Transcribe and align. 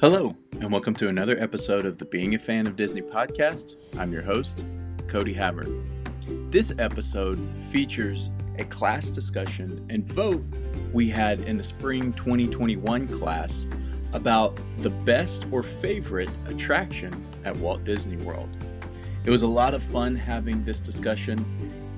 Hello, 0.00 0.36
and 0.52 0.70
welcome 0.70 0.94
to 0.94 1.08
another 1.08 1.36
episode 1.42 1.84
of 1.84 1.98
the 1.98 2.04
Being 2.04 2.36
a 2.36 2.38
Fan 2.38 2.68
of 2.68 2.76
Disney 2.76 3.02
podcast. 3.02 3.74
I'm 3.98 4.12
your 4.12 4.22
host, 4.22 4.62
Cody 5.08 5.32
Havard. 5.32 5.72
This 6.52 6.72
episode 6.78 7.36
features 7.72 8.30
a 8.58 8.64
class 8.66 9.10
discussion 9.10 9.84
and 9.90 10.06
vote 10.06 10.44
we 10.92 11.08
had 11.08 11.40
in 11.40 11.56
the 11.56 11.64
spring 11.64 12.12
2021 12.12 13.08
class 13.18 13.66
about 14.12 14.56
the 14.82 14.90
best 14.90 15.46
or 15.50 15.64
favorite 15.64 16.30
attraction 16.46 17.12
at 17.44 17.56
Walt 17.56 17.82
Disney 17.82 18.18
World. 18.18 18.50
It 19.24 19.30
was 19.30 19.42
a 19.42 19.48
lot 19.48 19.74
of 19.74 19.82
fun 19.82 20.14
having 20.14 20.64
this 20.64 20.80
discussion 20.80 21.44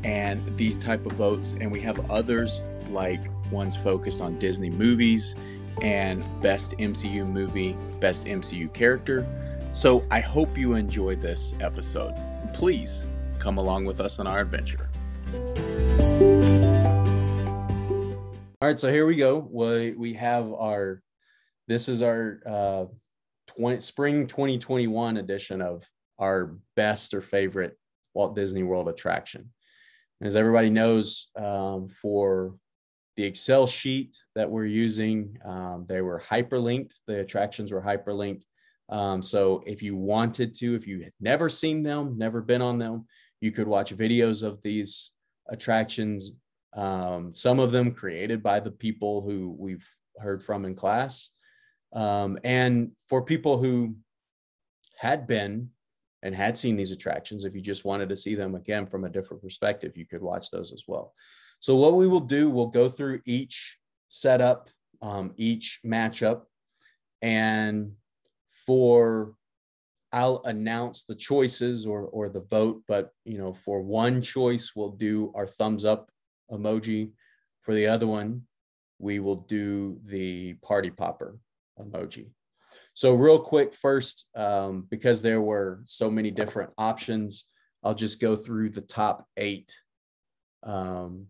and 0.05 0.57
these 0.57 0.79
type 0.79 1.05
of 1.05 1.13
votes 1.13 1.55
and 1.61 1.71
we 1.71 1.83
have 1.83 2.11
others 2.11 2.63
like 2.89 3.21
ones 3.53 3.77
focused 3.77 4.23
on 4.23 4.39
Disney 4.39 4.71
movies 4.71 5.35
and 5.83 6.25
best 6.41 6.73
MCU 6.79 7.27
movie, 7.27 7.77
best 8.01 8.27
MCU 8.27 8.73
character. 8.73 9.27
So 9.73 10.05
I 10.11 10.21
hope 10.21 10.59
you 10.59 10.75
enjoy 10.75 11.17
this 11.17 11.55
episode. 11.61 12.15
Please 12.55 13.05
come 13.39 13.59
along 13.59 13.85
with 13.85 14.01
us 14.01 14.19
on 14.19 14.27
our 14.27 14.41
adventure. 14.41 14.91
All 18.63 18.69
right, 18.69 18.79
so 18.79 18.91
here 18.91 19.07
we 19.07 19.17
go. 19.17 19.49
We 19.51 19.93
we 19.93 20.13
have 20.15 20.53
our 20.53 21.03
this 21.67 21.89
is 21.89 22.03
our 22.03 22.41
uh 22.45 22.85
20 23.57 23.81
spring 23.81 24.27
2021 24.27 25.17
edition 25.17 25.63
of 25.63 25.89
our 26.19 26.57
best 26.77 27.15
or 27.15 27.21
favorite 27.21 27.79
Walt 28.15 28.37
Disney 28.37 28.63
World 28.63 28.89
attraction. 28.89 29.51
As 30.21 30.37
everybody 30.37 30.69
knows, 30.69 31.29
um, 31.37 31.89
for 31.89 32.55
the 33.17 33.25
Excel 33.25 33.67
sheet 33.67 34.17
that 34.35 34.51
we're 34.51 34.67
using, 34.67 35.37
um, 35.45 35.85
they 35.89 36.01
were 36.01 36.21
hyperlinked. 36.21 36.93
The 37.07 37.21
attractions 37.21 37.73
were 37.73 37.83
hyperlinked. 37.83 38.43
Um, 38.89 39.23
so 39.23 39.63
if 39.67 39.83
you 39.83 39.97
wanted 39.97 40.55
to, 40.57 40.75
if 40.75 40.87
you 40.87 41.03
had 41.03 41.13
never 41.21 41.49
seen 41.49 41.83
them, 41.83 42.19
never 42.19 42.41
been 42.41 42.63
on 42.63 42.79
them, 42.79 43.07
you 43.41 43.53
could 43.53 43.69
watch 43.69 43.97
videos 43.97 44.43
of 44.43 44.61
these 44.63 45.11
attractions. 45.49 46.33
Um, 46.75 47.33
some 47.33 47.61
of 47.61 47.73
them 47.73 47.93
created 47.93 48.43
by 48.43 48.61
the 48.61 48.71
people 48.71 49.23
who 49.23 49.55
we've 49.59 49.87
heard 50.19 50.43
from 50.43 50.65
in 50.65 50.75
class. 50.75 51.31
Um, 51.93 52.39
and 52.45 52.93
for 53.09 53.23
people 53.23 53.59
who 53.59 53.97
had 54.97 55.27
been 55.27 55.71
and 56.23 56.35
had 56.35 56.57
seen 56.57 56.77
these 56.77 56.93
attractions, 56.93 57.45
if 57.45 57.55
you 57.55 57.61
just 57.61 57.85
wanted 57.85 58.09
to 58.09 58.17
see 58.17 58.35
them 58.35 58.55
again 58.55 58.87
from 58.87 59.05
a 59.05 59.09
different 59.11 59.43
perspective, 59.43 59.97
you 59.97 60.07
could 60.07 60.21
watch 60.21 60.51
those 60.51 60.73
as 60.73 60.85
well. 60.87 61.15
So 61.61 61.77
what 61.77 61.95
we 61.95 62.09
will 62.09 62.21
do, 62.21 62.51
we'll 62.51 62.67
go 62.67 62.89
through 62.89 63.21
each 63.27 63.79
setup, 64.09 64.69
um, 65.03 65.33
each 65.37 65.81
matchup, 65.85 66.43
and 67.23 67.93
for 68.67 69.35
I'll 70.13 70.43
announce 70.45 71.05
the 71.05 71.15
choices 71.15 71.87
or 71.87 72.03
or 72.07 72.29
the 72.29 72.41
vote, 72.41 72.83
but 72.89 73.11
you 73.25 73.39
know, 73.39 73.53
for 73.53 73.81
one 73.83 74.23
choice, 74.23 74.73
we'll 74.75 74.93
do 74.93 75.33
our 75.35 75.47
thumbs 75.47 75.85
up 75.85 76.11
emoji. 76.51 77.13
For 77.63 77.75
the 77.75 77.87
other 77.87 78.07
one, 78.07 78.43
we 78.99 79.21
will 79.21 79.37
do 79.37 80.01
the 80.07 80.55
party 80.55 80.91
popper 80.91 81.39
emoji. 81.79 82.31
So 82.95 83.15
real 83.15 83.39
quick 83.39 83.75
first, 83.75 84.27
um, 84.35 84.87
because 84.91 85.23
there 85.23 85.41
were 85.41 85.83
so 85.85 86.11
many 86.11 86.31
different 86.31 86.71
options, 86.77 87.47
I'll 87.85 87.95
just 87.95 88.21
go 88.21 88.35
through 88.35 88.71
the 88.71 88.81
top 88.81 89.27
eight 89.37 89.73
um, 90.63 91.27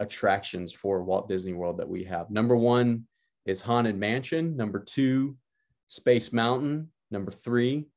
attractions 0.00 0.72
for 0.72 1.02
Walt 1.02 1.28
Disney 1.28 1.52
World 1.52 1.78
that 1.78 1.88
we 1.88 2.04
have. 2.04 2.30
Number 2.30 2.56
one 2.56 3.06
is 3.46 3.62
Haunted 3.62 3.96
Mansion. 3.96 4.56
Number 4.56 4.78
two, 4.78 5.36
Space 5.88 6.32
Mountain. 6.32 6.90
Number 7.10 7.30
three, 7.30 7.88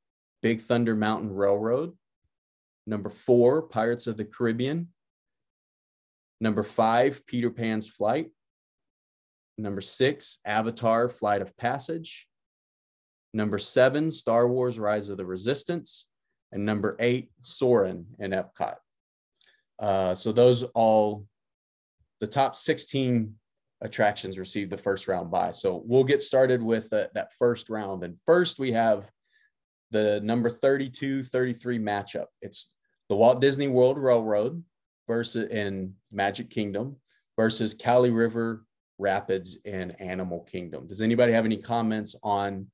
Big 0.42 0.62
Thunder 0.62 0.96
Mountain 0.96 1.34
Railroad. 1.34 1.94
Number 2.88 3.10
four, 3.10 3.64
Pirates 3.64 4.08
of 4.08 4.18
the 4.18 4.26
Caribbean. 4.26 4.88
Number 6.40 6.64
five, 6.64 7.26
Peter 7.28 7.52
Pan's 7.52 7.88
Flight. 7.88 8.32
Number 9.58 9.82
six, 9.82 10.40
Avatar 10.46 11.08
Flight 11.10 11.42
of 11.42 11.56
Passage. 11.58 12.28
Number 13.34 13.60
seven, 13.60 14.12
Star 14.12 14.48
Wars 14.48 14.80
Rise 14.80 15.10
of 15.10 15.18
the 15.18 15.26
Resistance. 15.26 16.08
And 16.52 16.66
number 16.66 16.98
eight, 17.00 17.32
Soarin' 17.42 18.06
in 18.20 18.32
Epcot. 18.32 18.76
Uh, 19.80 20.16
so 20.16 20.32
those 20.32 20.64
all 20.64 21.26
the 22.22 22.28
top 22.28 22.56
16 22.56 23.36
attractions 23.82 24.38
received 24.38 24.72
the 24.72 24.78
first 24.78 25.08
round 25.08 25.30
by. 25.30 25.52
So 25.52 25.84
we'll 25.86 26.04
get 26.04 26.22
started 26.22 26.62
with 26.62 26.94
uh, 26.94 27.08
that 27.16 27.34
first 27.34 27.70
round. 27.70 28.04
And 28.04 28.16
first, 28.26 28.60
we 28.60 28.72
have 28.72 29.12
the 29.90 30.22
number 30.22 30.50
32 30.50 31.24
33 31.24 31.80
matchup. 31.80 32.28
It's 32.42 32.70
the 33.10 33.16
Walt 33.16 33.42
Disney 33.42 33.68
World 33.68 33.98
Railroad 33.98 34.64
versus 35.08 35.50
in 35.50 35.94
Magic 36.12 36.50
Kingdom 36.50 36.96
versus 37.36 37.74
Kali 37.74 38.12
River 38.12 38.66
Rapids 39.00 39.58
in 39.66 39.92
Animal 39.92 40.42
Kingdom. 40.42 40.88
Does 40.88 41.02
anybody 41.02 41.34
have 41.34 41.46
any 41.46 41.58
comments 41.58 42.16
on 42.24 42.68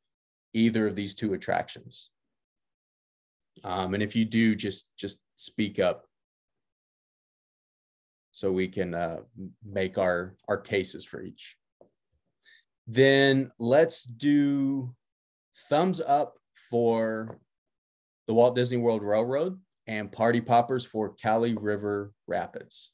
either 0.54 0.88
of 0.88 0.96
these 0.96 1.16
two 1.16 1.34
attractions? 1.34 2.10
Um, 3.64 3.94
and 3.94 4.04
if 4.04 4.16
you 4.16 4.26
do, 4.26 4.56
just 4.56 4.90
just 4.98 5.20
speak 5.38 5.80
up 5.80 6.07
so 8.38 8.52
we 8.52 8.68
can 8.68 8.94
uh, 8.94 9.18
make 9.66 9.98
our 9.98 10.36
our 10.48 10.58
cases 10.58 11.04
for 11.04 11.24
each. 11.24 11.58
Then 12.86 13.52
let's 13.58 14.04
do 14.04 14.94
thumbs 15.70 16.02
up 16.02 16.36
for 16.70 17.40
the 18.28 18.36
Walt 18.36 18.54
Disney 18.54 18.78
World 18.78 19.02
Railroad 19.02 19.60
and 19.88 20.12
Party 20.12 20.40
Poppers 20.40 20.86
for 20.86 21.16
Kali 21.20 21.56
River 21.56 22.14
Rapids. 22.28 22.92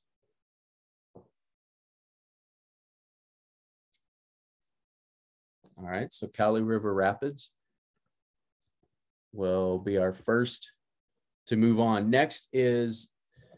All 5.77 5.83
right, 5.83 6.13
so 6.13 6.27
Kali 6.27 6.61
River 6.61 6.93
Rapids 6.93 7.51
will 9.33 9.77
be 9.77 9.97
our 9.97 10.13
first 10.13 10.71
to 11.47 11.57
move 11.57 11.81
on. 11.81 12.09
Next 12.09 12.47
is 12.53 13.09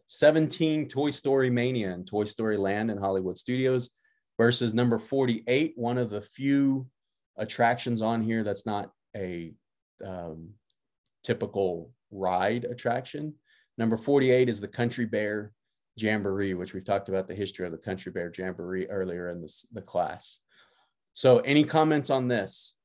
17 0.08 0.88
Toy 0.88 1.10
Story 1.10 1.50
Mania 1.50 1.92
and 1.92 2.06
Toy 2.06 2.26
Story 2.26 2.58
Land 2.58 2.92
in 2.92 2.98
Hollywood 2.98 3.38
Studios 3.38 3.90
versus 4.38 4.74
number 4.74 5.00
48, 5.00 5.74
one 5.76 5.98
of 5.98 6.10
the 6.10 6.22
few 6.22 6.88
attractions 7.38 8.02
on 8.02 8.24
here 8.24 8.44
that's 8.44 8.66
not 8.66 8.92
a 9.16 9.54
um, 10.06 10.50
typical 11.24 11.92
ride 12.12 12.66
attraction. 12.66 13.34
Number 13.78 13.98
48 13.98 14.48
is 14.50 14.62
the 14.62 14.68
Country 14.68 15.06
Bear 15.06 15.52
Jamboree, 15.98 16.54
which 16.54 16.74
we've 16.74 16.86
talked 16.86 17.10
about 17.10 17.28
the 17.28 17.36
history 17.36 17.66
of 17.66 17.72
the 17.72 17.78
Country 17.78 18.12
Bear 18.12 18.32
Jamboree 18.36 18.88
earlier 18.90 19.30
in 19.30 19.42
this, 19.42 19.66
the 19.72 19.82
class. 19.82 20.40
So 21.14 21.40
any 21.40 21.64
comments 21.64 22.10
on 22.10 22.28
this? 22.28 22.76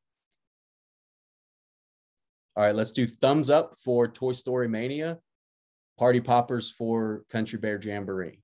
All 2.56 2.64
right, 2.64 2.74
let's 2.74 2.92
do 2.92 3.06
thumbs 3.06 3.50
up 3.50 3.74
for 3.84 4.08
Toy 4.08 4.32
Story 4.32 4.68
Mania 4.68 5.18
Party 6.00 6.18
Poppers 6.18 6.70
for 6.70 7.26
Country 7.30 7.58
Bear 7.58 7.78
Jamboree. 7.78 8.40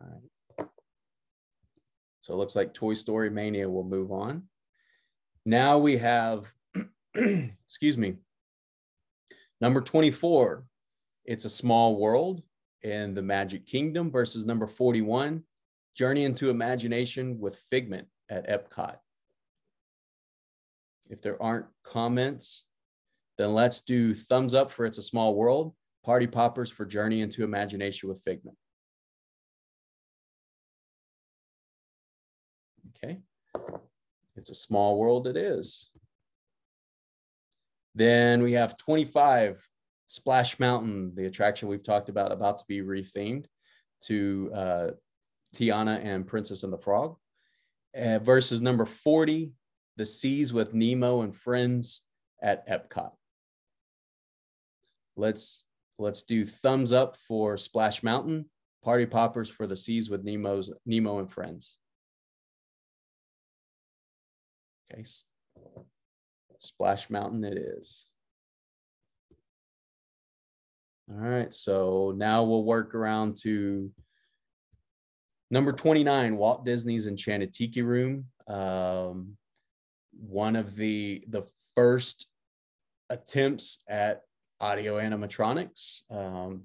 All 0.00 0.08
right. 0.58 0.66
So 2.22 2.32
it 2.32 2.38
looks 2.38 2.56
like 2.56 2.72
Toy 2.72 2.94
Story 2.94 3.28
Mania 3.28 3.68
will 3.68 3.84
move 3.84 4.10
on. 4.10 4.44
Now 5.44 5.76
we 5.76 5.98
have, 5.98 6.50
excuse 7.14 7.98
me, 7.98 8.14
number 9.60 9.82
24. 9.82 10.64
It's 11.26 11.44
a 11.44 11.50
Small 11.50 11.96
World 11.96 12.42
in 12.80 13.12
the 13.12 13.20
Magic 13.20 13.66
Kingdom 13.66 14.10
versus 14.10 14.46
number 14.46 14.66
41, 14.66 15.44
Journey 15.94 16.24
into 16.24 16.48
Imagination 16.48 17.38
with 17.38 17.58
Figment 17.70 18.08
at 18.30 18.48
Epcot. 18.48 18.96
If 21.10 21.20
there 21.20 21.40
aren't 21.42 21.66
comments, 21.84 22.64
then 23.40 23.54
let's 23.54 23.80
do 23.80 24.14
thumbs 24.14 24.52
up 24.52 24.70
for 24.70 24.84
It's 24.84 24.98
a 24.98 25.02
Small 25.02 25.34
World, 25.34 25.74
Party 26.04 26.26
Poppers 26.26 26.70
for 26.70 26.84
Journey 26.84 27.22
into 27.22 27.42
Imagination 27.42 28.10
with 28.10 28.20
Figment. 28.22 28.54
Okay, 33.02 33.20
It's 34.36 34.50
a 34.50 34.54
Small 34.54 34.98
World 34.98 35.26
it 35.26 35.38
is. 35.38 35.88
Then 37.94 38.42
we 38.42 38.52
have 38.52 38.76
25, 38.76 39.66
Splash 40.08 40.60
Mountain, 40.60 41.14
the 41.14 41.24
attraction 41.24 41.68
we've 41.68 41.82
talked 41.82 42.10
about, 42.10 42.32
about 42.32 42.58
to 42.58 42.64
be 42.68 42.80
rethemed 42.80 43.46
to 44.02 44.50
uh, 44.54 44.86
Tiana 45.56 46.04
and 46.04 46.26
Princess 46.26 46.62
and 46.62 46.72
the 46.72 46.78
Frog. 46.78 47.16
Uh, 47.96 48.18
versus 48.18 48.60
number 48.60 48.84
40, 48.84 49.52
The 49.96 50.04
Seas 50.04 50.52
with 50.52 50.74
Nemo 50.74 51.22
and 51.22 51.34
Friends 51.34 52.02
at 52.42 52.68
Epcot. 52.68 53.12
Let's 55.16 55.64
let's 55.98 56.22
do 56.22 56.44
thumbs 56.44 56.92
up 56.92 57.16
for 57.28 57.56
Splash 57.56 58.02
Mountain, 58.02 58.46
Party 58.82 59.06
Poppers 59.06 59.50
for 59.50 59.66
the 59.66 59.76
Seas 59.76 60.08
with 60.08 60.24
Nemo's 60.24 60.72
Nemo 60.86 61.18
and 61.18 61.30
Friends. 61.30 61.76
Okay, 64.92 65.04
Splash 66.58 67.10
Mountain 67.10 67.44
it 67.44 67.58
is. 67.58 68.06
All 71.10 71.16
right, 71.16 71.52
so 71.52 72.14
now 72.16 72.44
we'll 72.44 72.64
work 72.64 72.94
around 72.94 73.36
to 73.42 73.90
number 75.50 75.72
29, 75.72 76.36
Walt 76.36 76.64
Disney's 76.64 77.08
Enchanted 77.08 77.52
Tiki 77.52 77.82
Room. 77.82 78.26
Um, 78.46 79.36
one 80.12 80.56
of 80.56 80.76
the 80.76 81.24
the 81.28 81.42
first 81.74 82.26
attempts 83.08 83.82
at 83.88 84.22
audio 84.60 84.98
animatronics 84.98 86.02
um, 86.10 86.62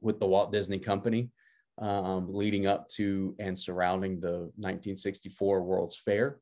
with 0.00 0.20
the 0.20 0.26
Walt 0.26 0.52
Disney 0.52 0.78
Company, 0.78 1.30
um, 1.78 2.32
leading 2.32 2.66
up 2.66 2.88
to 2.90 3.34
and 3.38 3.58
surrounding 3.58 4.20
the 4.20 4.50
1964 4.56 5.62
World's 5.62 5.96
Fair. 5.96 6.38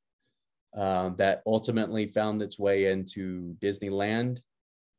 Uh, 0.77 1.09
that 1.17 1.43
ultimately 1.47 2.07
found 2.07 2.43
its 2.43 2.59
way 2.59 2.91
into 2.91 3.57
Disneyland, 3.59 4.43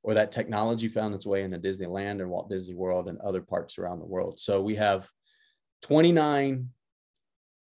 or 0.01 0.15
that 0.15 0.31
technology 0.31 0.87
found 0.87 1.13
its 1.13 1.27
way 1.27 1.43
into 1.43 1.59
Disneyland 1.59 2.21
and 2.21 2.29
Walt 2.29 2.49
Disney 2.49 2.73
World 2.73 3.07
and 3.07 3.19
other 3.19 3.41
parks 3.41 3.77
around 3.77 3.99
the 3.99 4.05
world. 4.05 4.39
So 4.39 4.61
we 4.61 4.75
have 4.75 5.07
29 5.83 6.69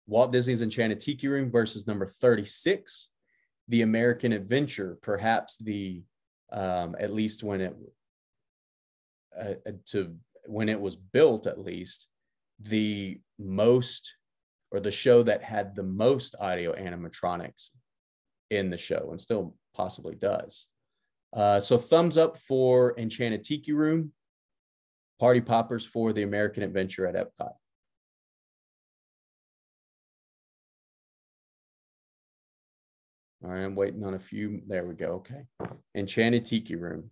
Walt 0.06 0.32
Disney's 0.32 0.62
Enchanted 0.62 1.00
Tiki 1.00 1.26
Room 1.28 1.50
versus 1.50 1.86
number 1.86 2.06
36, 2.06 3.10
The 3.66 3.82
American 3.82 4.32
Adventure, 4.32 4.98
perhaps 5.02 5.58
the 5.58 6.02
um, 6.52 6.96
at 6.98 7.12
least 7.12 7.42
when 7.42 7.60
it 7.60 7.76
uh, 9.38 9.54
uh, 9.66 9.72
to 9.86 10.14
when 10.46 10.68
it 10.68 10.80
was 10.80 10.96
built 10.96 11.46
at 11.46 11.58
least 11.58 12.08
the 12.60 13.20
most 13.38 14.14
or 14.70 14.80
the 14.80 14.90
show 14.90 15.22
that 15.22 15.42
had 15.42 15.74
the 15.74 15.82
most 15.82 16.34
audio 16.40 16.74
animatronics 16.74 17.70
in 18.50 18.70
the 18.70 18.76
show 18.76 19.08
and 19.10 19.20
still 19.20 19.54
possibly 19.74 20.14
does. 20.14 20.68
Uh, 21.32 21.60
so 21.60 21.76
thumbs 21.76 22.16
up 22.16 22.38
for 22.38 22.98
enchanted 22.98 23.44
tiki 23.44 23.72
room 23.72 24.12
party 25.20 25.40
poppers 25.40 25.84
for 25.84 26.12
the 26.12 26.22
american 26.22 26.62
adventure 26.62 27.06
at 27.06 27.14
epcot 27.14 27.52
All 33.44 33.50
right, 33.50 33.62
I'm 33.62 33.76
waiting 33.76 34.04
on 34.04 34.14
a 34.14 34.18
few. 34.18 34.62
There 34.66 34.84
we 34.84 34.94
go. 34.94 35.22
Okay. 35.22 35.42
Enchanted 35.94 36.44
Tiki 36.44 36.74
Room. 36.74 37.10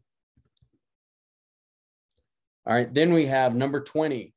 All 2.67 2.75
right, 2.75 2.93
then 2.93 3.12
we 3.12 3.26
have 3.26 3.55
number 3.55 3.81
20, 3.81 4.34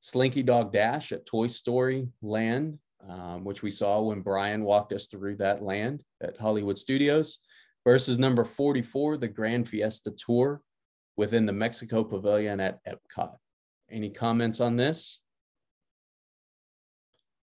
Slinky 0.00 0.42
Dog 0.42 0.70
Dash 0.70 1.12
at 1.12 1.24
Toy 1.24 1.46
Story 1.46 2.12
Land, 2.20 2.78
um, 3.08 3.42
which 3.42 3.62
we 3.62 3.70
saw 3.70 4.02
when 4.02 4.20
Brian 4.20 4.64
walked 4.64 4.92
us 4.92 5.06
through 5.06 5.36
that 5.36 5.62
land 5.62 6.04
at 6.22 6.36
Hollywood 6.36 6.76
Studios, 6.76 7.38
versus 7.86 8.18
number 8.18 8.44
44, 8.44 9.16
the 9.16 9.28
Grand 9.28 9.66
Fiesta 9.66 10.10
Tour 10.10 10.60
within 11.16 11.46
the 11.46 11.54
Mexico 11.54 12.04
Pavilion 12.04 12.60
at 12.60 12.80
Epcot. 12.84 13.34
Any 13.90 14.10
comments 14.10 14.60
on 14.60 14.76
this? 14.76 15.20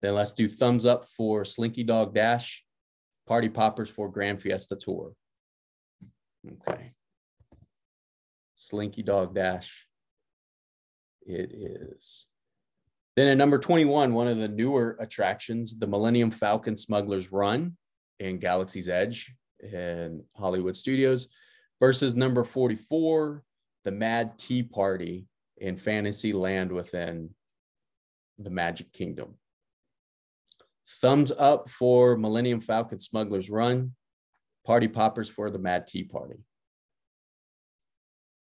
Then 0.02 0.14
let's 0.14 0.32
do 0.32 0.48
thumbs 0.48 0.84
up 0.84 1.06
for 1.16 1.44
Slinky 1.44 1.84
Dog 1.84 2.12
Dash 2.12 2.63
Party 3.26 3.48
Poppers 3.48 3.90
for 3.90 4.08
Grand 4.08 4.40
Fiesta 4.40 4.76
Tour. 4.76 5.12
Okay. 6.68 6.92
Slinky 8.54 9.02
Dog 9.02 9.34
Dash. 9.34 9.86
It 11.26 11.52
is. 11.52 12.26
Then 13.16 13.28
at 13.28 13.38
number 13.38 13.58
21, 13.58 14.12
one 14.12 14.28
of 14.28 14.38
the 14.38 14.48
newer 14.48 14.96
attractions, 15.00 15.78
the 15.78 15.86
Millennium 15.86 16.30
Falcon 16.30 16.76
Smuggler's 16.76 17.30
Run 17.30 17.76
in 18.18 18.38
Galaxy's 18.38 18.88
Edge 18.88 19.32
in 19.60 20.22
Hollywood 20.36 20.76
Studios 20.76 21.28
versus 21.80 22.16
number 22.16 22.44
44, 22.44 23.42
the 23.84 23.92
Mad 23.92 24.36
Tea 24.36 24.62
Party 24.62 25.26
in 25.58 25.76
Fantasyland 25.76 26.72
within 26.72 27.30
the 28.38 28.50
Magic 28.50 28.92
Kingdom. 28.92 29.34
Thumbs 30.88 31.32
up 31.32 31.68
for 31.70 32.16
Millennium 32.16 32.60
Falcon 32.60 32.98
Smuggler's 32.98 33.50
Run. 33.50 33.92
Party 34.66 34.88
Poppers 34.88 35.28
for 35.28 35.50
the 35.50 35.58
Mad 35.58 35.86
Tea 35.86 36.04
Party. 36.04 36.36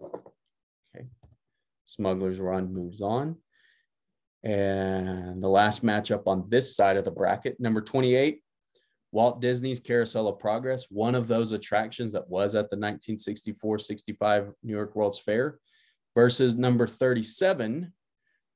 Okay. 0.03 1.07
Smuggler's 1.85 2.39
Run 2.39 2.73
moves 2.73 3.01
on. 3.01 3.37
And 4.43 5.43
the 5.43 5.49
last 5.49 5.85
matchup 5.85 6.27
on 6.27 6.49
this 6.49 6.75
side 6.77 6.97
of 6.97 7.05
the 7.05 7.11
bracket, 7.11 7.59
number 7.61 7.81
28, 7.81 8.43
Walt 9.13 9.41
Disney's 9.41 9.81
Carousel 9.81 10.29
of 10.29 10.39
Progress, 10.39 10.87
one 10.91 11.15
of 11.15 11.27
those 11.27 11.53
attractions 11.53 12.13
that 12.13 12.29
was 12.29 12.55
at 12.55 12.71
the 12.71 12.77
1964-65 12.77 14.53
New 14.63 14.73
York 14.73 14.95
World's 14.95 15.19
Fair, 15.19 15.59
versus 16.15 16.57
number 16.57 16.87
37, 16.87 17.93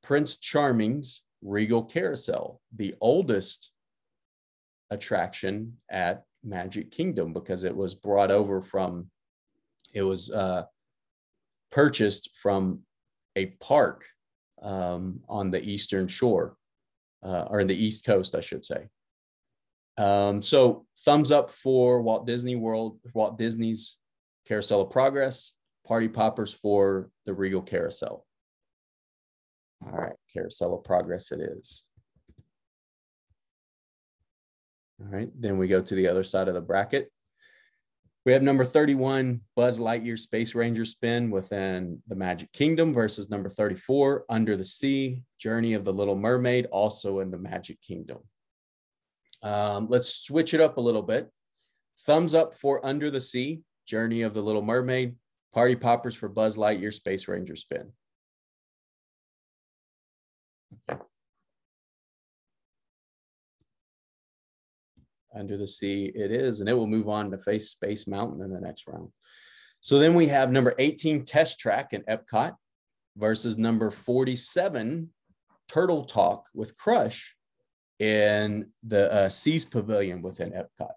Prince 0.02 0.36
Charming's 0.38 1.22
Regal 1.42 1.82
Carousel, 1.82 2.60
the 2.74 2.94
oldest 3.00 3.70
attraction 4.90 5.76
at 5.90 6.24
Magic 6.42 6.90
Kingdom 6.90 7.32
because 7.32 7.64
it 7.64 7.74
was 7.74 7.94
brought 7.94 8.30
over 8.30 8.60
from, 8.60 9.10
it 9.92 10.02
was 10.02 10.30
uh, 10.30 10.64
purchased 11.70 12.30
from 12.40 12.80
a 13.36 13.46
park 13.60 14.04
um, 14.62 15.20
on 15.28 15.50
the 15.50 15.62
eastern 15.62 16.08
shore, 16.08 16.56
uh, 17.22 17.46
or 17.50 17.60
in 17.60 17.66
the 17.66 17.84
east 17.84 18.04
coast, 18.04 18.34
I 18.34 18.40
should 18.40 18.64
say. 18.64 18.88
Um, 19.96 20.42
so 20.42 20.86
thumbs 21.04 21.30
up 21.30 21.50
for 21.50 22.02
Walt 22.02 22.26
Disney 22.26 22.56
World, 22.56 22.98
Walt 23.12 23.38
Disney's 23.38 23.98
Carousel 24.46 24.82
of 24.82 24.90
Progress, 24.90 25.52
Party 25.86 26.08
Poppers 26.08 26.52
for 26.52 27.10
the 27.26 27.34
Regal 27.34 27.62
Carousel. 27.62 28.26
All 29.84 29.98
right, 29.98 30.16
Carousel 30.32 30.74
of 30.74 30.84
Progress 30.84 31.30
it 31.32 31.40
is. 31.40 31.84
All 35.04 35.10
right, 35.10 35.28
then 35.38 35.58
we 35.58 35.68
go 35.68 35.82
to 35.82 35.94
the 35.94 36.08
other 36.08 36.24
side 36.24 36.48
of 36.48 36.54
the 36.54 36.60
bracket. 36.60 37.10
We 38.24 38.32
have 38.32 38.42
number 38.42 38.64
31, 38.64 39.42
Buzz 39.54 39.78
Lightyear 39.78 40.18
Space 40.18 40.54
Ranger 40.54 40.86
spin 40.86 41.30
within 41.30 42.02
the 42.08 42.14
Magic 42.14 42.50
Kingdom 42.52 42.94
versus 42.94 43.28
number 43.28 43.50
34, 43.50 44.24
Under 44.30 44.56
the 44.56 44.64
Sea, 44.64 45.22
Journey 45.38 45.74
of 45.74 45.84
the 45.84 45.92
Little 45.92 46.16
Mermaid, 46.16 46.66
also 46.66 47.20
in 47.20 47.30
the 47.30 47.36
Magic 47.36 47.82
Kingdom. 47.82 48.18
Um, 49.42 49.88
let's 49.90 50.24
switch 50.24 50.54
it 50.54 50.62
up 50.62 50.78
a 50.78 50.80
little 50.80 51.02
bit. 51.02 51.30
Thumbs 52.06 52.34
up 52.34 52.54
for 52.54 52.84
Under 52.86 53.10
the 53.10 53.20
Sea, 53.20 53.60
Journey 53.86 54.22
of 54.22 54.32
the 54.32 54.40
Little 54.40 54.62
Mermaid, 54.62 55.16
Party 55.52 55.76
Poppers 55.76 56.14
for 56.14 56.30
Buzz 56.30 56.56
Lightyear 56.56 56.94
Space 56.94 57.28
Ranger 57.28 57.56
spin. 57.56 57.92
Under 65.36 65.56
the 65.56 65.66
sea 65.66 66.12
it 66.14 66.30
is, 66.30 66.60
and 66.60 66.68
it 66.68 66.74
will 66.74 66.86
move 66.86 67.08
on 67.08 67.30
to 67.30 67.38
face 67.38 67.70
Space 67.70 68.06
Mountain 68.06 68.42
in 68.42 68.52
the 68.52 68.60
next 68.60 68.86
round. 68.86 69.08
So 69.80 69.98
then 69.98 70.14
we 70.14 70.26
have 70.28 70.50
number 70.50 70.74
18 70.78 71.24
Test 71.24 71.58
Track 71.58 71.92
in 71.92 72.02
Epcot 72.02 72.54
versus 73.16 73.58
number 73.58 73.90
47 73.90 75.10
Turtle 75.68 76.04
Talk 76.04 76.46
with 76.54 76.76
Crush 76.76 77.34
in 77.98 78.70
the 78.82 79.12
uh, 79.12 79.28
Seas 79.28 79.64
Pavilion 79.64 80.22
within 80.22 80.52
Epcot. 80.52 80.92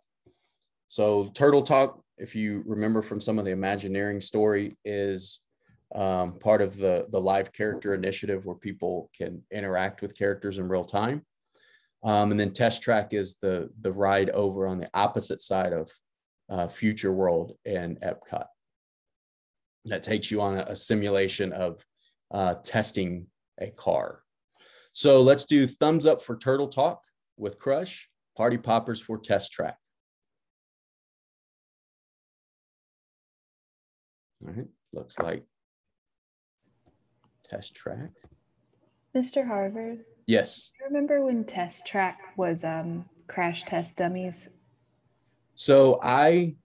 So 0.88 1.30
Turtle 1.34 1.64
Talk, 1.64 2.02
if 2.18 2.36
you 2.36 2.64
remember 2.66 3.02
from 3.02 3.20
some 3.20 3.38
of 3.38 3.46
the 3.46 3.52
Imagineering 3.52 4.22
story, 4.22 4.78
is 4.86 5.42
um, 5.96 6.38
part 6.40 6.62
of 6.62 6.78
the 6.78 7.06
the 7.10 7.20
live 7.20 7.54
character 7.54 7.94
initiative 7.94 8.46
where 8.46 8.56
people 8.56 9.10
can 9.18 9.42
interact 9.52 10.02
with 10.02 10.18
characters 10.18 10.58
in 10.58 10.68
real 10.68 10.84
time. 10.84 11.26
Um, 12.04 12.32
and 12.32 12.40
then 12.40 12.54
Test 12.54 12.82
Track 12.82 13.14
is 13.14 13.38
the 13.42 13.70
the 13.82 13.92
ride 13.92 14.30
over 14.30 14.68
on 14.68 14.80
the 14.80 14.90
opposite 14.94 15.42
side 15.42 15.74
of 15.74 15.92
uh, 16.50 16.68
Future 16.68 17.12
World 17.12 17.58
and 17.66 18.00
Epcot. 18.02 18.46
That 19.86 20.04
takes 20.04 20.30
you 20.32 20.42
on 20.42 20.58
a, 20.58 20.64
a 20.70 20.76
simulation 20.76 21.54
of 21.54 21.84
uh, 22.32 22.56
testing 22.64 23.28
a 23.60 23.72
car. 23.72 24.22
So 24.94 25.22
let's 25.22 25.46
do 25.46 25.68
thumbs 25.68 26.06
up 26.06 26.22
for 26.22 26.38
Turtle 26.38 26.68
Talk 26.68 27.04
with 27.38 27.60
Crush, 27.60 28.10
Party 28.36 28.58
Poppers 28.58 29.02
for 29.02 29.18
Test 29.18 29.52
Track. 29.52 29.78
All 34.46 34.54
right, 34.54 34.68
looks 34.94 35.18
like 35.20 35.44
Test 37.44 37.76
Track. 37.76 38.12
Mr. 39.16 39.48
Havard. 39.48 40.06
Yes. 40.28 40.72
I 40.82 40.86
remember 40.86 41.24
when 41.26 41.46
Test 41.46 41.86
Track 41.86 42.20
was 42.36 42.64
um, 42.66 43.06
crash 43.28 43.64
test 43.64 43.96
dummies. 43.96 44.50
So 45.56 46.00
I 46.04 46.58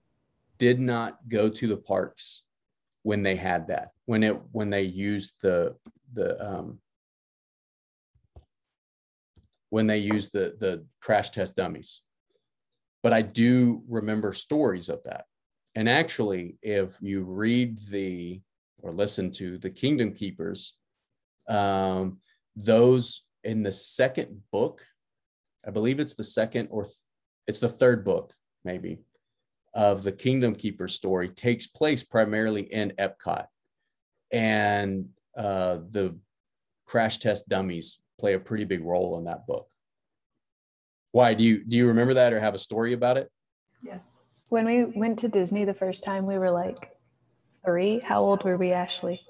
did 0.57 0.79
not 0.79 1.17
go 1.27 1.49
to 1.49 1.67
the 1.67 1.77
parks 1.77 2.43
when 3.03 3.23
they 3.23 3.35
had 3.35 3.67
that. 3.67 3.91
When 4.05 4.21
it 4.21 4.39
when 4.51 4.69
they 4.69 4.83
used 4.83 5.35
the 5.41 5.75
the 6.13 6.45
um, 6.45 6.79
when 9.69 9.87
they 9.87 9.97
used 9.97 10.33
the 10.33 10.55
the 10.59 10.85
crash 11.01 11.31
test 11.31 11.55
dummies. 11.55 12.01
but 13.01 13.13
I 13.13 13.21
do 13.21 13.83
remember 13.87 14.33
stories 14.33 14.89
of 14.89 15.03
that. 15.03 15.25
And 15.75 15.89
actually, 15.89 16.57
if 16.61 16.95
you 17.01 17.23
read 17.23 17.79
the 17.89 18.41
or 18.81 18.91
listen 18.91 19.31
to 19.31 19.57
the 19.57 19.69
Kingdom 19.69 20.13
Keepers, 20.13 20.75
um, 21.47 22.19
those 22.55 23.23
in 23.43 23.63
the 23.63 23.71
second 23.71 24.41
book, 24.51 24.85
I 25.65 25.71
believe 25.71 25.99
it's 25.99 26.15
the 26.15 26.23
second 26.23 26.67
or 26.71 26.83
th- 26.83 26.95
it's 27.47 27.59
the 27.59 27.69
third 27.69 28.05
book, 28.05 28.33
maybe, 28.63 28.99
of 29.73 30.03
the 30.03 30.11
Kingdom 30.11 30.55
Keeper 30.55 30.87
story 30.87 31.29
takes 31.29 31.67
place 31.67 32.03
primarily 32.03 32.61
in 32.61 32.93
Epcot. 32.97 33.47
And 34.31 35.09
uh, 35.37 35.79
the 35.89 36.17
crash 36.85 37.19
test 37.19 37.49
dummies 37.49 37.99
play 38.19 38.33
a 38.33 38.39
pretty 38.39 38.63
big 38.63 38.83
role 38.83 39.17
in 39.17 39.25
that 39.25 39.45
book. 39.45 39.67
Why 41.11 41.33
do 41.33 41.43
you 41.43 41.63
do 41.63 41.77
you 41.77 41.87
remember 41.87 42.15
that 42.15 42.33
or 42.33 42.39
have 42.39 42.55
a 42.55 42.59
story 42.59 42.93
about 42.93 43.17
it? 43.17 43.29
Yeah. 43.83 43.99
When 44.49 44.65
we 44.65 44.85
went 44.85 45.19
to 45.19 45.27
Disney 45.27 45.65
the 45.65 45.73
first 45.73 46.03
time, 46.03 46.25
we 46.25 46.37
were 46.37 46.49
like 46.51 46.91
three. 47.65 47.99
How 47.99 48.23
old 48.23 48.43
were 48.43 48.57
we, 48.57 48.71
Ashley? 48.71 49.21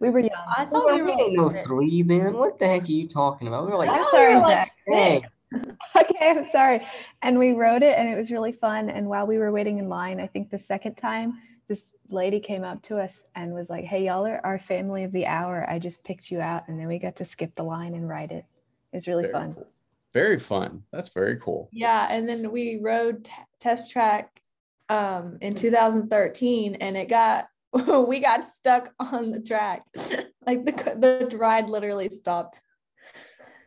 We 0.00 0.08
were 0.08 0.20
young. 0.20 0.30
I 0.56 0.64
thought 0.64 0.92
we 0.94 1.02
were 1.02 1.30
no 1.30 1.50
three 1.50 2.02
then. 2.02 2.32
What 2.34 2.58
the 2.58 2.66
heck 2.66 2.84
are 2.84 2.86
you 2.86 3.06
talking 3.06 3.48
about? 3.48 3.66
We 3.66 3.72
were 3.72 3.76
like, 3.76 3.90
I'm 3.90 4.04
sorry, 4.06 4.34
like 4.36 4.68
Zach. 4.88 5.30
okay, 5.54 6.30
I'm 6.30 6.44
sorry. 6.46 6.86
And 7.20 7.38
we 7.38 7.52
wrote 7.52 7.82
it 7.82 7.98
and 7.98 8.08
it 8.08 8.16
was 8.16 8.32
really 8.32 8.52
fun. 8.52 8.88
And 8.88 9.08
while 9.08 9.26
we 9.26 9.36
were 9.36 9.52
waiting 9.52 9.78
in 9.78 9.88
line, 9.88 10.18
I 10.18 10.26
think 10.26 10.48
the 10.48 10.58
second 10.58 10.94
time, 10.94 11.34
this 11.68 11.94
lady 12.08 12.40
came 12.40 12.64
up 12.64 12.82
to 12.84 12.98
us 12.98 13.26
and 13.34 13.52
was 13.52 13.68
like, 13.68 13.84
Hey, 13.84 14.06
y'all 14.06 14.26
are 14.26 14.40
our 14.42 14.58
family 14.58 15.04
of 15.04 15.12
the 15.12 15.26
hour. 15.26 15.68
I 15.68 15.78
just 15.78 16.02
picked 16.02 16.30
you 16.30 16.40
out. 16.40 16.66
And 16.66 16.80
then 16.80 16.88
we 16.88 16.98
got 16.98 17.16
to 17.16 17.24
skip 17.24 17.54
the 17.54 17.62
line 17.62 17.94
and 17.94 18.08
write 18.08 18.32
it. 18.32 18.44
It 18.92 18.96
was 18.96 19.06
really 19.06 19.24
Very 19.24 19.32
fun. 19.32 19.54
cool. 19.54 19.66
Very 20.14 20.38
fun. 20.38 20.82
That's 20.92 21.10
very 21.10 21.36
cool. 21.36 21.68
Yeah, 21.72 22.08
and 22.10 22.28
then 22.28 22.50
we 22.50 22.80
rode 22.82 23.24
t- 23.24 23.32
test 23.60 23.90
track 23.90 24.40
um 24.88 25.38
in 25.40 25.54
2013 25.54 26.76
and 26.76 26.96
it 26.96 27.08
got 27.08 27.48
we 28.08 28.20
got 28.20 28.44
stuck 28.44 28.92
on 28.98 29.30
the 29.30 29.40
track. 29.40 29.84
like 30.46 30.64
the 30.64 31.28
the 31.30 31.36
ride 31.36 31.68
literally 31.68 32.08
stopped. 32.08 32.60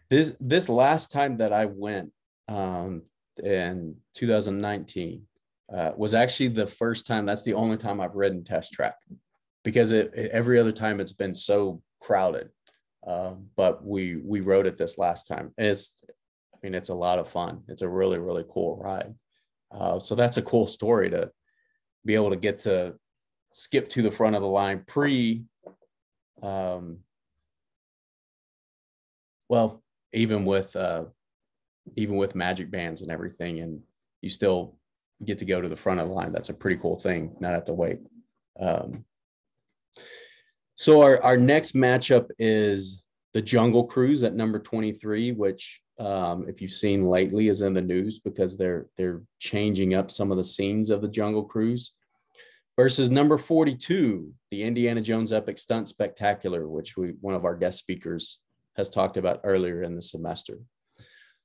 This 0.09 0.35
this 0.39 0.69
last 0.69 1.11
time 1.11 1.37
that 1.37 1.53
I 1.53 1.65
went 1.65 2.11
um, 2.47 3.03
in 3.41 3.95
2019 4.15 5.23
uh, 5.73 5.91
was 5.95 6.13
actually 6.13 6.49
the 6.49 6.67
first 6.67 7.07
time. 7.07 7.25
That's 7.25 7.43
the 7.43 7.53
only 7.53 7.77
time 7.77 8.01
I've 8.01 8.15
ridden 8.15 8.43
test 8.43 8.73
track 8.73 8.95
because 9.63 9.91
it, 9.91 10.13
it- 10.13 10.31
every 10.31 10.59
other 10.59 10.71
time 10.73 10.99
it's 10.99 11.13
been 11.13 11.33
so 11.33 11.81
crowded. 11.99 12.49
Uh, 13.05 13.35
but 13.55 13.85
we 13.85 14.17
we 14.17 14.39
rode 14.41 14.65
it 14.65 14.77
this 14.77 14.97
last 14.97 15.27
time. 15.27 15.53
And 15.57 15.67
it's 15.67 16.03
I 16.53 16.57
mean 16.61 16.75
it's 16.75 16.89
a 16.89 16.95
lot 16.95 17.19
of 17.19 17.29
fun. 17.29 17.63
It's 17.67 17.81
a 17.81 17.89
really 17.89 18.19
really 18.19 18.45
cool 18.49 18.77
ride. 18.77 19.13
Uh, 19.71 19.99
so 19.99 20.13
that's 20.15 20.37
a 20.37 20.41
cool 20.41 20.67
story 20.67 21.09
to 21.09 21.31
be 22.05 22.15
able 22.15 22.29
to 22.29 22.35
get 22.35 22.59
to 22.59 22.93
skip 23.53 23.87
to 23.87 24.01
the 24.01 24.11
front 24.11 24.35
of 24.35 24.41
the 24.41 24.47
line 24.47 24.83
pre 24.85 25.43
um, 26.41 26.97
well 29.47 29.83
even 30.11 30.43
with 30.43 30.75
uh 30.75 31.05
even 31.95 32.17
with 32.17 32.35
magic 32.35 32.71
bands 32.71 33.03
and 33.03 33.11
everything 33.11 33.59
and 33.59 33.79
you 34.21 34.29
still 34.29 34.75
get 35.23 35.37
to 35.37 35.45
go 35.45 35.61
to 35.61 35.69
the 35.69 35.75
front 35.75 35.99
of 35.99 36.07
the 36.07 36.13
line 36.13 36.31
that's 36.31 36.49
a 36.49 36.53
pretty 36.53 36.79
cool 36.81 36.97
thing 36.97 37.35
not 37.39 37.53
have 37.53 37.63
to 37.65 37.73
wait. 37.73 37.99
Um 38.59 39.05
so 40.75 41.01
our 41.01 41.21
our 41.21 41.37
next 41.37 41.75
matchup 41.75 42.29
is 42.39 43.03
the 43.35 43.41
jungle 43.41 43.85
cruise 43.85 44.23
at 44.23 44.35
number 44.35 44.57
23 44.57 45.33
which 45.33 45.81
um 45.99 46.49
if 46.49 46.59
you've 46.59 46.71
seen 46.71 47.05
lately 47.05 47.49
is 47.49 47.61
in 47.61 47.73
the 47.73 47.81
news 47.81 48.19
because 48.19 48.57
they're 48.57 48.87
they're 48.97 49.21
changing 49.37 49.93
up 49.93 50.09
some 50.09 50.31
of 50.31 50.37
the 50.37 50.43
scenes 50.43 50.89
of 50.89 51.01
the 51.01 51.07
jungle 51.07 51.43
cruise 51.43 51.93
versus 52.75 53.11
number 53.11 53.37
42 53.37 54.33
the 54.51 54.63
indiana 54.63 55.01
jones 55.01 55.31
epic 55.31 55.57
stunt 55.57 55.87
spectacular 55.87 56.67
which 56.67 56.97
we 56.97 57.13
one 57.21 57.35
of 57.35 57.45
our 57.45 57.55
guest 57.55 57.79
speakers 57.79 58.39
has 58.75 58.89
talked 58.89 59.17
about 59.17 59.41
earlier 59.43 59.83
in 59.83 59.95
the 59.95 60.01
semester. 60.01 60.59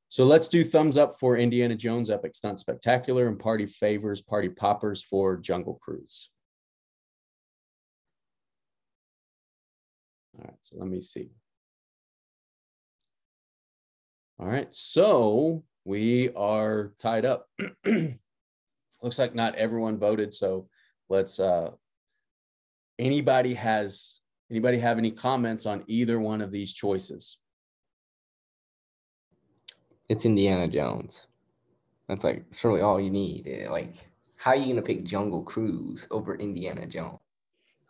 So 0.08 0.25
let's 0.25 0.49
do 0.49 0.64
thumbs 0.64 0.97
up 0.97 1.18
for 1.20 1.37
Indiana 1.37 1.75
Jones 1.75 2.08
Epic 2.08 2.35
Stunt 2.35 2.58
Spectacular 2.58 3.28
and 3.28 3.38
party 3.38 3.66
favors, 3.66 4.23
party 4.23 4.49
poppers 4.49 5.02
for 5.02 5.37
Jungle 5.37 5.78
Cruise. 5.82 6.30
All 10.38 10.44
right, 10.44 10.56
so 10.62 10.78
let 10.78 10.88
me 10.88 11.00
see. 11.02 11.28
All 14.40 14.47
right, 14.47 14.75
so 14.75 15.64
we 15.85 16.30
are 16.35 16.94
tied 16.99 17.26
up. 17.26 17.49
Looks 19.02 19.18
like 19.18 19.35
not 19.35 19.56
everyone 19.56 19.99
voted, 19.99 20.32
so 20.32 20.68
let's 21.08 21.40
uh 21.40 21.70
anybody 22.98 23.54
has 23.54 24.18
Anybody 24.50 24.78
have 24.78 24.96
any 24.96 25.10
comments 25.10 25.66
on 25.66 25.84
either 25.86 26.18
one 26.18 26.40
of 26.40 26.50
these 26.50 26.72
choices? 26.72 27.36
It's 30.08 30.24
Indiana 30.24 30.66
Jones. 30.68 31.26
That's 32.08 32.24
like 32.24 32.44
it's 32.48 32.64
really 32.64 32.80
all 32.80 32.98
you 32.98 33.10
need. 33.10 33.46
Eh, 33.46 33.70
Like, 33.70 33.92
how 34.36 34.52
are 34.52 34.56
you 34.56 34.68
gonna 34.68 34.80
pick 34.80 35.04
Jungle 35.04 35.42
Cruise 35.42 36.08
over 36.10 36.34
Indiana 36.36 36.86
Jones? 36.86 37.18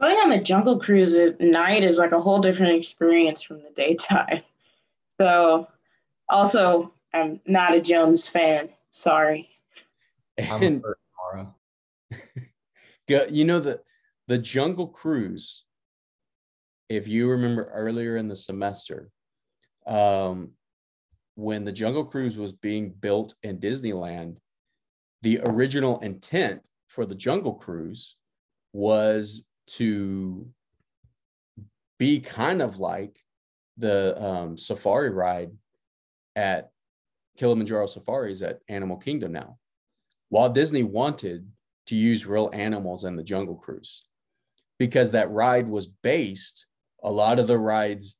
Going 0.01 0.17
on 0.17 0.31
the 0.31 0.39
jungle 0.39 0.79
cruise 0.79 1.17
at 1.17 1.41
night 1.41 1.83
is 1.83 1.99
like 1.99 2.13
a 2.13 2.21
whole 2.21 2.41
different 2.41 2.73
experience 2.75 3.43
from 3.43 3.63
the 3.63 3.71
daytime. 3.75 4.43
So, 5.21 5.67
also, 6.29 6.93
I'm 7.13 7.41
not 7.45 7.75
a 7.75 7.81
Jones 7.81 8.29
fan. 8.29 8.69
Sorry. 8.93 9.49
And 10.37 10.81
for 10.81 10.87
Mara. 10.87 10.95
Go- 13.09 13.27
you 13.31 13.45
know 13.45 13.61
the 13.61 13.81
the 14.29 14.39
Jungle 14.39 14.89
Cruise. 14.89 15.65
If 16.89 17.07
you 17.07 17.29
remember 17.29 17.71
earlier 17.75 18.17
in 18.17 18.29
the 18.29 18.37
semester, 18.37 19.11
um, 19.87 20.53
when 21.35 21.65
the 21.65 21.73
Jungle 21.73 22.05
Cruise 22.05 22.39
was 22.39 22.53
being 22.53 22.91
built 22.91 23.35
in 23.43 23.59
Disneyland, 23.59 24.37
the 25.23 25.41
original 25.43 25.99
intent 26.01 26.67
for 26.87 27.05
the 27.05 27.15
Jungle 27.15 27.55
Cruise 27.55 28.17
was 28.73 29.45
to 29.69 30.49
be 31.99 32.21
kind 32.21 32.63
of 32.63 32.79
like 32.79 33.19
the 33.77 34.21
um, 34.23 34.57
safari 34.57 35.11
ride 35.11 35.51
at 36.37 36.71
Kilimanjaro 37.37 37.87
Safaris 37.87 38.43
at 38.43 38.61
Animal 38.69 38.97
Kingdom 38.97 39.33
now. 39.33 39.59
Walt 40.31 40.55
Disney 40.55 40.83
wanted 40.83 41.49
to 41.89 41.97
use 41.97 42.27
real 42.27 42.51
animals 42.53 43.05
in 43.05 43.17
the 43.17 43.23
Jungle 43.23 43.57
Cruise 43.57 44.05
because 44.79 45.13
that 45.13 45.31
ride 45.31 45.69
was 45.69 45.87
based, 45.87 46.67
a 47.03 47.11
lot 47.11 47.39
of 47.39 47.47
the 47.47 47.59
rides 47.59 48.17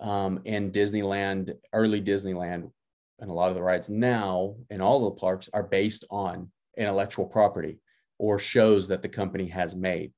um, 0.00 0.40
in 0.44 0.70
Disneyland, 0.70 1.54
early 1.72 2.00
Disneyland, 2.00 2.70
and 3.18 3.30
a 3.30 3.32
lot 3.32 3.48
of 3.48 3.54
the 3.54 3.62
rides 3.62 3.88
now 3.88 4.56
in 4.70 4.80
all 4.80 5.04
the 5.04 5.16
parks 5.18 5.48
are 5.52 5.62
based 5.62 6.04
on 6.10 6.50
intellectual 6.76 7.26
property 7.26 7.78
or 8.18 8.38
shows 8.38 8.88
that 8.88 9.02
the 9.02 9.08
company 9.08 9.48
has 9.48 9.74
made. 9.74 10.12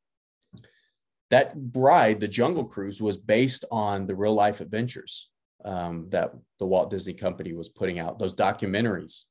That 1.31 1.53
ride, 1.75 2.21
the 2.21 2.29
Jungle 2.29 2.65
Cruise, 2.65 3.01
was 3.03 3.17
based 3.17 3.65
on 3.71 4.07
the 4.07 4.17
real 4.17 4.35
life 4.35 4.61
adventures 4.61 5.31
um, 5.65 6.07
that 6.11 6.33
the 6.59 6.67
Walt 6.67 6.91
Disney 6.91 7.13
Company 7.13 7.53
was 7.53 7.69
putting 7.69 7.99
out, 7.99 8.19
those 8.19 8.35
documentaries. 8.35 9.25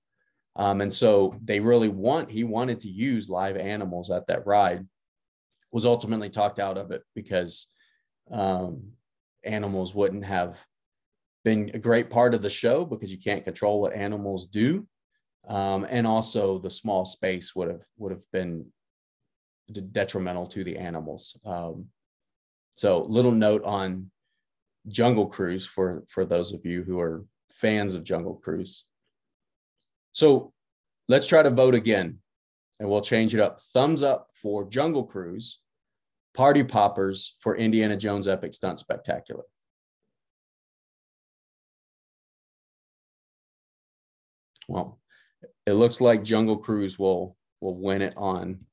Um, 0.58 0.82
and 0.82 0.92
so 0.92 1.36
they 1.44 1.60
really 1.60 1.88
want, 1.88 2.32
he 2.32 2.44
wanted 2.44 2.80
to 2.82 2.90
use 2.90 3.30
live 3.30 3.56
animals 3.58 4.10
at 4.10 4.26
that 4.28 4.46
ride, 4.46 4.86
was 5.72 5.86
ultimately 5.86 6.30
talked 6.30 6.60
out 6.60 6.78
of 6.78 6.92
it 6.92 7.04
because 7.14 7.68
um, 8.32 8.92
animals 9.44 9.94
wouldn't 9.94 10.26
have 10.26 10.58
been 11.46 11.72
a 11.74 11.80
great 11.80 12.10
part 12.10 12.34
of 12.34 12.42
the 12.42 12.50
show 12.50 12.84
because 12.84 13.12
you 13.12 13.20
can't 13.20 13.46
control 13.46 13.80
what 13.80 13.94
animals 13.94 14.48
do. 14.48 14.88
Um, 15.48 15.86
and 15.90 16.06
also 16.06 16.60
the 16.60 16.70
small 16.70 17.06
space 17.06 17.56
would 17.56 17.70
have 17.70 17.84
would 17.98 18.12
have 18.12 18.30
been 18.34 18.66
detrimental 19.92 20.46
to 20.48 20.64
the 20.64 20.78
animals. 20.78 21.38
Um, 21.46 21.86
so 22.74 23.04
little 23.04 23.32
note 23.32 23.64
on 23.64 24.12
Jungle 24.90 25.28
Cruise 25.28 25.66
for 25.66 26.04
for 26.10 26.26
those 26.26 26.52
of 26.52 26.66
you 26.66 26.84
who 26.84 27.00
are 27.00 27.24
fans 27.52 27.94
of 27.94 28.04
Jungle 28.04 28.36
Cruise. 28.44 28.87
So 30.18 30.52
let's 31.08 31.28
try 31.28 31.44
to 31.44 31.52
vote 31.52 31.76
again, 31.76 32.18
and 32.80 32.90
we'll 32.90 33.02
change 33.02 33.36
it 33.36 33.40
up. 33.40 33.62
Thumbs 33.62 34.02
up 34.02 34.30
for 34.42 34.68
Jungle 34.68 35.04
Cruise, 35.04 35.60
Party 36.34 36.64
Poppers 36.64 37.36
for 37.40 37.56
Indiana 37.56 37.96
Jones 37.96 38.28
Epic 38.28 38.52
Stunt 38.52 38.80
Spectacular. 38.80 39.44
Well, 44.68 45.00
it 45.68 45.74
looks 45.74 46.02
like 46.02 46.24
Jungle 46.24 46.58
Cruise 46.58 46.98
will 46.98 47.38
will 47.62 47.76
win 47.76 48.02
it 48.02 48.16
on 48.18 48.66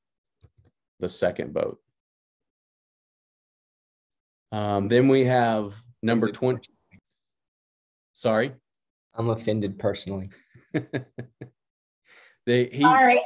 the 0.99 1.07
second 1.07 1.53
vote. 1.53 1.77
Um, 4.51 4.87
then 4.87 5.07
we 5.07 5.25
have 5.25 5.75
number 6.01 6.31
20. 6.31 6.67
Sorry. 8.15 8.51
I'm 9.13 9.29
offended 9.29 9.77
personally. 9.77 10.31
they 12.45 12.65
he 12.65 12.81
Sorry. 12.81 13.21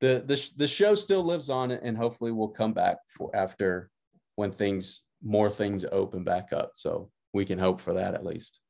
the 0.00 0.24
the 0.26 0.50
the 0.56 0.66
show 0.66 0.94
still 0.94 1.22
lives 1.22 1.50
on 1.50 1.70
and 1.70 1.96
hopefully 1.96 2.32
we'll 2.32 2.48
come 2.48 2.72
back 2.72 2.98
for 3.16 3.34
after 3.34 3.90
when 4.36 4.50
things 4.50 5.02
more 5.22 5.50
things 5.50 5.84
open 5.90 6.24
back 6.24 6.52
up. 6.52 6.72
So 6.74 7.10
we 7.32 7.44
can 7.44 7.58
hope 7.58 7.80
for 7.80 7.94
that 7.94 8.14
at 8.14 8.24
least. 8.24 8.60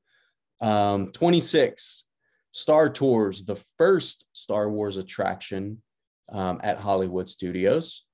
Um, 0.60 1.10
26 1.10 2.06
Star 2.52 2.88
Tours, 2.90 3.44
the 3.44 3.60
first 3.78 4.26
Star 4.32 4.68
Wars 4.70 4.98
attraction 4.98 5.82
um, 6.30 6.60
at 6.62 6.78
Hollywood 6.78 7.28
Studios, 7.28 8.04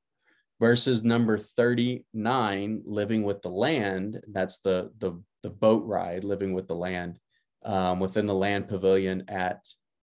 versus 0.61 1.05
number 1.05 1.39
39 1.39 2.83
Living 2.85 3.23
with 3.23 3.43
the 3.43 3.51
Land. 3.51 4.23
That's 4.29 4.59
the 4.59 4.91
the 4.99 5.21
the 5.43 5.51
boat 5.51 5.85
ride, 5.85 6.25
Living 6.25 6.53
with 6.53 6.69
the 6.69 6.75
Land, 6.75 7.19
um, 7.65 8.01
within 8.01 8.27
the 8.27 8.35
Land 8.35 8.69
Pavilion 8.69 9.25
at 9.29 9.65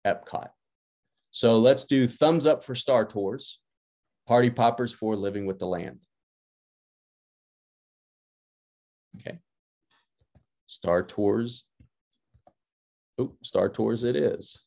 Epcot. 0.06 0.48
So 1.30 1.58
let's 1.58 1.84
do 1.84 2.06
thumbs 2.06 2.46
up 2.46 2.62
for 2.62 2.74
Star 2.74 3.04
Tours, 3.04 3.58
party 4.26 4.50
poppers 4.50 4.92
for 4.92 5.16
Living 5.16 5.46
with 5.46 5.58
the 5.58 5.66
Land. 5.66 6.04
Okay. 9.16 9.38
Star 10.66 11.02
Tours. 11.02 11.64
Oh, 13.18 13.32
Star 13.42 13.68
Tours 13.68 14.04
it 14.04 14.16
is. 14.16 14.58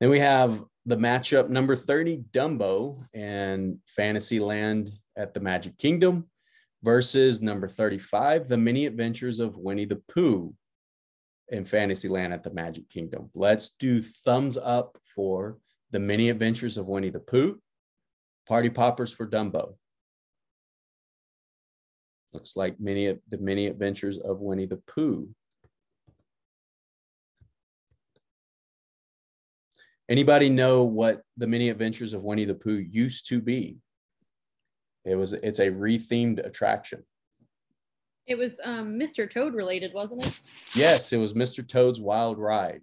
Then 0.00 0.08
we 0.08 0.18
have 0.18 0.64
the 0.86 0.96
matchup 0.96 1.48
number 1.50 1.76
30, 1.76 2.24
Dumbo 2.32 3.04
and 3.12 3.78
Fantasyland 3.86 4.90
at 5.16 5.34
the 5.34 5.40
Magic 5.40 5.76
Kingdom 5.76 6.26
versus 6.82 7.42
number 7.42 7.68
35, 7.68 8.48
The 8.48 8.56
Mini 8.56 8.86
Adventures 8.86 9.38
of 9.38 9.56
Winnie 9.56 9.84
the 9.84 10.02
Pooh 10.08 10.54
in 11.48 11.64
Fantasyland 11.64 12.32
at 12.32 12.42
the 12.42 12.52
Magic 12.52 12.88
Kingdom. 12.88 13.30
Let's 13.34 13.70
do 13.78 14.02
thumbs 14.02 14.56
up 14.56 14.96
for 15.14 15.58
The 15.90 16.00
Mini 16.00 16.30
Adventures 16.30 16.78
of 16.78 16.86
Winnie 16.86 17.10
the 17.10 17.20
Pooh, 17.20 17.60
Party 18.46 18.70
Poppers 18.70 19.12
for 19.12 19.26
Dumbo. 19.26 19.74
Looks 22.32 22.56
like 22.56 22.78
many 22.78 23.06
of 23.06 23.18
the 23.28 23.38
mini 23.38 23.66
adventures 23.66 24.18
of 24.18 24.40
Winnie 24.40 24.66
the 24.66 24.76
Pooh. 24.76 25.28
Anybody 30.08 30.48
know 30.48 30.84
what 30.84 31.22
the 31.36 31.46
mini 31.46 31.70
adventures 31.70 32.12
of 32.12 32.22
Winnie 32.22 32.44
the 32.44 32.54
Pooh 32.54 32.78
used 32.78 33.28
to 33.28 33.40
be? 33.40 33.78
It 35.04 35.16
was 35.16 35.32
it's 35.32 35.58
a 35.58 35.70
rethemed 35.70 36.44
attraction. 36.44 37.02
It 38.26 38.36
was 38.36 38.60
um, 38.64 38.98
Mr. 38.98 39.30
Toad 39.30 39.54
related, 39.54 39.92
wasn't 39.92 40.26
it? 40.26 40.40
Yes, 40.74 41.12
it 41.12 41.16
was 41.16 41.32
Mr. 41.32 41.66
Toad's 41.66 42.00
Wild 42.00 42.38
Ride. 42.38 42.82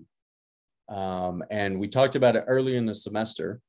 Um, 0.89 1.43
and 1.51 1.79
we 1.79 1.87
talked 1.87 2.15
about 2.15 2.35
it 2.35 2.45
earlier 2.47 2.77
in 2.77 2.85
the 2.85 2.95
semester. 2.95 3.61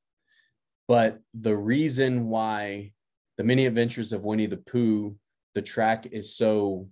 But 0.88 1.20
the 1.34 1.56
reason 1.56 2.28
why 2.28 2.92
the 3.36 3.44
mini 3.44 3.66
adventures 3.66 4.12
of 4.12 4.24
Winnie 4.24 4.46
the 4.46 4.56
Pooh, 4.56 5.14
the 5.54 5.62
track 5.62 6.06
is 6.06 6.36
so 6.36 6.88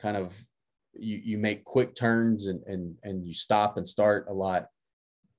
kind 0.00 0.16
of 0.16 0.34
you, 0.94 1.20
you 1.24 1.38
make 1.38 1.64
quick 1.64 1.94
turns 1.94 2.48
and, 2.48 2.62
and 2.66 2.96
and 3.04 3.26
you 3.26 3.34
stop 3.34 3.76
and 3.76 3.88
start 3.88 4.26
a 4.28 4.32
lot 4.32 4.66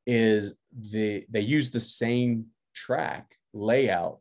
is 0.07 0.55
the 0.91 1.25
they 1.29 1.41
use 1.41 1.69
the 1.69 1.79
same 1.79 2.45
track 2.73 3.35
layout 3.53 4.19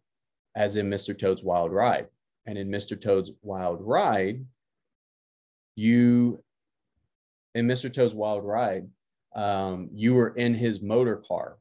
as 0.58 0.76
in 0.76 0.90
Mr. 0.90 1.16
Toad's 1.16 1.44
Wild 1.44 1.72
Ride. 1.72 2.08
And 2.44 2.58
in 2.58 2.68
Mr. 2.68 3.00
Toad's 3.00 3.30
Wild 3.42 3.80
Ride, 3.80 4.44
you 5.76 6.42
in 7.54 7.68
Mr. 7.68 7.92
Toad's 7.92 8.14
Wild 8.14 8.44
Ride, 8.44 8.88
um, 9.36 9.88
you 9.92 10.14
were 10.14 10.30
in 10.30 10.54
his 10.54 10.82
motor 10.82 11.22
car 11.28 11.58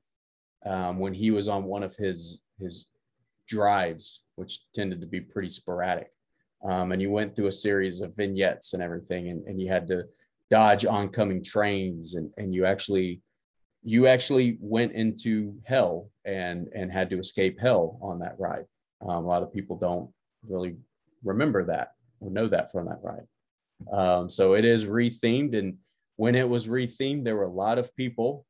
um, 0.66 0.98
when 0.98 1.14
he 1.14 1.30
was 1.30 1.48
on 1.48 1.66
one 1.66 1.84
of 1.84 1.96
his 1.96 2.42
his 2.60 2.88
drives, 3.48 4.24
which 4.36 4.62
tended 4.74 5.00
to 5.02 5.08
be 5.08 5.22
pretty 5.22 5.50
sporadic. 5.50 6.12
Um, 6.66 6.92
and 6.92 7.00
you 7.00 7.12
went 7.12 7.36
through 7.36 7.48
a 7.48 7.52
series 7.52 8.02
of 8.02 8.16
vignettes 8.16 8.74
and 8.74 8.82
everything, 8.82 9.30
and, 9.30 9.46
and 9.46 9.62
you 9.62 9.68
had 9.68 9.88
to 9.90 10.06
dodge 10.50 10.86
oncoming 10.86 11.44
trains, 11.44 12.16
and, 12.16 12.32
and 12.38 12.52
you 12.52 12.66
actually 12.66 13.22
you 13.84 14.08
actually 14.08 14.58
went 14.60 14.94
into 14.94 15.54
hell 15.66 16.10
and 16.26 16.68
and 16.74 16.92
had 16.92 17.12
to 17.12 17.20
escape 17.20 17.60
hell 17.60 18.00
on 18.02 18.18
that 18.20 18.40
ride. 18.40 18.66
Um, 19.02 19.24
a 19.24 19.28
lot 19.28 19.44
of 19.44 19.54
people 19.54 19.78
don't 19.78 20.12
really 20.48 20.78
remember 21.24 21.66
that 21.66 21.94
or 22.20 22.32
know 22.32 22.48
that 22.48 22.72
from 22.72 22.86
that 22.86 23.00
ride. 23.04 23.28
Um, 23.92 24.30
so 24.30 24.54
it 24.54 24.66
is 24.66 24.86
rethemed, 24.86 25.58
and 25.58 25.78
when 26.16 26.36
it 26.36 26.50
was 26.50 26.68
rethemed, 26.68 27.24
there 27.24 27.36
were 27.36 27.44
a 27.44 27.52
lot 27.52 27.78
of 27.78 27.96
people 27.96 28.46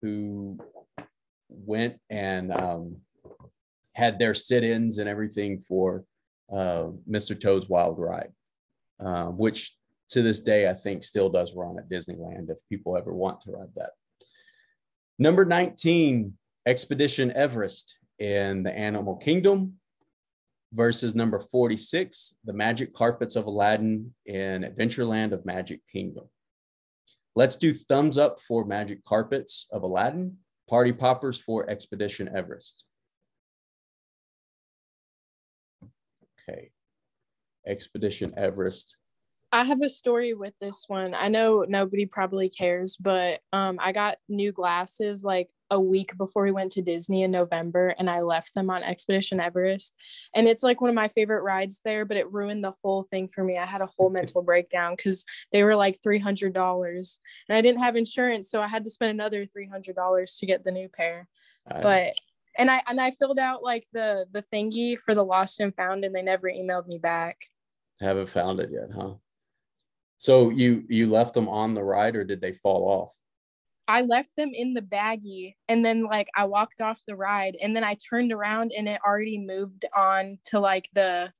who 0.00 0.58
went 1.48 1.98
and 2.08 2.52
um, 2.52 2.96
had 3.94 4.18
their 4.18 4.34
sit-ins 4.34 4.98
and 4.98 5.08
everything 5.08 5.60
for 5.60 6.04
uh, 6.52 6.86
Mr. 7.08 7.38
Toad's 7.38 7.68
Wild 7.68 7.98
Ride, 7.98 8.32
uh, 9.04 9.26
which 9.26 9.76
to 10.10 10.22
this 10.22 10.40
day 10.40 10.68
I 10.68 10.74
think 10.74 11.04
still 11.04 11.28
does 11.28 11.54
run 11.54 11.78
at 11.78 11.90
Disneyland 11.90 12.48
if 12.48 12.58
people 12.68 12.96
ever 12.96 13.12
want 13.12 13.40
to 13.42 13.52
ride 13.52 13.68
that. 13.76 13.90
Number 15.18 15.44
19, 15.44 16.32
Expedition 16.66 17.32
Everest 17.32 17.98
in 18.18 18.62
the 18.62 18.72
Animal 18.72 19.16
Kingdom 19.16 19.74
versus 20.72 21.14
number 21.14 21.40
46, 21.40 22.34
The 22.44 22.52
Magic 22.52 22.92
Carpets 22.94 23.36
of 23.36 23.46
Aladdin 23.46 24.14
in 24.26 24.62
Adventureland 24.62 25.32
of 25.32 25.44
Magic 25.46 25.80
Kingdom. 25.90 26.24
Let's 27.34 27.56
do 27.56 27.72
thumbs 27.74 28.18
up 28.18 28.40
for 28.40 28.64
Magic 28.64 29.04
Carpets 29.04 29.66
of 29.70 29.82
Aladdin, 29.82 30.36
Party 30.68 30.92
Poppers 30.92 31.38
for 31.38 31.68
Expedition 31.70 32.28
Everest. 32.34 32.84
Okay. 36.48 36.70
Expedition 37.66 38.34
Everest. 38.36 38.96
I 39.50 39.64
have 39.64 39.80
a 39.80 39.88
story 39.88 40.34
with 40.34 40.52
this 40.60 40.84
one. 40.88 41.14
I 41.14 41.28
know 41.28 41.64
nobody 41.66 42.04
probably 42.04 42.50
cares, 42.50 42.96
but 43.00 43.40
um, 43.52 43.78
I 43.80 43.92
got 43.92 44.18
new 44.28 44.52
glasses 44.52 45.24
like 45.24 45.48
a 45.70 45.80
week 45.80 46.16
before 46.18 46.42
we 46.42 46.50
went 46.50 46.72
to 46.72 46.82
Disney 46.82 47.22
in 47.22 47.30
November, 47.30 47.88
and 47.98 48.10
I 48.10 48.20
left 48.20 48.54
them 48.54 48.68
on 48.68 48.82
Expedition 48.82 49.40
Everest. 49.40 49.94
And 50.34 50.46
it's 50.48 50.62
like 50.62 50.80
one 50.82 50.90
of 50.90 50.94
my 50.94 51.08
favorite 51.08 51.42
rides 51.42 51.80
there, 51.84 52.04
but 52.04 52.18
it 52.18 52.30
ruined 52.30 52.62
the 52.62 52.74
whole 52.82 53.04
thing 53.04 53.26
for 53.28 53.42
me. 53.42 53.56
I 53.56 53.64
had 53.64 53.80
a 53.80 53.86
whole 53.86 54.10
mental 54.10 54.42
breakdown 54.42 54.94
because 54.96 55.24
they 55.52 55.62
were 55.62 55.76
like 55.76 55.96
$300 56.00 57.18
and 57.48 57.56
I 57.56 57.60
didn't 57.62 57.80
have 57.80 57.96
insurance. 57.96 58.50
So 58.50 58.60
I 58.60 58.66
had 58.68 58.84
to 58.84 58.90
spend 58.90 59.10
another 59.12 59.46
$300 59.46 60.38
to 60.38 60.46
get 60.46 60.64
the 60.64 60.72
new 60.72 60.88
pair. 60.88 61.26
I- 61.66 61.80
But 61.82 62.12
and 62.56 62.70
I 62.70 62.82
and 62.88 63.00
I 63.00 63.12
filled 63.12 63.38
out 63.38 63.62
like 63.62 63.84
the 63.92 64.26
the 64.32 64.42
thingy 64.52 64.98
for 64.98 65.14
the 65.14 65.24
lost 65.24 65.60
and 65.60 65.74
found, 65.76 66.04
and 66.04 66.14
they 66.14 66.22
never 66.22 66.48
emailed 66.48 66.86
me 66.86 66.98
back. 66.98 67.38
haven't 68.00 68.28
found 68.28 68.58
it 68.60 68.70
yet, 68.70 68.90
huh? 68.94 69.14
So 70.18 70.50
you 70.50 70.84
you 70.88 71.06
left 71.06 71.34
them 71.34 71.48
on 71.48 71.74
the 71.74 71.82
ride 71.82 72.16
or 72.16 72.24
did 72.24 72.40
they 72.40 72.52
fall 72.52 72.88
off? 72.88 73.14
I 73.86 74.02
left 74.02 74.36
them 74.36 74.50
in 74.52 74.74
the 74.74 74.82
baggie 74.82 75.54
and 75.68 75.84
then 75.84 76.04
like 76.04 76.28
I 76.34 76.44
walked 76.44 76.80
off 76.80 77.00
the 77.06 77.16
ride 77.16 77.56
and 77.60 77.74
then 77.74 77.84
I 77.84 77.96
turned 78.10 78.32
around 78.32 78.72
and 78.76 78.86
it 78.86 79.00
already 79.06 79.38
moved 79.38 79.86
on 79.96 80.38
to 80.46 80.60
like 80.60 80.88
the 80.92 81.32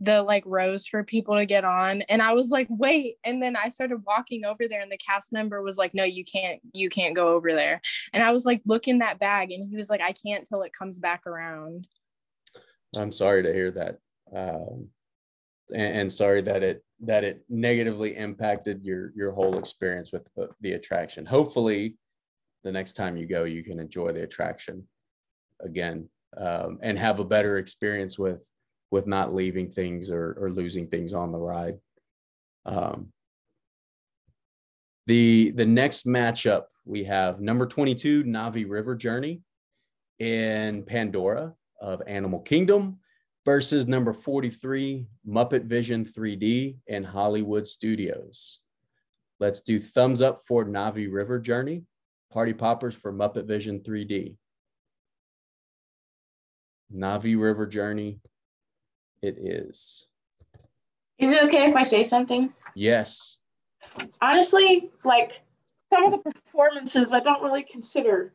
the 0.00 0.22
like 0.22 0.42
rows 0.44 0.86
for 0.86 1.02
people 1.04 1.36
to 1.36 1.46
get 1.46 1.64
on 1.64 2.02
and 2.02 2.20
I 2.20 2.34
was 2.34 2.50
like 2.50 2.66
wait 2.68 3.16
and 3.24 3.42
then 3.42 3.56
I 3.56 3.70
started 3.70 4.02
walking 4.06 4.44
over 4.44 4.68
there 4.68 4.82
and 4.82 4.92
the 4.92 4.98
cast 4.98 5.32
member 5.32 5.62
was 5.62 5.78
like 5.78 5.94
no 5.94 6.04
you 6.04 6.22
can't 6.22 6.60
you 6.74 6.90
can't 6.90 7.16
go 7.16 7.28
over 7.28 7.54
there 7.54 7.80
and 8.12 8.22
I 8.22 8.30
was 8.30 8.44
like 8.44 8.60
look 8.66 8.88
in 8.88 8.98
that 8.98 9.18
bag 9.18 9.52
and 9.52 9.66
he 9.66 9.74
was 9.74 9.88
like 9.88 10.02
I 10.02 10.12
can't 10.12 10.46
till 10.46 10.60
it 10.60 10.74
comes 10.74 10.98
back 10.98 11.26
around 11.26 11.86
I'm 12.96 13.12
sorry 13.12 13.42
to 13.42 13.52
hear 13.52 13.70
that. 13.72 13.98
Um, 14.34 14.88
and, 15.70 15.98
and 15.98 16.12
sorry 16.12 16.42
that 16.42 16.62
it 16.62 16.82
that 17.00 17.24
it 17.24 17.44
negatively 17.48 18.16
impacted 18.16 18.84
your 18.84 19.12
your 19.14 19.32
whole 19.32 19.58
experience 19.58 20.12
with 20.12 20.26
the, 20.36 20.48
the 20.60 20.72
attraction. 20.72 21.26
Hopefully, 21.26 21.96
the 22.64 22.72
next 22.72 22.94
time 22.94 23.16
you 23.16 23.26
go, 23.26 23.44
you 23.44 23.62
can 23.62 23.78
enjoy 23.78 24.12
the 24.12 24.22
attraction 24.22 24.86
again 25.60 26.08
um, 26.36 26.78
and 26.82 26.98
have 26.98 27.20
a 27.20 27.24
better 27.24 27.58
experience 27.58 28.18
with 28.18 28.50
with 28.90 29.06
not 29.06 29.34
leaving 29.34 29.70
things 29.70 30.10
or, 30.10 30.36
or 30.40 30.50
losing 30.50 30.86
things 30.86 31.12
on 31.12 31.32
the 31.32 31.38
ride. 31.38 31.78
Um, 32.64 33.12
the 35.06 35.50
the 35.50 35.66
next 35.66 36.06
matchup 36.06 36.64
we 36.84 37.04
have 37.04 37.40
number 37.40 37.66
22 37.66 38.24
Na'vi 38.24 38.68
River 38.68 38.94
Journey 38.94 39.42
in 40.18 40.84
Pandora 40.84 41.54
of 41.80 42.02
Animal 42.06 42.40
Kingdom 42.40 42.98
versus 43.46 43.86
number 43.86 44.12
43 44.12 45.06
Muppet 45.26 45.66
Vision 45.66 46.04
3D 46.04 46.78
and 46.88 47.06
Hollywood 47.06 47.66
Studios. 47.66 48.58
Let's 49.38 49.60
do 49.60 49.78
thumbs 49.78 50.20
up 50.20 50.42
for 50.42 50.64
Na'vi 50.64 51.10
River 51.10 51.38
Journey, 51.38 51.84
Party 52.32 52.52
Poppers 52.52 52.96
for 52.96 53.12
Muppet 53.12 53.46
Vision 53.46 53.80
3D. 53.80 54.34
Na'vi 56.92 57.40
River 57.40 57.66
Journey, 57.66 58.18
it 59.22 59.38
is. 59.38 60.08
Is 61.18 61.30
it 61.30 61.44
okay 61.44 61.70
if 61.70 61.76
I 61.76 61.82
say 61.82 62.02
something? 62.02 62.52
Yes. 62.74 63.36
Honestly, 64.20 64.90
like 65.04 65.40
some 65.92 66.04
of 66.04 66.10
the 66.10 66.30
performances 66.32 67.12
I 67.12 67.20
don't 67.20 67.42
really 67.44 67.62
consider 67.62 68.34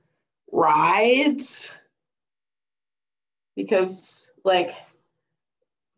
rides 0.53 1.73
because 3.57 4.31
like 4.45 4.71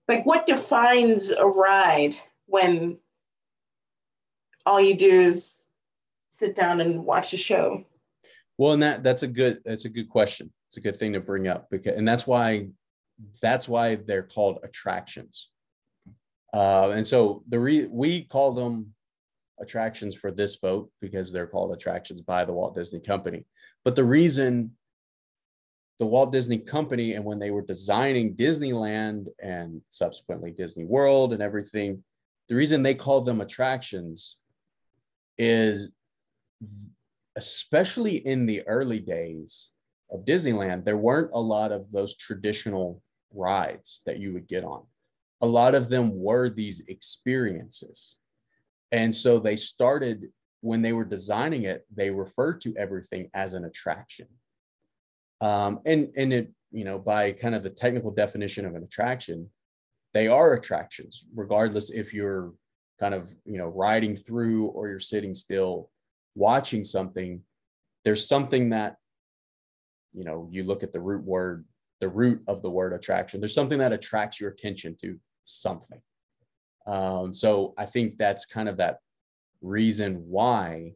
like 0.07 0.25
what 0.25 0.45
defines 0.45 1.31
a 1.31 1.45
ride 1.45 2.15
when 2.45 2.97
all 4.65 4.79
you 4.79 4.95
do 4.95 5.09
is 5.09 5.65
sit 6.29 6.55
down 6.55 6.81
and 6.81 7.05
watch 7.05 7.33
a 7.33 7.37
show 7.37 7.83
Well, 8.57 8.73
and 8.73 8.83
that 8.83 9.03
that's 9.03 9.23
a 9.23 9.27
good 9.27 9.61
that's 9.65 9.85
a 9.85 9.89
good 9.89 10.09
question. 10.09 10.51
It's 10.69 10.77
a 10.77 10.81
good 10.81 10.99
thing 10.99 11.13
to 11.13 11.19
bring 11.19 11.47
up 11.47 11.69
because 11.69 11.95
and 11.97 12.07
that's 12.07 12.27
why 12.27 12.67
that's 13.41 13.67
why 13.67 13.95
they're 13.95 14.23
called 14.23 14.59
attractions. 14.63 15.49
Uh, 16.53 16.91
and 16.93 17.05
so 17.05 17.43
the 17.49 17.59
re, 17.59 17.85
we 17.85 18.23
call 18.23 18.51
them 18.51 18.93
attractions 19.59 20.13
for 20.13 20.31
this 20.31 20.55
vote 20.57 20.91
because 21.01 21.31
they're 21.31 21.47
called 21.47 21.73
attractions 21.73 22.21
by 22.21 22.45
the 22.45 22.53
Walt 22.53 22.75
Disney 22.75 22.99
Company. 22.99 23.45
But 23.83 23.95
the 23.95 24.03
reason 24.03 24.71
the 25.99 26.05
Walt 26.05 26.31
Disney 26.31 26.57
Company 26.57 27.13
and 27.13 27.23
when 27.23 27.39
they 27.39 27.51
were 27.51 27.61
designing 27.61 28.35
Disneyland 28.35 29.27
and 29.41 29.81
subsequently 29.89 30.51
Disney 30.51 30.85
World 30.85 31.33
and 31.33 31.41
everything, 31.41 32.03
the 32.49 32.55
reason 32.55 32.83
they 32.83 32.95
called 32.95 33.25
them 33.25 33.41
attractions 33.41 34.37
is 35.37 35.93
especially 37.35 38.17
in 38.27 38.45
the 38.45 38.61
early 38.67 38.99
days 38.99 39.71
of 40.11 40.25
Disneyland, 40.25 40.85
there 40.85 40.97
weren't 40.97 41.31
a 41.33 41.39
lot 41.39 41.71
of 41.71 41.91
those 41.91 42.15
traditional 42.15 43.01
rides 43.33 44.01
that 44.05 44.19
you 44.19 44.33
would 44.33 44.47
get 44.47 44.63
on. 44.63 44.83
A 45.41 45.47
lot 45.47 45.75
of 45.75 45.89
them 45.89 46.11
were 46.15 46.49
these 46.49 46.81
experiences. 46.87 48.17
And 48.91 49.13
so 49.13 49.39
they 49.39 49.55
started, 49.55 50.29
when 50.61 50.81
they 50.81 50.93
were 50.93 51.03
designing 51.03 51.63
it, 51.63 51.85
they 51.93 52.11
referred 52.11 52.61
to 52.61 52.75
everything 52.77 53.29
as 53.33 53.53
an 53.53 53.65
attraction. 53.65 54.27
Um, 55.43 55.81
and, 55.85 56.09
and 56.15 56.31
it, 56.31 56.51
you 56.71 56.85
know, 56.85 56.97
by 56.97 57.33
kind 57.33 57.53
of 57.53 57.63
the 57.63 57.69
technical 57.69 58.11
definition 58.11 58.65
of 58.65 58.75
an 58.75 58.83
attraction, 58.83 59.49
they 60.13 60.27
are 60.29 60.53
attractions, 60.53 61.25
regardless 61.35 61.91
if 61.91 62.13
you're 62.13 62.53
kind 62.97 63.13
of, 63.13 63.29
you 63.45 63.57
know, 63.57 63.67
riding 63.67 64.15
through 64.15 64.67
or 64.67 64.87
you're 64.87 64.99
sitting 64.99 65.35
still 65.35 65.89
watching 66.35 66.83
something, 66.85 67.41
there's 68.05 68.25
something 68.25 68.69
that, 68.69 68.95
you 70.13 70.23
know, 70.23 70.47
you 70.49 70.63
look 70.63 70.81
at 70.81 70.93
the 70.93 71.01
root 71.01 71.23
word, 71.25 71.65
the 71.99 72.07
root 72.07 72.41
of 72.47 72.61
the 72.61 72.69
word 72.69 72.93
attraction, 72.93 73.41
there's 73.41 73.53
something 73.53 73.79
that 73.79 73.91
attracts 73.91 74.39
your 74.39 74.49
attention 74.51 74.95
to 75.01 75.19
something. 75.43 76.01
Um, 76.87 77.33
so 77.33 77.73
I 77.77 77.85
think 77.85 78.17
that's 78.17 78.45
kind 78.45 78.69
of 78.69 78.77
that 78.77 78.99
reason 79.61 80.23
why 80.25 80.93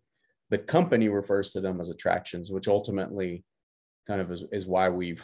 the 0.52 0.58
company 0.58 1.10
refers 1.10 1.52
to 1.52 1.60
them 1.60 1.82
as 1.82 1.90
attractions, 1.90 2.50
which 2.50 2.70
ultimately 2.70 3.44
kind 4.08 4.22
of 4.22 4.32
is, 4.32 4.44
is 4.52 4.66
why 4.66 4.90
we've 4.90 5.24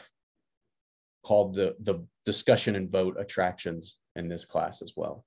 called 1.24 1.56
the, 1.56 1.76
the 1.80 2.06
discussion 2.26 2.76
and 2.76 2.92
vote 2.92 3.16
attractions 3.18 3.98
in 4.18 4.28
this 4.28 4.44
class 4.46 4.82
as 4.82 4.94
well. 4.96 5.26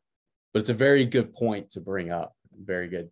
But 0.53 0.61
it's 0.61 0.71
a 0.71 0.75
very 0.75 1.07
good 1.07 1.35
point 1.35 1.71
to 1.71 1.81
bring 1.81 2.11
up, 2.11 2.35
very 2.63 2.89
good 2.89 3.11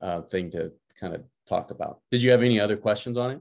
uh, 0.00 0.22
thing 0.22 0.50
to 0.52 0.72
kind 0.98 1.14
of 1.14 1.22
talk 1.46 1.70
about. 1.70 2.00
Did 2.10 2.22
you 2.22 2.30
have 2.30 2.42
any 2.42 2.58
other 2.58 2.76
questions 2.76 3.18
on 3.18 3.32
it? 3.32 3.40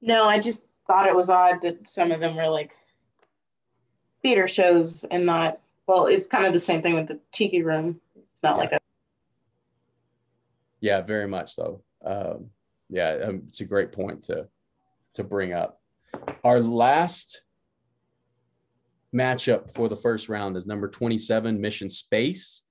No, 0.00 0.24
I 0.24 0.38
just 0.38 0.64
thought 0.86 1.06
it 1.06 1.14
was 1.14 1.30
odd 1.30 1.62
that 1.62 1.86
some 1.88 2.12
of 2.12 2.20
them 2.20 2.36
were 2.36 2.48
like 2.48 2.72
theater 4.22 4.48
shows 4.48 5.04
and 5.04 5.24
not, 5.24 5.60
well, 5.86 6.06
it's 6.06 6.26
kind 6.26 6.46
of 6.46 6.52
the 6.52 6.58
same 6.58 6.82
thing 6.82 6.94
with 6.94 7.08
the 7.08 7.18
Tiki 7.32 7.62
Room. 7.62 8.00
It's 8.16 8.42
not 8.42 8.56
Yeah. 8.56 8.60
like 8.62 8.72
a, 8.72 8.78
Yeah, 10.80 11.00
very 11.02 11.26
much 11.28 11.54
so. 11.54 11.82
Um, 12.04 12.50
yeah, 12.90 13.18
um, 13.24 13.44
it's 13.48 13.60
a 13.60 13.64
great 13.64 13.92
point 13.92 14.24
to 14.24 14.48
to 15.14 15.24
bring 15.24 15.52
up. 15.52 15.80
Our 16.44 16.60
last 16.60 17.42
matchup 19.14 19.72
for 19.74 19.88
the 19.88 19.96
first 19.96 20.28
round 20.28 20.56
is 20.56 20.66
number 20.66 20.88
27 20.88 21.60
Mission 21.60 21.88
Space 21.88 22.64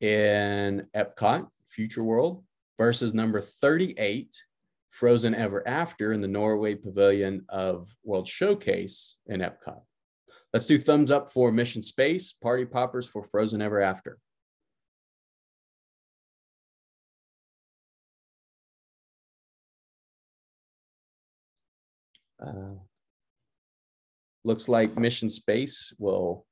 in 0.00 0.86
Epcot 0.94 1.48
Future 1.68 2.04
World 2.04 2.44
versus 2.78 3.14
number 3.14 3.40
38 3.40 4.34
Frozen 4.90 5.34
Ever 5.34 5.66
After 5.66 6.12
in 6.12 6.20
the 6.20 6.28
Norway 6.28 6.74
Pavilion 6.74 7.44
of 7.48 7.88
World 8.04 8.28
Showcase 8.28 9.16
in 9.26 9.40
Epcot. 9.40 9.80
Let's 10.52 10.66
do 10.66 10.78
thumbs 10.78 11.10
up 11.10 11.32
for 11.32 11.50
Mission 11.50 11.82
Space, 11.82 12.32
Party 12.32 12.64
Poppers 12.64 13.06
for 13.06 13.24
Frozen 13.24 13.62
Ever 13.62 13.80
After. 13.80 14.18
Uh, 22.40 22.74
looks 24.44 24.68
like 24.68 24.98
Mission 24.98 25.28
Space 25.28 25.92
will 25.98 26.46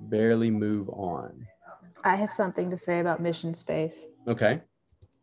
barely 0.00 0.50
move 0.50 0.88
on. 0.90 1.46
I 2.04 2.16
have 2.16 2.32
something 2.32 2.70
to 2.70 2.78
say 2.78 3.00
about 3.00 3.20
Mission 3.20 3.54
Space. 3.54 4.00
Okay. 4.26 4.60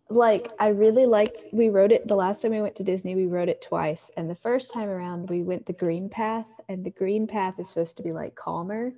Like, 0.09 0.51
I 0.59 0.69
really 0.69 1.05
liked, 1.05 1.43
we 1.51 1.69
wrote 1.69 1.91
it 1.91 2.07
the 2.07 2.15
last 2.15 2.41
time 2.41 2.51
we 2.51 2.61
went 2.61 2.75
to 2.75 2.83
Disney, 2.83 3.15
we 3.15 3.25
wrote 3.25 3.49
it 3.49 3.61
twice. 3.61 4.09
And 4.15 4.29
the 4.29 4.35
first 4.35 4.73
time 4.73 4.87
around, 4.87 5.29
we 5.29 5.43
went 5.43 5.65
the 5.65 5.73
green 5.73 6.07
path, 6.07 6.47
and 6.69 6.83
the 6.83 6.91
green 6.91 7.27
path 7.27 7.59
is 7.59 7.69
supposed 7.69 7.97
to 7.97 8.03
be 8.03 8.13
like 8.13 8.35
calmer. 8.35 8.93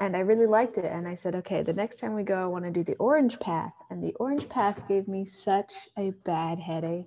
And 0.00 0.16
I 0.16 0.20
really 0.20 0.46
liked 0.46 0.76
it. 0.76 0.84
And 0.84 1.08
I 1.08 1.14
said, 1.14 1.34
okay, 1.36 1.62
the 1.62 1.72
next 1.72 1.98
time 1.98 2.14
we 2.14 2.24
go, 2.24 2.42
I 2.42 2.46
want 2.46 2.64
to 2.64 2.70
do 2.70 2.84
the 2.84 2.96
orange 2.96 3.38
path. 3.40 3.72
And 3.90 4.02
the 4.02 4.12
orange 4.14 4.48
path 4.48 4.86
gave 4.86 5.08
me 5.08 5.24
such 5.24 5.72
a 5.96 6.10
bad 6.24 6.58
headache. 6.58 7.06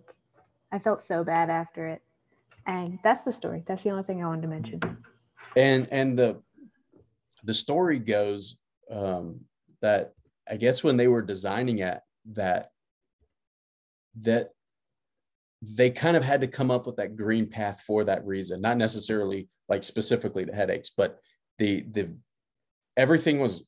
I 0.72 0.80
felt 0.80 1.02
so 1.02 1.24
bad 1.24 1.50
after 1.50 1.88
it. 1.88 2.02
And 2.66 3.00
that's 3.04 3.24
the 3.24 3.32
story. 3.32 3.64
That's 3.66 3.84
the 3.84 3.92
only 3.92 4.04
thing 4.04 4.24
I 4.24 4.28
wanted 4.28 4.42
to 4.42 4.48
mention. 4.50 4.82
And 5.56 5.88
and 5.92 6.18
the 6.18 6.42
the 7.44 7.54
story 7.54 8.00
goes 8.00 8.58
um, 8.92 9.40
that 9.82 10.14
I 10.50 10.58
guess 10.58 10.84
when 10.84 10.98
they 10.98 11.08
were 11.08 11.22
designing 11.22 11.80
it, 11.80 12.00
that 12.34 12.72
that 14.22 14.52
they 15.62 15.90
kind 15.90 16.18
of 16.18 16.24
had 16.24 16.42
to 16.42 16.48
come 16.48 16.72
up 16.72 16.86
with 16.86 16.98
that 16.98 17.16
green 17.16 17.48
path 17.48 17.84
for 17.88 18.04
that 18.04 18.26
reason, 18.26 18.62
not 18.62 18.78
necessarily 18.78 19.48
like 19.70 19.84
specifically 19.84 20.44
the 20.44 20.54
headaches, 20.54 20.92
but 20.96 21.20
the 21.58 21.86
the 21.92 22.10
everything 22.98 23.40
was, 23.40 23.64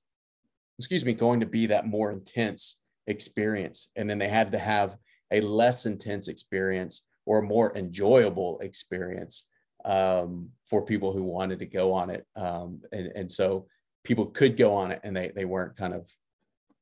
excuse 0.77 1.05
me, 1.05 1.13
going 1.13 1.39
to 1.39 1.45
be 1.45 1.67
that 1.67 1.87
more 1.87 2.11
intense 2.11 2.77
experience, 3.07 3.89
and 3.95 4.09
then 4.09 4.19
they 4.19 4.27
had 4.27 4.51
to 4.51 4.59
have 4.59 4.97
a 5.31 5.41
less 5.41 5.85
intense 5.85 6.27
experience 6.27 7.05
or 7.25 7.39
a 7.39 7.43
more 7.43 7.77
enjoyable 7.77 8.59
experience 8.61 9.45
um, 9.85 10.49
for 10.69 10.83
people 10.83 11.13
who 11.13 11.23
wanted 11.23 11.59
to 11.59 11.65
go 11.65 11.93
on 11.93 12.09
it. 12.09 12.25
Um, 12.35 12.81
and, 12.91 13.07
and 13.15 13.31
so 13.31 13.67
people 14.03 14.25
could 14.25 14.57
go 14.57 14.73
on 14.73 14.91
it 14.91 15.01
and 15.03 15.15
they, 15.15 15.31
they 15.35 15.45
weren't 15.45 15.77
kind 15.77 15.93
of 15.93 16.09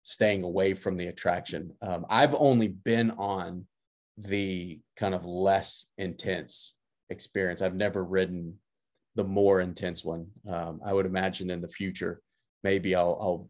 staying 0.02 0.44
away 0.44 0.74
from 0.74 0.98
the 0.98 1.08
attraction. 1.08 1.72
Um, 1.82 2.06
I've 2.10 2.36
only 2.36 2.70
been 2.70 3.12
on 3.12 3.66
the 4.18 4.80
kind 4.96 5.14
of 5.14 5.26
less 5.26 5.86
intense 5.98 6.76
experience. 7.10 7.62
I've 7.62 7.76
never 7.76 8.04
ridden 8.04 8.56
the 9.16 9.24
more 9.24 9.62
intense 9.62 10.06
one. 10.06 10.28
Um, 10.48 10.80
I 10.86 10.94
would 10.94 11.06
imagine 11.06 11.50
in 11.50 11.62
the 11.62 11.68
future, 11.68 12.22
maybe 12.64 12.96
I'll, 12.96 13.18
I'll 13.22 13.50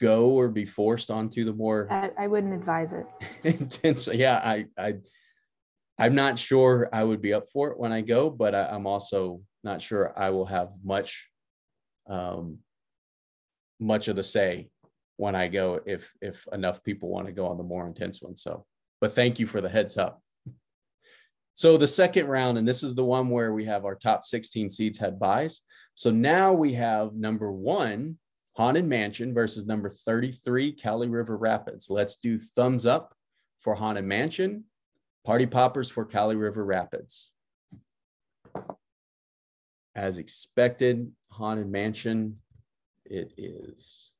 go 0.00 0.30
or 0.30 0.48
be 0.48 0.64
forced 0.64 1.10
onto 1.10 1.44
the 1.44 1.52
more 1.52 1.88
I, 1.90 2.10
I 2.18 2.26
wouldn't 2.26 2.54
advise 2.54 2.92
it. 2.92 3.06
intense. 3.44 4.06
Yeah, 4.06 4.40
I, 4.44 4.66
I, 4.78 4.94
I'm 5.98 6.14
not 6.14 6.38
sure 6.38 6.88
I 6.92 7.04
would 7.04 7.20
be 7.20 7.34
up 7.34 7.48
for 7.52 7.70
it 7.70 7.78
when 7.78 7.92
I 7.92 8.00
go, 8.00 8.30
but 8.30 8.54
I, 8.54 8.66
I'm 8.66 8.86
also 8.86 9.42
not 9.62 9.80
sure 9.80 10.12
I 10.18 10.30
will 10.30 10.46
have 10.46 10.70
much, 10.82 11.28
um, 12.08 12.58
much 13.78 14.08
of 14.08 14.16
the 14.16 14.22
say 14.22 14.68
when 15.16 15.36
I 15.36 15.46
go 15.46 15.80
if 15.86 16.12
if 16.20 16.46
enough 16.52 16.82
people 16.82 17.08
want 17.08 17.26
to 17.26 17.32
go 17.32 17.46
on 17.46 17.56
the 17.56 17.62
more 17.62 17.86
intense 17.86 18.20
one. 18.20 18.36
So, 18.36 18.66
but 19.00 19.14
thank 19.14 19.38
you 19.38 19.46
for 19.46 19.60
the 19.60 19.68
heads 19.68 19.96
up. 19.96 20.20
So 21.56 21.76
the 21.76 21.86
second 21.86 22.26
round, 22.26 22.58
and 22.58 22.66
this 22.66 22.82
is 22.82 22.96
the 22.96 23.04
one 23.04 23.28
where 23.28 23.52
we 23.52 23.64
have 23.66 23.84
our 23.84 23.94
top 23.94 24.24
16 24.24 24.68
seeds 24.70 24.98
had 24.98 25.20
buys. 25.20 25.60
So 25.94 26.10
now 26.10 26.52
we 26.52 26.72
have 26.72 27.14
number 27.14 27.52
one, 27.52 28.18
Haunted 28.56 28.86
Mansion 28.86 29.34
versus 29.34 29.66
number 29.66 29.90
33, 29.90 30.72
Kali 30.72 31.08
River 31.08 31.36
Rapids. 31.36 31.90
Let's 31.90 32.16
do 32.16 32.38
thumbs 32.38 32.86
up 32.86 33.14
for 33.60 33.74
Haunted 33.74 34.04
Mansion, 34.04 34.64
Party 35.24 35.46
Poppers 35.46 35.90
for 35.90 36.04
Kali 36.04 36.36
River 36.36 36.64
Rapids. 36.64 37.30
As 39.96 40.18
expected, 40.18 41.10
Haunted 41.30 41.68
Mansion, 41.68 42.38
it 43.04 43.32
is. 43.36 44.12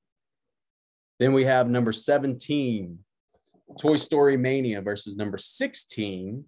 Then 1.21 1.33
we 1.33 1.45
have 1.45 1.69
number 1.71 1.93
17, 1.93 2.99
Toy 3.79 3.97
Story 3.97 4.37
Mania 4.37 4.83
versus 4.83 5.17
number 5.17 5.39
16, 5.39 6.45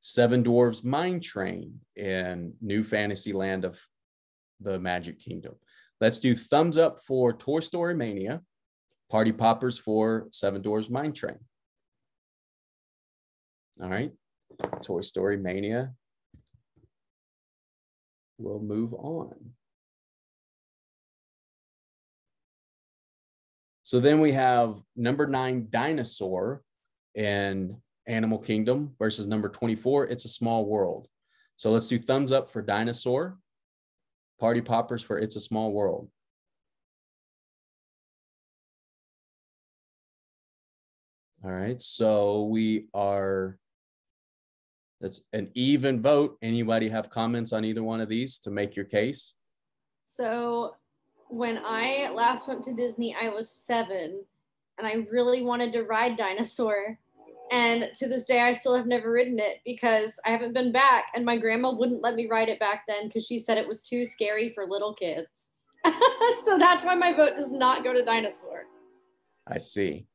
Seven 0.00 0.42
Dwarves 0.42 0.84
Mine 0.84 1.20
Train 1.20 1.80
in 1.94 2.52
New 2.60 2.82
Fantasy 2.82 3.32
Land 3.32 3.64
of 3.64 3.78
the 4.60 4.78
Magic 4.78 5.20
Kingdom. 5.20 5.54
Let's 6.00 6.20
do 6.20 6.34
thumbs 6.34 6.78
up 6.78 7.02
for 7.04 7.32
Toy 7.32 7.60
Story 7.60 7.94
Mania, 7.94 8.40
Party 9.10 9.32
Poppers 9.32 9.78
for 9.78 10.28
Seven 10.30 10.62
Dwarves 10.62 10.90
Mine 10.90 11.12
Train. 11.12 11.38
All 13.82 13.88
right, 13.88 14.12
Toy 14.82 15.00
Story 15.00 15.36
Mania. 15.36 15.92
We'll 18.38 18.60
move 18.60 18.94
on. 18.94 19.34
So 23.82 24.00
then 24.00 24.20
we 24.20 24.32
have 24.32 24.76
number 24.96 25.26
nine, 25.26 25.68
Dinosaur 25.70 26.62
in 27.14 27.80
Animal 28.06 28.38
Kingdom 28.38 28.94
versus 28.98 29.26
number 29.26 29.48
24, 29.48 30.08
It's 30.08 30.26
a 30.26 30.28
Small 30.28 30.66
World. 30.66 31.08
So 31.56 31.70
let's 31.70 31.88
do 31.88 31.98
thumbs 31.98 32.30
up 32.30 32.50
for 32.50 32.62
Dinosaur, 32.62 33.38
Party 34.38 34.60
Poppers 34.60 35.02
for 35.02 35.18
It's 35.18 35.36
a 35.36 35.40
Small 35.40 35.72
World. 35.72 36.08
All 41.44 41.52
right, 41.52 41.80
so 41.80 42.44
we 42.44 42.86
are, 42.94 43.58
that's 45.00 45.22
an 45.32 45.50
even 45.54 46.02
vote. 46.02 46.36
Anybody 46.42 46.88
have 46.88 47.10
comments 47.10 47.52
on 47.52 47.64
either 47.64 47.82
one 47.82 48.00
of 48.00 48.08
these 48.08 48.38
to 48.40 48.50
make 48.50 48.74
your 48.74 48.84
case? 48.84 49.34
So 50.02 50.74
when 51.28 51.58
I 51.64 52.10
last 52.12 52.48
went 52.48 52.64
to 52.64 52.74
Disney, 52.74 53.14
I 53.20 53.28
was 53.28 53.48
seven 53.48 54.24
and 54.78 54.86
I 54.86 55.06
really 55.12 55.42
wanted 55.42 55.72
to 55.74 55.82
ride 55.82 56.16
Dinosaur. 56.16 56.98
And 57.50 57.90
to 57.96 58.08
this 58.08 58.24
day, 58.24 58.40
I 58.40 58.52
still 58.52 58.76
have 58.76 58.86
never 58.86 59.10
ridden 59.10 59.38
it 59.38 59.60
because 59.64 60.18
I 60.24 60.30
haven't 60.30 60.52
been 60.52 60.72
back. 60.72 61.06
And 61.14 61.24
my 61.24 61.36
grandma 61.36 61.72
wouldn't 61.72 62.02
let 62.02 62.14
me 62.14 62.26
ride 62.26 62.48
it 62.48 62.60
back 62.60 62.84
then 62.86 63.08
because 63.08 63.26
she 63.26 63.38
said 63.38 63.58
it 63.58 63.68
was 63.68 63.80
too 63.80 64.04
scary 64.04 64.52
for 64.54 64.66
little 64.66 64.94
kids. 64.94 65.52
so 66.44 66.58
that's 66.58 66.84
why 66.84 66.94
my 66.94 67.12
vote 67.12 67.36
does 67.36 67.52
not 67.52 67.84
go 67.84 67.92
to 67.92 68.04
Dinosaur. 68.04 68.64
I 69.46 69.58
see. 69.58 70.06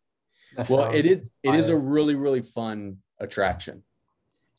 That 0.56 0.70
Well, 0.70 0.92
it 0.92 1.06
is 1.06 1.30
it 1.42 1.56
is 1.56 1.70
a 1.70 1.78
really 1.78 2.14
really 2.14 2.42
fun 2.42 2.98
attraction. 3.20 3.82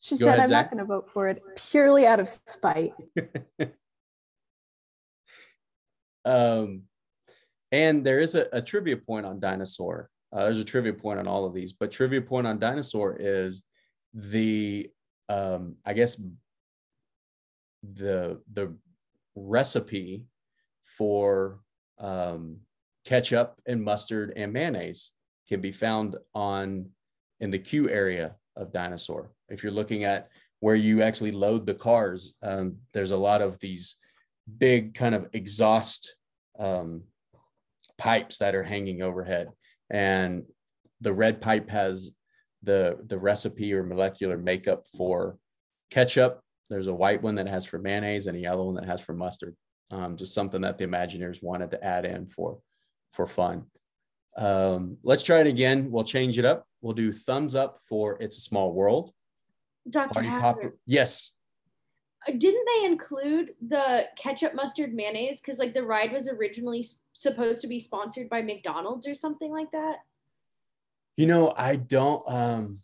She 0.00 0.18
Go 0.18 0.26
said, 0.26 0.28
ahead, 0.28 0.40
I'm 0.40 0.46
Zach. 0.46 0.64
not 0.66 0.70
going 0.72 0.86
to 0.86 0.92
vote 0.92 1.08
for 1.12 1.28
it 1.28 1.42
purely 1.56 2.06
out 2.06 2.20
of 2.20 2.28
spite. 2.28 2.94
Um, 6.24 6.82
and 7.72 8.04
there 8.04 8.20
is 8.20 8.34
a, 8.34 8.46
a 8.52 8.62
trivia 8.62 8.96
point 8.96 9.26
on 9.26 9.40
dinosaur. 9.40 10.10
Uh, 10.34 10.44
there's 10.44 10.58
a 10.58 10.64
trivia 10.64 10.92
point 10.92 11.18
on 11.18 11.28
all 11.28 11.44
of 11.44 11.54
these, 11.54 11.72
but 11.72 11.92
trivia 11.92 12.20
point 12.20 12.46
on 12.46 12.58
dinosaur 12.58 13.16
is 13.18 13.62
the 14.12 14.90
um, 15.28 15.76
I 15.86 15.92
guess 15.92 16.20
the 17.94 18.40
the 18.52 18.74
recipe 19.36 20.24
for 20.98 21.60
um, 21.98 22.58
ketchup 23.04 23.60
and 23.66 23.82
mustard 23.82 24.32
and 24.36 24.52
mayonnaise 24.52 25.12
can 25.48 25.60
be 25.60 25.72
found 25.72 26.16
on 26.34 26.86
in 27.40 27.50
the 27.50 27.58
queue 27.58 27.88
area 27.88 28.34
of 28.56 28.72
dinosaur. 28.72 29.30
If 29.48 29.62
you're 29.62 29.72
looking 29.72 30.04
at 30.04 30.28
where 30.60 30.76
you 30.76 31.02
actually 31.02 31.32
load 31.32 31.66
the 31.66 31.74
cars, 31.74 32.34
um, 32.42 32.76
there's 32.92 33.10
a 33.10 33.16
lot 33.16 33.42
of 33.42 33.58
these 33.58 33.96
big 34.58 34.94
kind 34.94 35.14
of 35.14 35.28
exhaust 35.32 36.16
um, 36.58 37.02
pipes 37.98 38.38
that 38.38 38.54
are 38.54 38.62
hanging 38.62 39.02
overhead, 39.02 39.48
and 39.90 40.44
the 41.00 41.12
red 41.12 41.40
pipe 41.40 41.68
has 41.70 42.12
the 42.62 42.98
the 43.06 43.18
recipe 43.18 43.72
or 43.74 43.82
molecular 43.82 44.38
makeup 44.38 44.86
for 44.96 45.38
ketchup. 45.90 46.40
There's 46.70 46.86
a 46.86 46.94
white 46.94 47.22
one 47.22 47.34
that 47.36 47.46
has 47.46 47.66
for 47.66 47.78
mayonnaise 47.78 48.26
and 48.26 48.36
a 48.36 48.40
yellow 48.40 48.66
one 48.66 48.74
that 48.76 48.86
has 48.86 49.00
for 49.00 49.12
mustard. 49.12 49.54
Um, 49.90 50.16
just 50.16 50.34
something 50.34 50.62
that 50.62 50.78
the 50.78 50.86
Imagineers 50.86 51.42
wanted 51.42 51.70
to 51.72 51.84
add 51.84 52.04
in 52.04 52.26
for 52.26 52.58
for 53.12 53.26
fun. 53.26 53.66
Um, 54.36 54.96
let's 55.02 55.22
try 55.22 55.40
it 55.40 55.46
again. 55.46 55.90
We'll 55.90 56.04
change 56.04 56.38
it 56.38 56.44
up. 56.44 56.66
We'll 56.80 56.94
do 56.94 57.12
thumbs 57.12 57.54
up 57.54 57.78
for 57.88 58.16
It's 58.20 58.38
a 58.38 58.40
Small 58.40 58.72
World. 58.72 59.12
Dr. 59.88 60.14
Party 60.14 60.28
Popper. 60.28 60.76
Yes. 60.86 61.33
Uh, 62.28 62.32
didn't 62.36 62.66
they 62.66 62.86
include 62.86 63.54
the 63.66 64.04
ketchup 64.16 64.54
mustard 64.54 64.94
mayonnaise? 64.94 65.40
Because 65.40 65.58
like 65.58 65.74
the 65.74 65.82
ride 65.84 66.12
was 66.12 66.28
originally 66.28 66.80
s- 66.80 67.00
supposed 67.12 67.60
to 67.62 67.66
be 67.66 67.78
sponsored 67.78 68.28
by 68.28 68.42
McDonald's 68.42 69.06
or 69.06 69.14
something 69.14 69.50
like 69.52 69.70
that. 69.72 69.96
You 71.16 71.26
know, 71.26 71.54
I 71.56 71.76
don't 71.76 72.28
um 72.28 72.78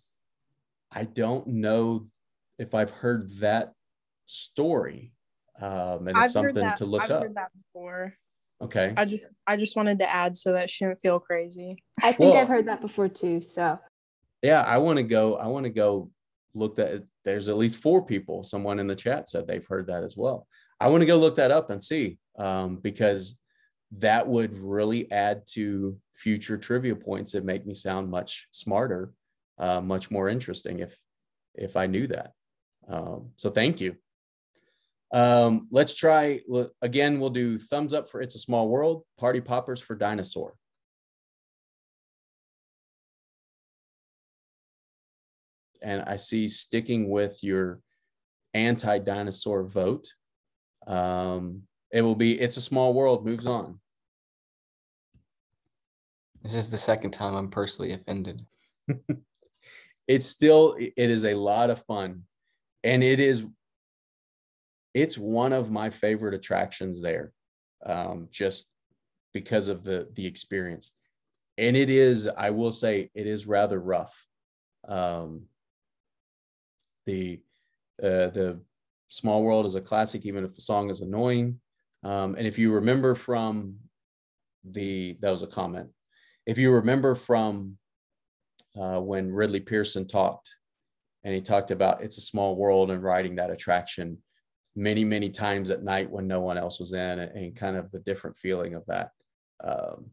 I 0.92 1.04
don't 1.04 1.46
know 1.46 2.06
if 2.58 2.74
I've 2.74 2.90
heard 2.90 3.32
that 3.38 3.72
story. 4.26 5.12
Um 5.60 6.08
and 6.08 6.16
I've 6.16 6.22
heard 6.24 6.30
something 6.30 6.54
that. 6.56 6.76
to 6.76 6.84
look 6.84 7.02
I've 7.02 7.10
up. 7.10 7.22
heard 7.22 7.34
that 7.34 7.50
before. 7.56 8.12
Okay. 8.62 8.92
I 8.96 9.04
just 9.04 9.24
I 9.46 9.56
just 9.56 9.74
wanted 9.76 9.98
to 10.00 10.10
add 10.10 10.36
so 10.36 10.52
that 10.52 10.70
she 10.70 10.84
didn't 10.84 11.00
feel 11.00 11.18
crazy. 11.18 11.82
I 12.02 12.12
think 12.12 12.32
Well- 12.34 12.42
I've 12.42 12.48
heard 12.48 12.66
that 12.68 12.80
before 12.80 13.08
too. 13.08 13.40
So 13.40 13.78
Yeah, 14.42 14.62
I 14.62 14.78
want 14.78 14.96
to 14.98 15.02
go. 15.02 15.36
I 15.36 15.46
want 15.48 15.64
to 15.64 15.70
go 15.70 16.10
look 16.54 16.76
that. 16.76 17.04
There's 17.24 17.48
at 17.48 17.56
least 17.56 17.78
four 17.78 18.04
people. 18.04 18.42
Someone 18.42 18.78
in 18.78 18.86
the 18.86 18.94
chat 18.94 19.28
said 19.28 19.46
they've 19.46 19.66
heard 19.66 19.86
that 19.88 20.04
as 20.04 20.16
well. 20.16 20.46
I 20.80 20.88
want 20.88 21.02
to 21.02 21.06
go 21.06 21.16
look 21.16 21.36
that 21.36 21.50
up 21.50 21.70
and 21.70 21.82
see 21.82 22.18
um, 22.38 22.76
because 22.76 23.38
that 23.98 24.26
would 24.26 24.56
really 24.58 25.10
add 25.10 25.42
to 25.52 25.98
future 26.14 26.56
trivia 26.56 26.94
points 26.94 27.34
and 27.34 27.44
make 27.44 27.66
me 27.66 27.74
sound 27.74 28.10
much 28.10 28.46
smarter, 28.50 29.12
uh, 29.58 29.80
much 29.80 30.10
more 30.10 30.28
interesting 30.28 30.80
if 30.80 30.96
if 31.54 31.76
I 31.76 31.86
knew 31.86 32.06
that. 32.06 32.32
Um, 32.88 33.30
so 33.36 33.50
thank 33.50 33.80
you. 33.80 33.96
Um, 35.12 35.68
let's 35.70 35.94
try 35.94 36.40
again. 36.82 37.18
We'll 37.18 37.30
do 37.30 37.58
thumbs 37.58 37.92
up 37.92 38.08
for 38.08 38.20
"It's 38.22 38.36
a 38.36 38.38
Small 38.38 38.68
World," 38.68 39.04
party 39.18 39.40
poppers 39.40 39.80
for 39.80 39.96
"Dinosaur." 39.96 40.54
And 45.82 46.02
I 46.02 46.16
see 46.16 46.48
sticking 46.48 47.08
with 47.08 47.38
your 47.42 47.80
anti-dinosaur 48.54 49.64
vote. 49.64 50.06
Um, 50.86 51.62
it 51.92 52.02
will 52.02 52.14
be 52.14 52.40
"It's 52.40 52.56
a 52.56 52.62
Small 52.62 52.94
World" 52.94 53.24
moves 53.24 53.46
on. 53.46 53.80
This 56.42 56.54
is 56.54 56.70
the 56.70 56.78
second 56.78 57.10
time 57.10 57.34
I'm 57.34 57.50
personally 57.50 57.92
offended. 57.92 58.44
It's 60.10 60.26
still 60.26 60.74
it 60.76 60.92
is 60.96 61.24
a 61.24 61.34
lot 61.34 61.70
of 61.70 61.84
fun, 61.84 62.24
and 62.82 63.00
it 63.00 63.20
is 63.20 63.44
it's 64.92 65.16
one 65.16 65.52
of 65.52 65.70
my 65.70 65.88
favorite 65.90 66.34
attractions 66.34 67.00
there, 67.00 67.32
um, 67.86 68.26
just 68.28 68.72
because 69.32 69.68
of 69.68 69.84
the 69.84 70.08
the 70.14 70.26
experience. 70.26 70.90
And 71.58 71.76
it 71.76 71.90
is, 71.90 72.26
I 72.26 72.50
will 72.50 72.72
say, 72.72 73.08
it 73.14 73.28
is 73.28 73.46
rather 73.46 73.78
rough. 73.78 74.12
Um, 74.88 75.44
the 77.10 77.40
uh, 78.02 78.30
the 78.30 78.60
Small 79.08 79.42
World 79.42 79.66
is 79.66 79.74
a 79.74 79.80
classic, 79.80 80.24
even 80.24 80.44
if 80.44 80.54
the 80.54 80.60
song 80.60 80.90
is 80.90 81.00
annoying. 81.00 81.60
Um, 82.02 82.36
and 82.36 82.46
if 82.46 82.56
you 82.58 82.72
remember 82.72 83.14
from 83.14 83.76
the 84.64 85.18
that 85.20 85.30
was 85.30 85.42
a 85.42 85.46
comment. 85.46 85.88
If 86.46 86.56
you 86.58 86.72
remember 86.72 87.14
from 87.14 87.76
uh, 88.80 89.00
when 89.00 89.32
Ridley 89.32 89.60
Pearson 89.60 90.06
talked, 90.06 90.48
and 91.24 91.34
he 91.34 91.40
talked 91.40 91.70
about 91.70 92.02
it's 92.02 92.18
a 92.18 92.22
small 92.32 92.56
world 92.56 92.90
and 92.90 93.02
riding 93.02 93.36
that 93.36 93.50
attraction 93.50 94.18
many 94.76 95.04
many 95.04 95.28
times 95.30 95.70
at 95.70 95.82
night 95.82 96.08
when 96.10 96.26
no 96.26 96.40
one 96.40 96.56
else 96.56 96.78
was 96.78 96.92
in, 96.92 97.18
and, 97.18 97.32
and 97.32 97.56
kind 97.56 97.76
of 97.76 97.90
the 97.90 98.00
different 98.00 98.36
feeling 98.36 98.74
of 98.74 98.84
that. 98.86 99.10
Um, 99.62 100.10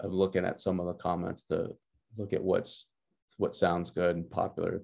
of 0.00 0.12
looking 0.12 0.44
at 0.44 0.60
some 0.60 0.80
of 0.80 0.86
the 0.86 0.94
comments 0.94 1.44
to 1.44 1.70
look 2.16 2.32
at 2.32 2.42
what's 2.42 2.86
what 3.38 3.54
sounds 3.54 3.90
good 3.90 4.16
and 4.16 4.30
popular. 4.30 4.82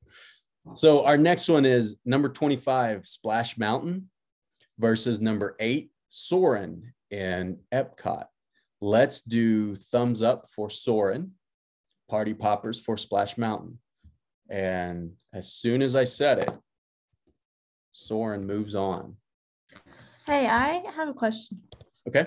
so 0.74 1.04
our 1.04 1.16
next 1.16 1.48
one 1.48 1.64
is 1.64 1.98
number 2.04 2.28
25 2.28 3.06
Splash 3.06 3.56
Mountain 3.58 4.10
versus 4.78 5.20
number 5.20 5.56
8 5.60 5.90
Soarin' 6.08 6.92
in 7.10 7.58
Epcot. 7.72 8.26
Let's 8.80 9.20
do 9.22 9.76
thumbs 9.76 10.22
up 10.22 10.48
for 10.54 10.70
Soarin', 10.70 11.32
party 12.08 12.34
poppers 12.34 12.80
for 12.80 12.96
Splash 12.96 13.38
Mountain. 13.38 13.78
And 14.48 15.12
as 15.32 15.52
soon 15.52 15.82
as 15.82 15.94
I 15.94 16.04
said 16.04 16.38
it, 16.38 16.50
Soarin' 17.92 18.46
moves 18.46 18.74
on. 18.74 19.16
Hey, 20.26 20.48
I 20.48 20.82
have 20.94 21.08
a 21.08 21.14
question. 21.14 21.60
Okay. 22.08 22.26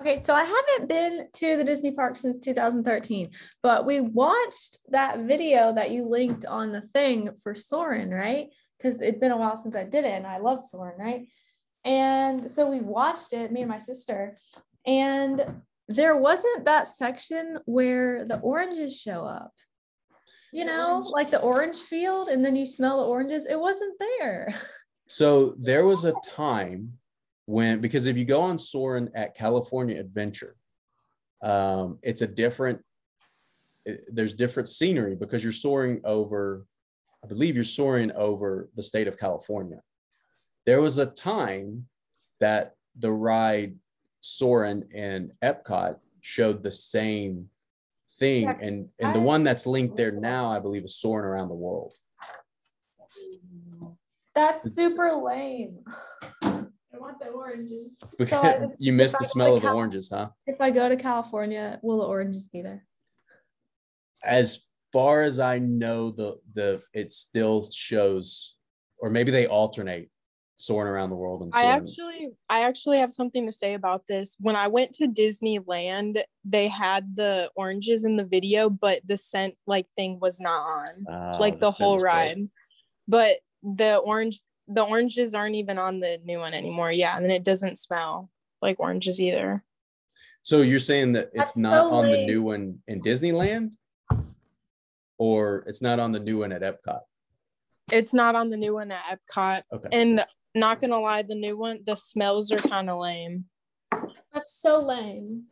Okay, 0.00 0.20
so 0.20 0.34
I 0.34 0.44
haven't 0.44 0.88
been 0.88 1.28
to 1.34 1.56
the 1.56 1.64
Disney 1.64 1.92
park 1.92 2.16
since 2.16 2.38
2013, 2.38 3.30
but 3.62 3.84
we 3.84 4.00
watched 4.00 4.78
that 4.88 5.20
video 5.20 5.74
that 5.74 5.90
you 5.90 6.06
linked 6.06 6.46
on 6.46 6.72
the 6.72 6.80
thing 6.80 7.30
for 7.42 7.54
Soarin', 7.54 8.10
right? 8.10 8.48
Because 8.78 9.00
it'd 9.00 9.20
been 9.20 9.32
a 9.32 9.36
while 9.36 9.56
since 9.56 9.76
I 9.76 9.84
did 9.84 10.04
it 10.04 10.14
and 10.14 10.26
I 10.26 10.38
love 10.38 10.60
Soarin', 10.60 10.98
right? 10.98 11.28
And 11.84 12.50
so 12.50 12.68
we 12.68 12.80
watched 12.80 13.32
it, 13.32 13.52
me 13.52 13.62
and 13.62 13.70
my 13.70 13.78
sister, 13.78 14.36
and 14.86 15.44
there 15.88 16.16
wasn't 16.16 16.64
that 16.64 16.86
section 16.86 17.58
where 17.66 18.24
the 18.24 18.38
oranges 18.38 18.98
show 18.98 19.24
up. 19.24 19.52
You 20.52 20.64
know, 20.64 21.04
like 21.12 21.30
the 21.30 21.40
orange 21.40 21.78
field, 21.78 22.28
and 22.28 22.44
then 22.44 22.56
you 22.56 22.66
smell 22.66 22.96
the 22.96 23.08
oranges. 23.08 23.46
It 23.46 23.58
wasn't 23.58 23.98
there. 23.98 24.54
So 25.12 25.56
there 25.58 25.84
was 25.84 26.04
a 26.04 26.14
time 26.24 26.92
when, 27.50 27.80
because 27.80 28.06
if 28.06 28.16
you 28.16 28.24
go 28.24 28.40
on 28.40 28.58
Soarin' 28.58 29.10
at 29.16 29.34
California 29.34 29.98
Adventure, 29.98 30.54
um, 31.42 31.98
it's 32.00 32.22
a 32.22 32.26
different, 32.26 32.80
it- 33.84 34.04
there's 34.12 34.34
different 34.34 34.68
scenery 34.68 35.16
because 35.16 35.42
you're 35.42 35.52
soaring 35.52 36.00
over, 36.04 36.64
I 37.24 37.26
believe 37.26 37.56
you're 37.56 37.64
soaring 37.64 38.12
over 38.12 38.70
the 38.76 38.82
state 38.84 39.08
of 39.08 39.18
California. 39.18 39.82
There 40.64 40.80
was 40.80 40.98
a 40.98 41.06
time 41.06 41.88
that 42.38 42.76
the 42.96 43.10
ride 43.10 43.74
Soarin' 44.20 44.88
and 44.94 45.32
Epcot 45.42 45.96
showed 46.20 46.62
the 46.62 46.70
same 46.70 47.50
thing. 48.18 48.46
And, 48.60 48.88
and 49.00 49.14
the 49.14 49.20
one 49.20 49.42
that's 49.42 49.66
linked 49.66 49.96
there 49.96 50.12
now, 50.12 50.52
I 50.52 50.60
believe, 50.60 50.84
is 50.84 50.94
Soarin' 50.96 51.24
Around 51.24 51.48
the 51.48 51.54
World. 51.56 51.94
That's 54.36 54.72
super 54.72 55.10
lame. 55.14 55.84
I 56.92 56.98
want 56.98 57.20
the 57.20 57.28
oranges. 57.28 57.92
Because 58.18 58.70
you 58.78 58.92
miss 58.92 59.12
the 59.12 59.24
I 59.24 59.28
smell 59.28 59.56
of 59.56 59.62
the 59.62 59.70
oranges, 59.70 60.10
huh? 60.12 60.30
If 60.46 60.60
I 60.60 60.70
go 60.70 60.88
to 60.88 60.96
California, 60.96 61.78
will 61.82 61.98
the 61.98 62.04
oranges 62.04 62.48
be 62.48 62.62
there? 62.62 62.84
As 64.24 64.66
far 64.92 65.22
as 65.22 65.38
I 65.38 65.58
know, 65.58 66.10
the 66.10 66.38
the 66.54 66.82
it 66.92 67.12
still 67.12 67.68
shows, 67.72 68.56
or 68.98 69.08
maybe 69.08 69.30
they 69.30 69.46
alternate 69.46 70.10
soaring 70.56 70.92
around 70.92 71.08
the 71.08 71.16
world 71.16 71.40
and 71.40 71.50
I 71.54 71.64
actually 71.64 72.28
I 72.50 72.64
actually 72.64 72.98
have 72.98 73.12
something 73.12 73.46
to 73.46 73.52
say 73.52 73.72
about 73.72 74.06
this. 74.06 74.36
When 74.40 74.56
I 74.56 74.68
went 74.68 74.92
to 74.94 75.06
Disneyland, 75.06 76.22
they 76.44 76.68
had 76.68 77.16
the 77.16 77.50
oranges 77.56 78.04
in 78.04 78.16
the 78.16 78.24
video, 78.24 78.68
but 78.68 79.00
the 79.06 79.16
scent 79.16 79.54
like 79.66 79.86
thing 79.96 80.18
was 80.20 80.38
not 80.38 80.60
on. 80.60 81.06
Ah, 81.08 81.38
like 81.38 81.60
the, 81.60 81.70
scent 81.70 81.86
whole 81.86 81.94
was 81.94 82.02
broke. 82.02 82.12
ride. 82.12 82.38
But 83.08 83.38
the 83.62 83.96
orange 83.96 84.40
the 84.70 84.82
oranges 84.82 85.34
aren't 85.34 85.56
even 85.56 85.78
on 85.78 86.00
the 86.00 86.18
new 86.24 86.38
one 86.38 86.54
anymore. 86.54 86.92
Yeah, 86.92 87.16
and 87.16 87.24
then 87.24 87.32
it 87.32 87.44
doesn't 87.44 87.78
smell 87.78 88.30
like 88.62 88.78
oranges 88.78 89.20
either. 89.20 89.62
So 90.42 90.62
you're 90.62 90.78
saying 90.78 91.12
that 91.12 91.26
it's 91.26 91.36
That's 91.36 91.56
not 91.56 91.90
so 91.90 91.94
on 91.94 92.10
the 92.10 92.24
new 92.24 92.42
one 92.42 92.78
in 92.86 93.00
Disneyland, 93.00 93.72
or 95.18 95.64
it's 95.66 95.82
not 95.82 95.98
on 95.98 96.12
the 96.12 96.20
new 96.20 96.38
one 96.38 96.52
at 96.52 96.62
Epcot. 96.62 97.00
It's 97.92 98.14
not 98.14 98.34
on 98.34 98.46
the 98.46 98.56
new 98.56 98.74
one 98.74 98.92
at 98.92 99.02
Epcot. 99.18 99.62
Okay. 99.72 99.88
And 99.92 100.24
not 100.54 100.80
gonna 100.80 101.00
lie, 101.00 101.22
the 101.22 101.34
new 101.34 101.56
one, 101.56 101.80
the 101.84 101.96
smells 101.96 102.50
are 102.52 102.58
kind 102.58 102.88
of 102.88 103.00
lame. 103.00 103.46
That's 104.32 104.54
so 104.54 104.80
lame. 104.80 105.44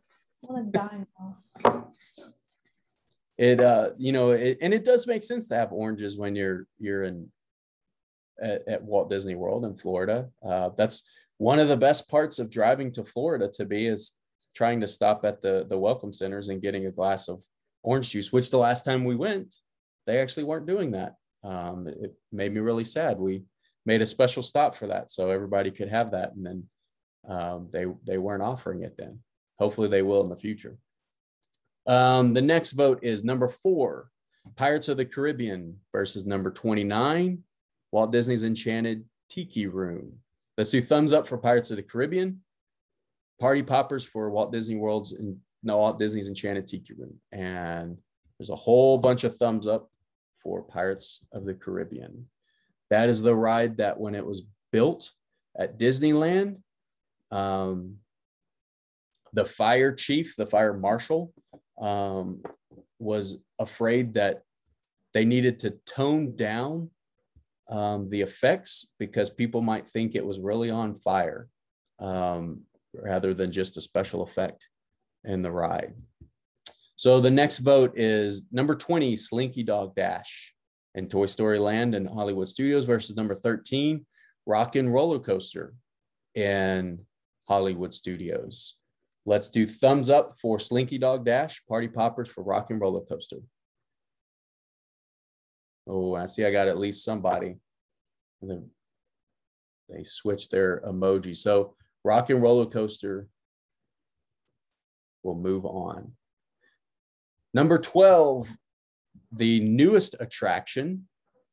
I 0.47 0.53
want 0.53 0.73
to 0.73 0.79
die 0.79 1.05
now. 1.19 1.91
it 3.37 3.59
uh 3.59 3.91
you 3.97 4.11
know 4.13 4.31
it, 4.31 4.57
and 4.61 4.73
it 4.73 4.85
does 4.85 5.05
make 5.05 5.23
sense 5.23 5.47
to 5.47 5.55
have 5.55 5.71
oranges 5.73 6.17
when 6.17 6.35
you're 6.35 6.65
you're 6.79 7.03
in 7.03 7.29
at, 8.41 8.67
at 8.67 8.83
walt 8.83 9.09
disney 9.09 9.35
world 9.35 9.65
in 9.65 9.75
florida. 9.75 10.29
Uh 10.47 10.69
that's 10.77 11.03
one 11.37 11.59
of 11.59 11.67
the 11.67 11.77
best 11.77 12.09
parts 12.09 12.39
of 12.39 12.49
driving 12.49 12.91
to 12.91 13.03
florida 13.03 13.47
to 13.47 13.65
be 13.65 13.87
is 13.87 14.13
trying 14.55 14.81
to 14.81 14.87
stop 14.87 15.25
at 15.25 15.41
the 15.41 15.65
the 15.69 15.77
welcome 15.77 16.13
centers 16.13 16.49
and 16.49 16.61
getting 16.61 16.85
a 16.85 16.91
glass 16.91 17.27
of 17.27 17.41
orange 17.83 18.09
juice 18.09 18.31
which 18.31 18.49
the 18.49 18.57
last 18.57 18.83
time 18.83 19.03
we 19.03 19.15
went 19.15 19.55
they 20.05 20.19
actually 20.19 20.43
weren't 20.43 20.65
doing 20.65 20.91
that. 20.91 21.15
Um 21.43 21.87
it 21.87 22.13
made 22.31 22.53
me 22.53 22.59
really 22.59 22.85
sad. 22.85 23.17
We 23.19 23.43
made 23.85 24.01
a 24.01 24.05
special 24.05 24.43
stop 24.43 24.75
for 24.75 24.87
that 24.87 25.09
so 25.09 25.29
everybody 25.29 25.71
could 25.71 25.89
have 25.89 26.11
that. 26.11 26.33
And 26.35 26.45
then 26.45 26.63
um 27.27 27.69
they 27.71 27.85
they 28.05 28.17
weren't 28.17 28.43
offering 28.43 28.83
it 28.83 28.95
then. 28.97 29.19
Hopefully 29.59 29.89
they 29.89 30.01
will 30.01 30.23
in 30.23 30.29
the 30.29 30.35
future. 30.35 30.77
Um, 31.85 32.33
the 32.33 32.41
next 32.41 32.71
vote 32.71 32.99
is 33.01 33.23
number 33.23 33.47
four, 33.47 34.09
Pirates 34.55 34.89
of 34.89 34.97
the 34.97 35.05
Caribbean 35.05 35.75
versus 35.91 36.25
number 36.25 36.51
29, 36.51 37.43
Walt 37.91 38.11
Disney's 38.11 38.43
Enchanted 38.43 39.03
Tiki 39.29 39.67
Room. 39.67 40.13
Let's 40.57 40.71
do 40.71 40.81
thumbs 40.81 41.13
up 41.13 41.27
for 41.27 41.37
Pirates 41.37 41.71
of 41.71 41.77
the 41.77 41.83
Caribbean, 41.83 42.41
party 43.39 43.63
poppers 43.63 44.03
for 44.03 44.29
Walt 44.29 44.51
Disney 44.51 44.75
World's 44.75 45.13
and 45.13 45.37
no 45.63 45.77
Walt 45.77 45.99
Disney's 45.99 46.27
Enchanted 46.27 46.67
Tiki 46.67 46.93
Room. 46.93 47.13
And 47.31 47.97
there's 48.37 48.49
a 48.49 48.55
whole 48.55 48.97
bunch 48.97 49.23
of 49.23 49.35
thumbs 49.37 49.67
up 49.67 49.89
for 50.41 50.61
Pirates 50.61 51.19
of 51.33 51.45
the 51.45 51.53
Caribbean. 51.53 52.25
That 52.89 53.09
is 53.09 53.21
the 53.21 53.35
ride 53.35 53.77
that 53.77 53.99
when 53.99 54.15
it 54.15 54.25
was 54.25 54.43
built 54.71 55.11
at 55.57 55.77
Disneyland, 55.77 56.57
um, 57.31 57.97
the 59.33 59.45
fire 59.45 59.93
chief, 59.93 60.35
the 60.35 60.47
fire 60.47 60.73
marshal, 60.73 61.33
um, 61.79 62.41
was 62.99 63.37
afraid 63.59 64.13
that 64.15 64.43
they 65.13 65.25
needed 65.25 65.59
to 65.59 65.71
tone 65.85 66.35
down 66.35 66.89
um, 67.69 68.09
the 68.09 68.21
effects 68.21 68.87
because 68.97 69.29
people 69.29 69.61
might 69.61 69.87
think 69.87 70.15
it 70.15 70.25
was 70.25 70.39
really 70.39 70.71
on 70.71 70.95
fire 70.95 71.47
um, 71.99 72.61
rather 72.93 73.33
than 73.33 73.51
just 73.51 73.77
a 73.77 73.81
special 73.81 74.23
effect 74.23 74.67
in 75.23 75.41
the 75.41 75.51
ride. 75.51 75.93
So 76.95 77.19
the 77.19 77.31
next 77.31 77.59
vote 77.59 77.97
is 77.97 78.47
number 78.51 78.75
20, 78.75 79.15
Slinky 79.15 79.63
Dog 79.63 79.95
Dash 79.95 80.53
in 80.95 81.07
Toy 81.07 81.27
Story 81.27 81.59
Land 81.59 81.95
and 81.95 82.09
Hollywood 82.09 82.49
Studios 82.49 82.85
versus 82.85 83.15
number 83.15 83.35
13, 83.35 84.05
Rock 84.45 84.75
and 84.75 84.93
Roller 84.93 85.19
Coaster 85.19 85.73
in 86.35 86.99
Hollywood 87.47 87.93
Studios. 87.93 88.75
Let's 89.25 89.49
do 89.49 89.67
thumbs 89.67 90.09
up 90.09 90.35
for 90.41 90.59
Slinky 90.59 90.97
Dog 90.97 91.23
Dash, 91.23 91.63
Party 91.67 91.87
Poppers 91.87 92.27
for 92.27 92.43
Rock 92.43 92.71
and 92.71 92.81
Roller 92.81 93.01
Coaster. 93.01 93.37
Oh, 95.89 96.13
I 96.15 96.25
see 96.25 96.45
I 96.45 96.51
got 96.51 96.67
at 96.67 96.77
least 96.77 97.03
somebody. 97.03 97.55
And 98.41 98.49
then 98.49 98.69
They 99.89 100.03
switch 100.03 100.49
their 100.49 100.81
emoji. 100.81 101.35
So 101.35 101.75
Rock 102.03 102.29
and 102.29 102.41
Roller 102.41 102.67
Coaster 102.67 103.27
will 105.23 105.35
move 105.35 105.65
on. 105.65 106.11
Number 107.53 107.79
12, 107.79 108.47
the 109.31 109.59
newest 109.61 110.15
attraction, 110.19 111.07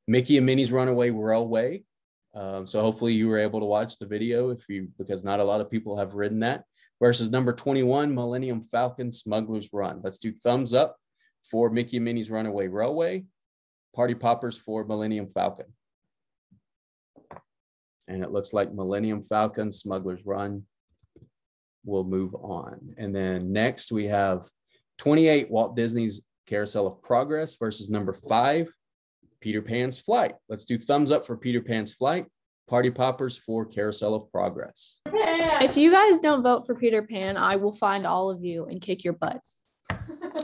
Mickey 0.06 0.36
and 0.36 0.44
Minnie's 0.44 0.70
Runaway 0.70 1.10
Railway. 1.10 1.82
Um, 2.34 2.66
so 2.66 2.82
hopefully 2.82 3.14
you 3.14 3.28
were 3.28 3.38
able 3.38 3.60
to 3.60 3.66
watch 3.66 3.98
the 3.98 4.06
video 4.06 4.50
if 4.50 4.68
you 4.68 4.88
because 4.98 5.24
not 5.24 5.40
a 5.40 5.44
lot 5.44 5.62
of 5.62 5.70
people 5.70 5.96
have 5.96 6.14
ridden 6.14 6.40
that 6.40 6.64
versus 7.00 7.30
number 7.30 7.54
21, 7.54 8.14
Millennium 8.14 8.62
Falcon 8.62 9.10
Smuggler's 9.10 9.72
Run. 9.72 10.00
Let's 10.04 10.18
do 10.18 10.32
thumbs 10.32 10.74
up 10.74 10.96
for 11.50 11.70
Mickey 11.70 11.96
and 11.96 12.04
Minnie's 12.04 12.30
Runaway 12.30 12.68
Railway, 12.68 13.24
Party 13.96 14.14
Poppers 14.14 14.58
for 14.58 14.84
Millennium 14.84 15.26
Falcon. 15.26 15.64
And 18.08 18.22
it 18.22 18.30
looks 18.30 18.52
like 18.52 18.72
Millennium 18.72 19.22
Falcon 19.24 19.72
Smuggler's 19.72 20.26
Run 20.26 20.64
will 21.86 22.04
move 22.04 22.34
on. 22.34 22.94
And 22.98 23.16
then 23.16 23.52
next 23.52 23.90
we 23.90 24.04
have 24.04 24.46
28, 24.98 25.50
Walt 25.50 25.74
Disney's 25.74 26.20
Carousel 26.46 26.86
of 26.86 27.02
Progress 27.02 27.56
versus 27.56 27.88
number 27.88 28.12
five, 28.12 28.68
Peter 29.40 29.62
Pan's 29.62 29.98
Flight. 29.98 30.34
Let's 30.50 30.66
do 30.66 30.76
thumbs 30.76 31.10
up 31.10 31.26
for 31.26 31.36
Peter 31.38 31.62
Pan's 31.62 31.92
Flight, 31.92 32.26
Party 32.68 32.90
Poppers 32.90 33.38
for 33.38 33.64
Carousel 33.64 34.14
of 34.14 34.30
Progress. 34.30 35.00
If 35.06 35.74
you 35.74 35.90
guys 35.90 36.18
don't 36.18 36.42
vote 36.42 36.66
for 36.66 36.74
Peter 36.74 37.02
Pan, 37.02 37.38
I 37.38 37.56
will 37.56 37.72
find 37.72 38.06
all 38.06 38.28
of 38.28 38.44
you 38.44 38.66
and 38.66 38.78
kick 38.78 39.04
your 39.04 39.14
butts. 39.14 39.64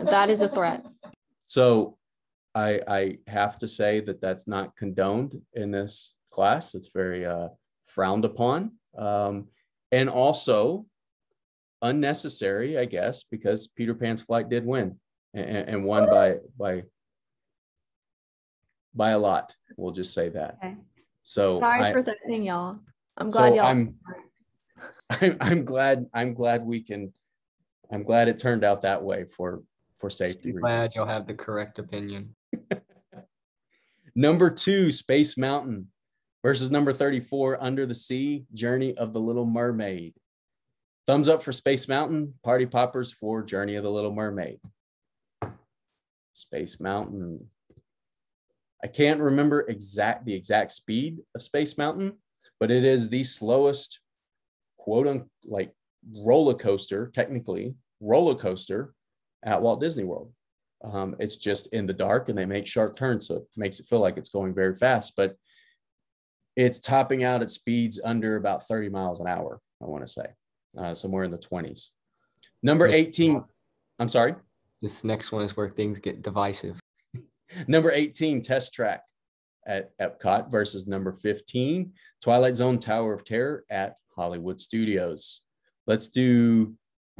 That 0.05 0.31
is 0.31 0.41
a 0.41 0.49
threat. 0.49 0.87
So 1.45 1.99
I, 2.55 2.81
I 2.87 3.19
have 3.27 3.59
to 3.59 3.69
say 3.69 4.01
that 4.01 4.21
that's 4.21 4.47
not 4.47 4.77
condoned 4.77 5.41
in 5.55 5.71
this 5.71 6.15
class. 6.31 6.75
It's 6.75 6.88
very 6.88 7.25
uh, 7.25 7.49
frowned 7.85 8.25
upon. 8.25 8.73
Um, 8.96 9.48
and 9.90 10.09
also 10.11 10.87
unnecessary, 11.81 12.79
I 12.79 12.85
guess, 12.85 13.25
because 13.25 13.69
Peter 13.69 13.94
Pan's 13.94 14.23
flight 14.23 14.48
did 14.48 14.67
win 14.67 14.98
and, 15.35 15.69
and 15.69 15.85
won 15.85 16.05
by, 16.09 16.37
by, 16.59 16.83
by 18.94 19.11
a 19.11 19.19
lot. 19.19 19.55
We'll 19.77 19.92
just 19.92 20.13
say 20.13 20.29
that. 20.31 20.57
Okay. 20.63 20.77
So 21.25 21.59
Sorry 21.59 21.81
I, 21.81 21.92
for 21.92 22.03
threatening 22.03 22.42
y'all. 22.42 22.79
I'm 23.17 23.31
So 23.31 23.38
glad 23.38 23.55
y'all. 23.57 23.67
I'm- 23.67 23.88
I'm, 25.21 25.37
I'm 25.40 25.65
glad, 25.65 26.07
I'm 26.15 26.33
glad 26.33 26.65
we 26.65 26.81
can, 26.81 27.13
I'm 27.90 28.03
glad 28.03 28.29
it 28.29 28.38
turned 28.38 28.65
out 28.65 28.83
that 28.83 29.03
way 29.03 29.25
for, 29.25 29.63
for 29.98 30.09
safety 30.09 30.50
I'm 30.50 30.61
Glad 30.61 30.75
reasons. 30.75 30.96
you'll 30.96 31.07
have 31.07 31.27
the 31.27 31.35
correct 31.35 31.79
opinion. 31.79 32.35
Number 34.15 34.50
two, 34.50 34.92
Space 34.92 35.38
Mountain 35.38 35.88
versus 36.42 36.71
number 36.71 36.92
34, 36.92 37.63
Under 37.63 37.87
the 37.87 37.94
Sea, 37.94 38.44
Journey 38.52 38.94
of 38.96 39.13
the 39.13 39.21
Little 39.21 39.46
Mermaid. 39.46 40.15
Thumbs 41.06 41.29
up 41.29 41.42
for 41.42 41.52
Space 41.52 41.88
Mountain, 41.88 42.35
Party 42.44 42.67
Poppers 42.67 43.10
for 43.10 43.42
Journey 43.42 43.77
of 43.77 43.85
the 43.85 43.90
Little 43.90 44.15
Mermaid. 44.15 44.60
Space 46.35 46.79
Mountain. 46.79 47.46
I 48.85 48.87
can't 48.87 49.21
remember 49.21 49.63
exact 49.63 50.27
the 50.27 50.35
exact 50.35 50.73
speed 50.73 51.19
of 51.35 51.42
Space 51.42 51.79
Mountain, 51.79 52.13
but 52.60 52.71
it 52.71 52.85
is 52.85 53.08
the 53.08 53.25
slowest 53.25 54.00
quote 54.77 55.06
unquote 55.06 55.29
like 55.44 55.73
roller 56.15 56.54
coaster, 56.54 57.10
technically 57.15 57.75
roller 58.00 58.35
coaster 58.35 58.94
at 59.44 59.63
Walt 59.63 59.81
Disney 59.81 60.04
World. 60.04 60.33
Um, 60.85 61.14
it's 61.18 61.37
just 61.37 61.68
in 61.68 61.87
the 61.87 61.92
dark 61.92 62.28
and 62.28 62.37
they 62.37 62.46
make 62.46 62.66
sharp 62.66 62.96
turns. 62.96 63.28
So 63.28 63.37
it 63.37 63.44
makes 63.56 63.80
it 63.80 63.87
feel 63.87 64.00
like 64.00 64.16
it's 64.16 64.30
going 64.30 64.54
very 64.54 64.74
fast, 64.74 65.14
but 65.16 65.37
it's 66.56 66.80
topping 66.80 67.24
out 67.24 67.42
at 67.42 67.50
speeds 67.50 68.00
under 68.02 68.37
about 68.37 68.66
30 68.66 68.88
miles 68.88 69.20
an 69.20 69.26
hour, 69.26 69.60
I 69.83 69.87
want 69.87 70.04
to 70.04 70.12
say, 70.12 70.26
uh, 70.76 70.94
somewhere 70.94 71.24
in 71.24 71.30
the 71.30 71.38
20s. 71.38 71.88
Number 72.62 72.87
18, 72.87 73.42
I'm 73.98 74.08
sorry. 74.08 74.35
This 74.80 75.04
next 75.04 75.33
one 75.33 75.44
is 75.44 75.56
where 75.56 75.68
things 75.68 75.98
get 75.98 76.22
divisive. 76.22 76.78
Number 77.68 77.92
18, 77.92 78.40
Test 78.40 78.74
Track 78.74 79.02
at 79.66 79.96
Epcot 79.98 80.50
versus 80.50 80.87
number 80.87 81.12
15, 81.12 81.92
Twilight 82.20 82.56
Zone 82.56 82.78
Tower 82.78 83.14
of 83.14 83.24
Terror 83.24 83.64
at 83.70 83.96
Hollywood 84.16 84.60
Studios. 84.60 85.40
Let's 85.87 86.08
do 86.08 86.74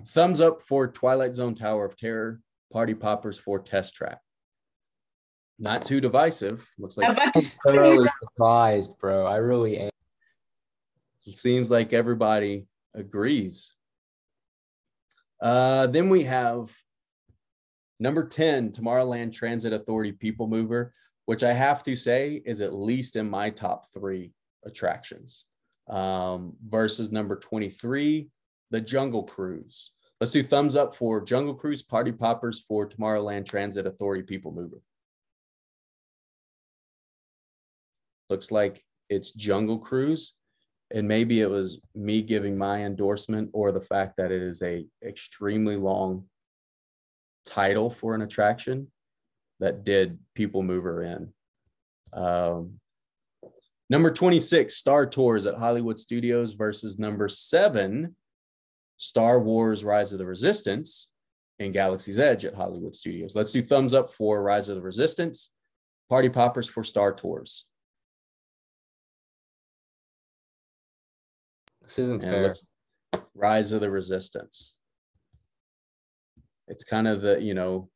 thumbs 0.09 0.41
up 0.41 0.63
for 0.63 0.89
Twilight 0.89 1.35
Zone 1.35 1.55
Tower 1.55 1.85
of 1.85 1.97
Terror, 1.97 2.41
party 2.73 2.95
poppers 2.95 3.39
for 3.39 3.59
Test 3.59 3.95
Track. 3.95 4.19
Not 5.59 5.85
too 5.85 6.01
divisive. 6.01 6.69
Looks 6.79 6.99
I'm 6.99 7.09
like 7.09 7.17
about 7.17 7.33
to 7.35 7.41
say 7.41 7.59
Thoroughly 7.67 8.09
surprised, 8.21 8.99
bro. 8.99 9.27
I 9.27 9.37
really 9.37 9.79
am. 9.79 9.91
it 11.27 11.37
seems 11.37 11.71
like 11.71 11.93
everybody 11.93 12.67
agrees. 12.95 13.75
Uh, 15.41 15.87
then 15.89 16.09
we 16.09 16.23
have 16.25 16.73
number 18.01 18.27
10, 18.27 18.73
Tomorrowland 18.73 19.33
Transit 19.33 19.73
Authority 19.73 20.13
People 20.13 20.49
Mover, 20.49 20.93
which 21.27 21.43
I 21.43 21.53
have 21.53 21.83
to 21.85 21.95
say 21.95 22.43
is 22.45 22.61
at 22.61 22.75
least 22.75 23.17
in 23.17 23.29
my 23.29 23.51
top 23.51 23.87
three 23.93 24.33
attractions. 24.65 25.45
Um, 25.89 26.55
versus 26.69 27.13
number 27.13 27.37
23, 27.37 28.29
the 28.71 28.81
Jungle 28.81 29.25
Cruise. 29.25 29.93
Let's 30.23 30.31
do 30.31 30.45
thumbs 30.45 30.77
up 30.77 30.95
for 30.95 31.21
Jungle 31.21 31.53
Cruise 31.53 31.83
Party 31.83 32.13
Poppers 32.13 32.61
for 32.69 32.89
Tomorrowland 32.89 33.45
Transit 33.45 33.89
Authority 33.89 34.23
People 34.23 34.53
Mover. 34.53 34.81
Looks 38.31 38.53
like 38.53 38.85
it's 39.09 39.33
Jungle 39.33 39.81
Cruise 39.81 40.35
and 40.93 41.09
maybe 41.09 41.41
it 41.41 41.51
was 41.51 41.81
me 41.97 42.23
giving 42.23 42.57
my 42.57 42.85
endorsement 42.85 43.51
or 43.53 43.73
the 43.73 43.81
fact 43.81 44.17
that 44.19 44.31
it 44.31 44.41
is 44.41 44.63
a 44.63 44.87
extremely 45.05 45.75
long 45.75 46.27
title 47.45 47.91
for 47.91 48.15
an 48.15 48.23
attraction 48.23 48.93
that 49.59 49.83
did 49.83 50.21
people 50.37 50.63
mover 50.63 51.03
in 51.03 51.33
um, 52.13 52.75
number 53.91 54.13
26 54.13 54.73
star 54.73 55.05
tours 55.05 55.47
at 55.47 55.57
hollywood 55.57 55.99
studios 55.99 56.53
versus 56.53 56.97
number 56.97 57.27
seven 57.27 58.15
star 59.03 59.41
wars 59.41 59.83
rise 59.83 60.13
of 60.13 60.21
the 60.21 60.25
resistance 60.25 61.09
and 61.59 61.73
galaxy's 61.73 62.21
edge 62.21 62.45
at 62.45 62.55
hollywood 62.55 62.95
studios. 62.95 63.35
Let's 63.35 63.51
do 63.51 63.61
thumbs 63.61 63.95
up 63.95 64.13
for 64.13 64.41
rise 64.41 64.69
of 64.69 64.77
the 64.77 64.83
resistance 64.83 65.51
party 66.09 66.29
poppers 66.29 66.69
for 66.69 66.85
star 66.85 67.13
tours. 67.13 67.65
This 71.81 71.99
isn't 71.99 72.23
and 72.23 72.57
fair. 73.13 73.23
rise 73.35 73.73
of 73.73 73.81
the 73.81 73.91
resistance. 73.91 74.75
It's 76.69 76.85
kind 76.85 77.09
of 77.09 77.23
the 77.23 77.43
you 77.43 77.55
know 77.55 77.91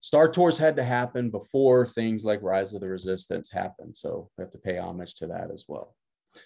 star 0.00 0.28
tours 0.28 0.58
had 0.58 0.74
to 0.76 0.84
happen 0.84 1.30
before 1.30 1.86
things 1.86 2.24
like 2.24 2.42
rise 2.42 2.74
of 2.74 2.80
the 2.80 2.88
resistance 2.88 3.52
happened 3.52 3.96
so 3.96 4.28
we 4.36 4.42
have 4.42 4.50
to 4.50 4.58
pay 4.58 4.78
homage 4.78 5.14
to 5.16 5.28
that 5.28 5.50
as 5.52 5.64
well 5.68 5.94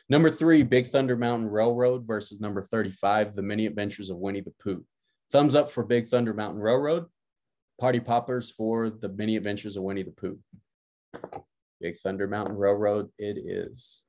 number 0.08 0.30
three 0.30 0.62
big 0.62 0.86
thunder 0.88 1.16
mountain 1.16 1.48
railroad 1.48 2.06
versus 2.06 2.40
number 2.40 2.62
35 2.62 3.34
the 3.34 3.42
Many 3.42 3.66
adventures 3.66 4.10
of 4.10 4.18
winnie 4.18 4.40
the 4.40 4.52
pooh 4.62 4.84
thumbs 5.30 5.54
up 5.54 5.70
for 5.70 5.82
big 5.82 6.08
thunder 6.08 6.34
mountain 6.34 6.60
railroad 6.60 7.06
party 7.80 8.00
poppers 8.00 8.50
for 8.50 8.90
the 8.90 9.08
Many 9.08 9.36
adventures 9.36 9.76
of 9.76 9.82
winnie 9.82 10.02
the 10.02 10.10
pooh 10.10 10.38
big 11.80 11.98
thunder 11.98 12.26
mountain 12.26 12.56
railroad 12.56 13.10
it 13.18 13.38
is 13.38 14.02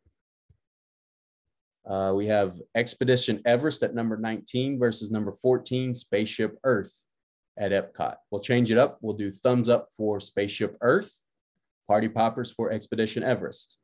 uh, 1.85 2.13
we 2.15 2.27
have 2.27 2.61
Expedition 2.75 3.41
Everest 3.45 3.83
at 3.83 3.93
number 3.93 4.15
19 4.15 4.79
versus 4.79 5.11
number 5.11 5.33
14, 5.41 5.93
Spaceship 5.93 6.57
Earth 6.63 6.93
at 7.57 7.71
Epcot. 7.71 8.15
We'll 8.31 8.41
change 8.41 8.71
it 8.71 8.77
up. 8.77 8.97
We'll 9.01 9.17
do 9.17 9.31
thumbs 9.31 9.69
up 9.69 9.89
for 9.97 10.19
Spaceship 10.19 10.77
Earth, 10.81 11.13
party 11.87 12.07
poppers 12.07 12.51
for 12.51 12.71
Expedition 12.71 13.23
Everest. 13.23 13.79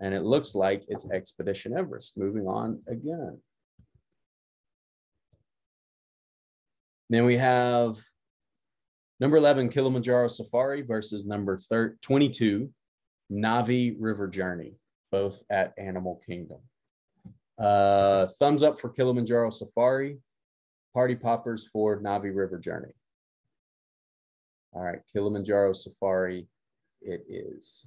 And 0.00 0.12
it 0.12 0.22
looks 0.22 0.54
like 0.54 0.84
it's 0.88 1.08
Expedition 1.10 1.76
Everest. 1.76 2.18
Moving 2.18 2.46
on 2.46 2.82
again. 2.88 3.38
Then 7.10 7.24
we 7.24 7.36
have 7.36 7.96
number 9.20 9.36
11, 9.36 9.68
Kilimanjaro 9.68 10.28
Safari 10.28 10.82
versus 10.82 11.26
number 11.26 11.60
22, 12.02 12.70
Na'vi 13.30 13.96
River 13.98 14.26
Journey, 14.26 14.74
both 15.12 15.42
at 15.50 15.74
Animal 15.78 16.20
Kingdom. 16.26 16.58
Uh, 17.58 18.26
thumbs 18.38 18.62
up 18.62 18.80
for 18.80 18.88
Kilimanjaro 18.88 19.50
Safari, 19.50 20.18
party 20.92 21.14
poppers 21.14 21.68
for 21.72 22.00
Na'vi 22.00 22.34
River 22.34 22.58
Journey. 22.58 22.92
All 24.72 24.82
right, 24.82 25.00
Kilimanjaro 25.12 25.72
Safari, 25.72 26.48
it 27.00 27.24
is. 27.28 27.86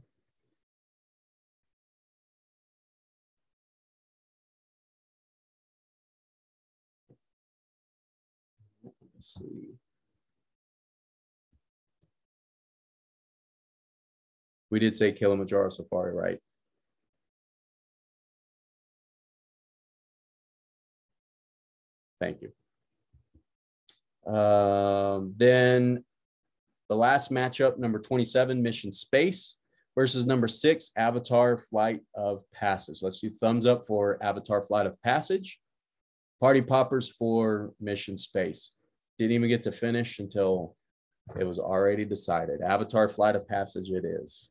Let's 9.17 9.33
see. 9.33 9.73
We 14.69 14.77
did 14.79 14.95
say 14.95 15.11
Kilimanjaro 15.11 15.69
Safari, 15.69 16.13
right? 16.13 16.37
Thank 22.21 22.43
you. 22.43 24.31
Um, 24.31 25.33
then 25.35 26.03
the 26.89 26.95
last 26.95 27.31
matchup, 27.31 27.79
number 27.79 27.97
27, 27.97 28.61
Mission 28.61 28.91
Space 28.91 29.57
versus 29.95 30.27
number 30.27 30.47
six, 30.47 30.91
Avatar 30.95 31.57
Flight 31.57 32.01
of 32.13 32.43
Passage. 32.51 32.99
Let's 33.01 33.19
do 33.19 33.31
thumbs 33.31 33.65
up 33.65 33.87
for 33.87 34.23
Avatar 34.23 34.61
Flight 34.61 34.85
of 34.85 35.01
Passage. 35.01 35.59
Party 36.39 36.61
poppers 36.61 37.09
for 37.09 37.73
Mission 37.79 38.15
Space. 38.15 38.73
Didn't 39.19 39.33
even 39.33 39.49
get 39.49 39.63
to 39.63 39.71
finish 39.71 40.19
until 40.19 40.75
it 41.39 41.43
was 41.43 41.59
already 41.59 42.05
decided. 42.05 42.61
Avatar 42.61 43.09
Flight 43.09 43.35
of 43.35 43.47
Passage 43.47 43.89
it 43.89 44.05
is. 44.05 44.49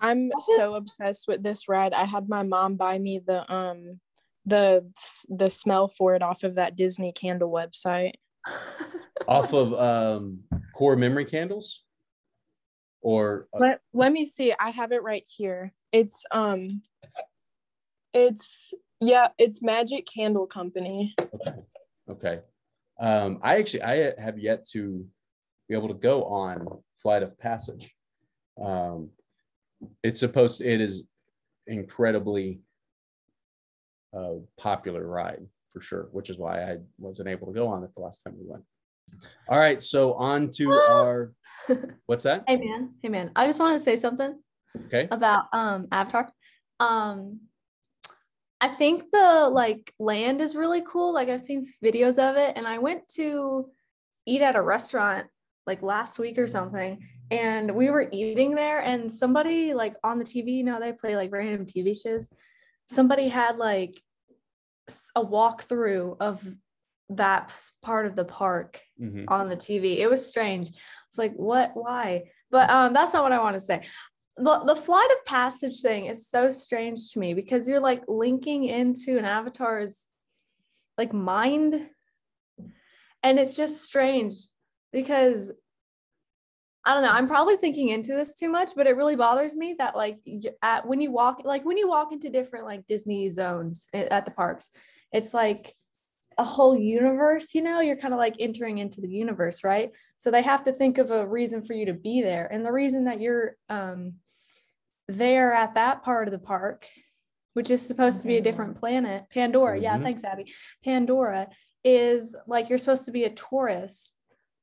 I'm 0.00 0.30
so 0.56 0.74
obsessed 0.74 1.26
with 1.28 1.42
this 1.42 1.68
ride. 1.68 1.92
I 1.92 2.04
had 2.04 2.28
my 2.28 2.42
mom 2.42 2.76
buy 2.76 2.98
me 2.98 3.18
the 3.18 3.50
um 3.52 4.00
the 4.44 4.86
the 5.28 5.50
smell 5.50 5.88
for 5.88 6.14
it 6.14 6.22
off 6.22 6.44
of 6.44 6.54
that 6.54 6.76
Disney 6.76 7.12
candle 7.12 7.50
website. 7.50 8.12
Off 9.28 9.52
of 9.52 9.74
um, 9.74 10.40
core 10.72 10.94
memory 10.94 11.24
candles? 11.24 11.82
Or 13.00 13.44
uh, 13.52 13.58
Let 13.58 13.80
let 13.92 14.12
me 14.12 14.24
see. 14.24 14.54
I 14.58 14.70
have 14.70 14.92
it 14.92 15.02
right 15.02 15.26
here. 15.26 15.72
It's 15.90 16.24
um 16.30 16.82
it's 18.14 18.72
yeah, 19.00 19.28
it's 19.38 19.62
Magic 19.62 20.06
Candle 20.06 20.46
Company. 20.46 21.14
Okay. 21.20 21.54
Okay. 22.08 22.40
Um, 22.98 23.40
I 23.42 23.58
actually 23.58 23.82
I 23.82 24.14
have 24.20 24.38
yet 24.38 24.66
to 24.70 25.06
be 25.68 25.74
able 25.74 25.88
to 25.88 25.94
go 25.94 26.24
on 26.24 26.66
Flight 27.02 27.22
of 27.22 27.38
Passage. 27.38 27.94
Um, 28.62 29.10
it's 30.02 30.20
supposed 30.20 30.62
it 30.62 30.80
is 30.80 31.08
incredibly 31.66 32.60
uh, 34.16 34.34
popular 34.58 35.06
ride 35.06 35.46
for 35.72 35.80
sure, 35.80 36.08
which 36.12 36.30
is 36.30 36.38
why 36.38 36.62
I 36.62 36.78
wasn't 36.98 37.28
able 37.28 37.48
to 37.48 37.52
go 37.52 37.68
on 37.68 37.84
it 37.84 37.90
the 37.94 38.00
last 38.00 38.22
time 38.22 38.34
we 38.38 38.46
went. 38.46 38.64
All 39.48 39.58
right, 39.58 39.82
so 39.82 40.14
on 40.14 40.50
to 40.52 40.70
our 40.88 41.32
what's 42.06 42.24
that? 42.24 42.44
Hey 42.48 42.56
man, 42.56 42.94
hey 43.02 43.08
man. 43.10 43.30
I 43.36 43.46
just 43.46 43.60
want 43.60 43.76
to 43.78 43.84
say 43.84 43.96
something 43.96 44.38
Okay. 44.86 45.08
about 45.10 45.46
um 45.52 45.88
Avatar. 45.92 46.32
Um 46.80 47.40
I 48.60 48.68
think 48.68 49.04
the 49.12 49.48
like 49.52 49.92
land 49.98 50.40
is 50.40 50.56
really 50.56 50.82
cool. 50.86 51.12
Like 51.12 51.28
I've 51.28 51.40
seen 51.40 51.66
videos 51.82 52.18
of 52.18 52.36
it 52.36 52.54
and 52.56 52.66
I 52.66 52.78
went 52.78 53.06
to 53.10 53.68
eat 54.26 54.40
at 54.42 54.56
a 54.56 54.62
restaurant 54.62 55.26
like 55.66 55.82
last 55.82 56.18
week 56.18 56.38
or 56.38 56.46
something 56.46 56.98
and 57.30 57.70
we 57.74 57.90
were 57.90 58.08
eating 58.12 58.54
there 58.54 58.80
and 58.80 59.12
somebody 59.12 59.74
like 59.74 59.96
on 60.02 60.18
the 60.18 60.24
TV, 60.24 60.52
you 60.58 60.64
know, 60.64 60.80
they 60.80 60.92
play 60.92 61.16
like 61.16 61.32
random 61.32 61.66
TV 61.66 62.00
shows. 62.00 62.28
Somebody 62.88 63.28
had 63.28 63.56
like 63.56 64.00
a 65.16 65.24
walkthrough 65.24 66.16
of 66.20 66.42
that 67.10 67.56
part 67.82 68.06
of 68.06 68.16
the 68.16 68.24
park 68.24 68.80
Mhm. 69.00 69.24
on 69.28 69.48
the 69.48 69.56
TV. 69.56 69.98
It 69.98 70.08
was 70.08 70.26
strange. 70.26 70.70
It's 71.08 71.18
like, 71.18 71.34
what? 71.34 71.72
Why? 71.74 72.24
But 72.50 72.70
um, 72.70 72.92
that's 72.92 73.12
not 73.12 73.22
what 73.22 73.32
I 73.32 73.40
want 73.40 73.54
to 73.54 73.60
say. 73.60 73.82
The, 74.38 74.62
the 74.66 74.76
flight 74.76 75.08
of 75.12 75.24
passage 75.24 75.80
thing 75.80 76.06
is 76.06 76.28
so 76.28 76.50
strange 76.50 77.12
to 77.12 77.18
me 77.18 77.32
because 77.32 77.68
you're 77.68 77.80
like 77.80 78.02
linking 78.06 78.64
into 78.64 79.18
an 79.18 79.24
avatar's 79.24 80.08
like 80.98 81.12
mind. 81.12 81.88
And 83.22 83.38
it's 83.38 83.56
just 83.56 83.82
strange 83.82 84.34
because 84.92 85.50
I 86.86 86.94
don't 86.94 87.02
know. 87.02 87.10
I'm 87.10 87.26
probably 87.26 87.56
thinking 87.56 87.88
into 87.88 88.14
this 88.14 88.34
too 88.36 88.48
much, 88.48 88.70
but 88.76 88.86
it 88.86 88.96
really 88.96 89.16
bothers 89.16 89.56
me 89.56 89.74
that 89.78 89.96
like 89.96 90.18
at 90.62 90.86
when 90.86 91.00
you 91.00 91.10
walk 91.10 91.42
like 91.44 91.64
when 91.64 91.76
you 91.76 91.88
walk 91.88 92.12
into 92.12 92.30
different 92.30 92.64
like 92.64 92.86
Disney 92.86 93.28
zones 93.28 93.88
at 93.92 94.24
the 94.24 94.30
parks, 94.30 94.70
it's 95.12 95.34
like 95.34 95.74
a 96.38 96.44
whole 96.44 96.76
universe, 96.76 97.54
you 97.54 97.62
know, 97.62 97.80
you're 97.80 97.96
kind 97.96 98.14
of 98.14 98.18
like 98.18 98.36
entering 98.38 98.78
into 98.78 99.00
the 99.00 99.08
universe, 99.08 99.64
right? 99.64 99.90
So 100.18 100.30
they 100.30 100.42
have 100.42 100.62
to 100.64 100.72
think 100.72 100.98
of 100.98 101.10
a 101.10 101.26
reason 101.26 101.62
for 101.62 101.72
you 101.72 101.86
to 101.86 101.94
be 101.94 102.22
there. 102.22 102.46
And 102.52 102.64
the 102.64 102.72
reason 102.72 103.04
that 103.04 103.20
you're 103.20 103.56
um 103.68 104.14
there 105.08 105.52
at 105.52 105.74
that 105.74 106.02
part 106.02 106.28
of 106.28 106.32
the 106.32 106.38
park, 106.38 106.86
which 107.54 107.70
is 107.70 107.84
supposed 107.84 108.22
to 108.22 108.28
be 108.28 108.36
a 108.36 108.42
different 108.42 108.78
planet, 108.78 109.24
Pandora. 109.30 109.74
Mm-hmm. 109.74 109.84
Yeah, 109.84 109.98
thanks, 109.98 110.24
Abby. 110.24 110.52
Pandora 110.84 111.48
is 111.84 112.34
like 112.46 112.68
you're 112.68 112.78
supposed 112.78 113.04
to 113.06 113.12
be 113.12 113.24
a 113.24 113.30
tourist 113.30 114.14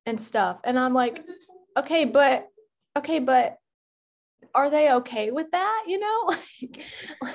and 0.06 0.20
stuff. 0.20 0.60
And 0.64 0.78
I'm 0.78 0.94
like, 0.94 1.24
okay, 1.78 2.06
but 2.06 2.48
okay, 2.98 3.20
but 3.20 3.58
are 4.54 4.70
they 4.70 4.91
okay 4.91 5.32
with 5.32 5.50
that? 5.52 5.84
You 5.88 6.00
know, 6.00 6.24
like, 6.62 6.82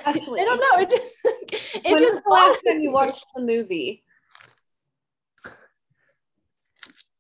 Actually, 0.05 0.41
I 0.41 0.45
don't 0.45 0.61
know. 0.61 0.83
It 0.83 0.91
just 0.91 1.85
it 1.85 1.93
when 1.93 2.03
just 2.03 2.25
the 2.25 2.31
last 2.31 2.61
time 2.67 2.81
you 2.81 2.93
watched 2.93 3.25
the 3.35 3.43
movie. 3.43 4.05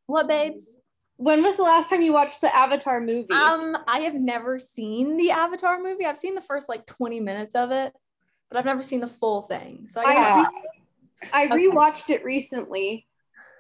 What, 0.06 0.26
babes? 0.26 0.80
When 1.18 1.42
was 1.42 1.56
the 1.56 1.64
last 1.64 1.90
time 1.90 2.00
you 2.00 2.12
watched 2.12 2.40
the 2.40 2.54
Avatar 2.54 3.00
movie? 3.00 3.32
Um, 3.32 3.76
I 3.88 4.00
have 4.00 4.14
never 4.14 4.60
seen 4.60 5.16
the 5.16 5.32
Avatar 5.32 5.82
movie. 5.82 6.06
I've 6.06 6.16
seen 6.16 6.36
the 6.36 6.40
first 6.40 6.68
like 6.68 6.86
20 6.86 7.18
minutes 7.18 7.56
of 7.56 7.72
it, 7.72 7.92
but 8.48 8.56
I've 8.56 8.64
never 8.64 8.84
seen 8.84 9.00
the 9.00 9.08
full 9.08 9.42
thing. 9.42 9.88
So 9.88 10.00
I, 10.00 10.12
I, 10.12 10.38
re- 10.38 11.26
I 11.32 11.46
rewatched 11.48 12.04
okay. 12.04 12.14
it 12.14 12.24
recently, 12.24 13.08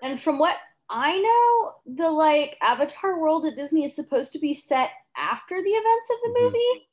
and 0.04 0.20
from 0.20 0.38
what 0.38 0.56
I 0.88 1.18
know, 1.18 1.94
the 1.96 2.08
like 2.08 2.56
Avatar 2.62 3.20
world 3.20 3.44
at 3.44 3.56
Disney 3.56 3.84
is 3.84 3.94
supposed 3.94 4.32
to 4.34 4.38
be 4.38 4.54
set 4.54 4.90
after 5.16 5.60
the 5.60 5.70
events 5.70 6.10
of 6.10 6.16
the 6.22 6.38
mm-hmm. 6.38 6.44
movie. 6.44 6.88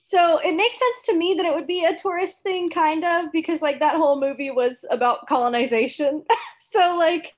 So 0.00 0.38
it 0.38 0.54
makes 0.54 0.78
sense 0.78 1.02
to 1.06 1.16
me 1.16 1.34
that 1.34 1.46
it 1.46 1.54
would 1.54 1.66
be 1.66 1.86
a 1.86 1.96
tourist 1.96 2.44
thing, 2.44 2.70
kind 2.70 3.04
of, 3.04 3.32
because 3.32 3.62
like 3.62 3.80
that 3.80 3.96
whole 3.96 4.20
movie 4.20 4.52
was 4.52 4.84
about 4.90 5.26
colonization. 5.26 6.24
so 6.58 6.96
like 6.96 7.34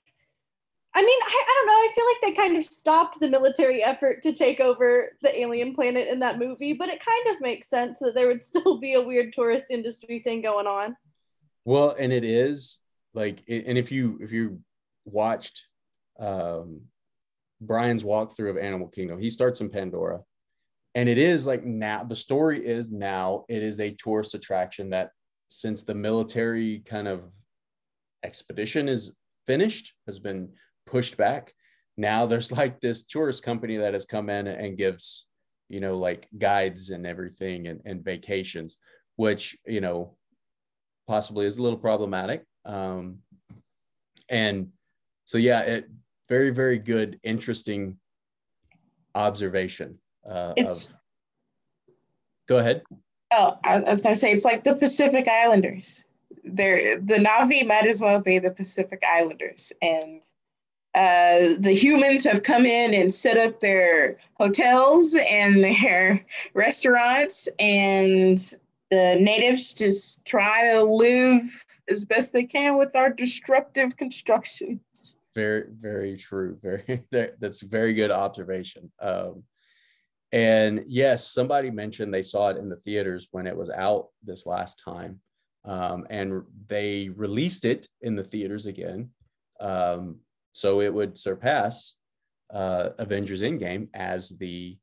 I 0.96 1.02
mean, 1.02 1.18
I, 1.22 1.44
I 1.46 1.54
don't 1.54 1.66
know. 1.66 1.72
I 1.72 1.92
feel 1.94 2.06
like 2.06 2.20
they 2.22 2.42
kind 2.42 2.56
of 2.56 2.64
stopped 2.64 3.20
the 3.20 3.28
military 3.28 3.84
effort 3.84 4.22
to 4.22 4.32
take 4.32 4.60
over 4.60 5.10
the 5.20 5.38
alien 5.38 5.74
planet 5.74 6.08
in 6.08 6.20
that 6.20 6.38
movie, 6.38 6.72
but 6.72 6.88
it 6.88 7.04
kind 7.04 7.36
of 7.36 7.42
makes 7.42 7.68
sense 7.68 7.98
that 7.98 8.14
there 8.14 8.28
would 8.28 8.42
still 8.42 8.78
be 8.78 8.94
a 8.94 9.02
weird 9.02 9.34
tourist 9.34 9.66
industry 9.70 10.20
thing 10.20 10.40
going 10.40 10.66
on. 10.66 10.96
Well, 11.66 11.94
and 11.98 12.14
it 12.14 12.24
is 12.24 12.78
like, 13.12 13.42
and 13.46 13.76
if 13.76 13.92
you 13.92 14.18
if 14.22 14.32
you 14.32 14.60
watched 15.04 15.66
um, 16.18 16.80
Brian's 17.60 18.02
walkthrough 18.02 18.50
of 18.50 18.56
Animal 18.56 18.88
Kingdom, 18.88 19.20
he 19.20 19.28
starts 19.28 19.60
in 19.60 19.68
Pandora, 19.68 20.20
and 20.94 21.10
it 21.10 21.18
is 21.18 21.44
like 21.44 21.62
now 21.62 22.04
the 22.04 22.16
story 22.16 22.66
is 22.66 22.90
now 22.90 23.44
it 23.50 23.62
is 23.62 23.80
a 23.80 23.90
tourist 23.96 24.34
attraction 24.34 24.88
that 24.90 25.10
since 25.48 25.82
the 25.82 25.94
military 25.94 26.78
kind 26.86 27.06
of 27.06 27.24
expedition 28.24 28.88
is 28.88 29.12
finished 29.46 29.92
has 30.06 30.18
been 30.18 30.48
pushed 30.86 31.16
back. 31.16 31.52
Now 31.96 32.26
there's 32.26 32.52
like 32.52 32.80
this 32.80 33.04
tourist 33.04 33.42
company 33.42 33.76
that 33.76 33.92
has 33.94 34.04
come 34.04 34.30
in 34.30 34.46
and 34.46 34.76
gives, 34.76 35.26
you 35.68 35.80
know, 35.80 35.98
like 35.98 36.28
guides 36.38 36.90
and 36.90 37.06
everything 37.06 37.68
and, 37.68 37.80
and 37.84 38.04
vacations, 38.04 38.78
which, 39.16 39.56
you 39.66 39.80
know, 39.80 40.16
possibly 41.08 41.46
is 41.46 41.58
a 41.58 41.62
little 41.62 41.78
problematic. 41.78 42.44
Um, 42.64 43.18
and 44.28 44.68
so, 45.24 45.38
yeah, 45.38 45.60
it 45.60 45.88
very, 46.28 46.50
very 46.50 46.78
good, 46.78 47.18
interesting 47.22 47.96
observation. 49.14 49.98
Uh, 50.28 50.52
it's, 50.56 50.86
of, 50.86 50.92
go 52.48 52.58
ahead. 52.58 52.82
Oh, 53.32 53.58
I 53.64 53.78
was 53.78 54.02
going 54.02 54.14
to 54.14 54.18
say, 54.18 54.32
it's 54.32 54.44
like 54.44 54.64
the 54.64 54.74
Pacific 54.74 55.28
Islanders. 55.28 56.04
They're, 56.44 57.00
the 57.00 57.14
Na'vi 57.14 57.66
might 57.66 57.86
as 57.86 58.00
well 58.00 58.20
be 58.20 58.38
the 58.38 58.50
Pacific 58.50 59.02
Islanders. 59.08 59.72
And 59.82 60.22
uh, 60.96 61.54
the 61.58 61.74
humans 61.74 62.24
have 62.24 62.42
come 62.42 62.64
in 62.64 62.94
and 62.94 63.12
set 63.12 63.36
up 63.36 63.60
their 63.60 64.18
hotels 64.40 65.16
and 65.28 65.62
their 65.82 66.24
restaurants, 66.54 67.48
and 67.58 68.38
the 68.90 69.16
natives 69.20 69.74
just 69.74 70.24
try 70.24 70.72
to 70.72 70.82
live 70.82 71.42
as 71.90 72.04
best 72.04 72.32
they 72.32 72.44
can 72.44 72.78
with 72.78 72.96
our 72.96 73.10
destructive 73.10 73.96
constructions. 73.96 75.18
Very, 75.34 75.64
very 75.70 76.16
true. 76.16 76.58
Very, 76.62 77.04
that's 77.10 77.60
very 77.60 77.92
good 77.92 78.10
observation. 78.10 78.90
Um, 78.98 79.42
and 80.32 80.82
yes, 80.86 81.30
somebody 81.30 81.70
mentioned 81.70 82.12
they 82.12 82.22
saw 82.22 82.48
it 82.48 82.56
in 82.56 82.70
the 82.70 82.76
theaters 82.76 83.28
when 83.32 83.46
it 83.46 83.56
was 83.56 83.70
out 83.70 84.08
this 84.24 84.46
last 84.46 84.82
time. 84.82 85.20
Um, 85.64 86.06
and 86.08 86.42
they 86.68 87.10
released 87.10 87.64
it 87.64 87.88
in 88.00 88.16
the 88.16 88.24
theaters 88.24 88.66
again. 88.66 89.10
Um, 89.60 90.20
so 90.56 90.80
it 90.80 90.92
would 90.92 91.18
surpass 91.18 91.96
uh, 92.50 92.88
Avengers 92.96 93.42
Endgame 93.42 93.88
as 93.92 94.30
the 94.38 94.78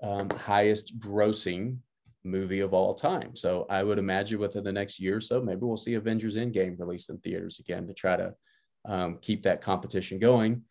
um, 0.00 0.30
highest 0.30 0.96
grossing 1.00 1.78
movie 2.22 2.60
of 2.60 2.72
all 2.72 2.94
time. 2.94 3.34
So 3.34 3.66
I 3.68 3.82
would 3.82 3.98
imagine 3.98 4.38
within 4.38 4.62
the 4.62 4.70
next 4.70 5.00
year 5.00 5.16
or 5.16 5.20
so, 5.20 5.42
maybe 5.42 5.62
we'll 5.62 5.76
see 5.76 5.94
Avengers 5.94 6.36
Endgame 6.36 6.78
released 6.78 7.10
in 7.10 7.18
theaters 7.18 7.58
again 7.58 7.88
to 7.88 7.94
try 7.94 8.16
to 8.16 8.32
um, 8.84 9.18
keep 9.20 9.42
that 9.42 9.60
competition 9.60 10.20
going. 10.20 10.62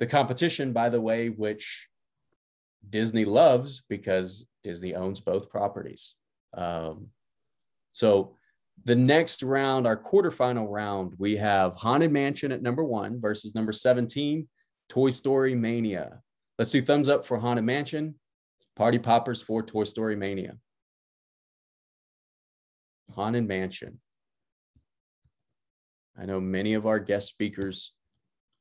The 0.00 0.06
competition, 0.08 0.72
by 0.72 0.88
the 0.88 1.00
way, 1.00 1.28
which 1.28 1.88
Disney 2.88 3.24
loves 3.24 3.84
because 3.88 4.46
Disney 4.64 4.96
owns 4.96 5.20
both 5.20 5.48
properties. 5.48 6.16
Um, 6.54 7.06
so 7.92 8.34
the 8.84 8.96
next 8.96 9.42
round, 9.42 9.86
our 9.86 9.96
quarterfinal 9.96 10.66
round, 10.68 11.14
we 11.18 11.36
have 11.36 11.74
Haunted 11.74 12.12
Mansion 12.12 12.52
at 12.52 12.62
number 12.62 12.84
one 12.84 13.20
versus 13.20 13.54
number 13.54 13.72
17, 13.72 14.48
Toy 14.88 15.10
Story 15.10 15.54
Mania. 15.54 16.20
Let's 16.58 16.70
do 16.70 16.82
thumbs 16.82 17.08
up 17.08 17.26
for 17.26 17.38
Haunted 17.38 17.64
Mansion, 17.64 18.14
Party 18.76 18.98
Poppers 18.98 19.42
for 19.42 19.62
Toy 19.62 19.84
Story 19.84 20.16
Mania. 20.16 20.56
Haunted 23.14 23.46
Mansion. 23.46 24.00
I 26.18 26.26
know 26.26 26.40
many 26.40 26.74
of 26.74 26.86
our 26.86 26.98
guest 26.98 27.28
speakers 27.28 27.92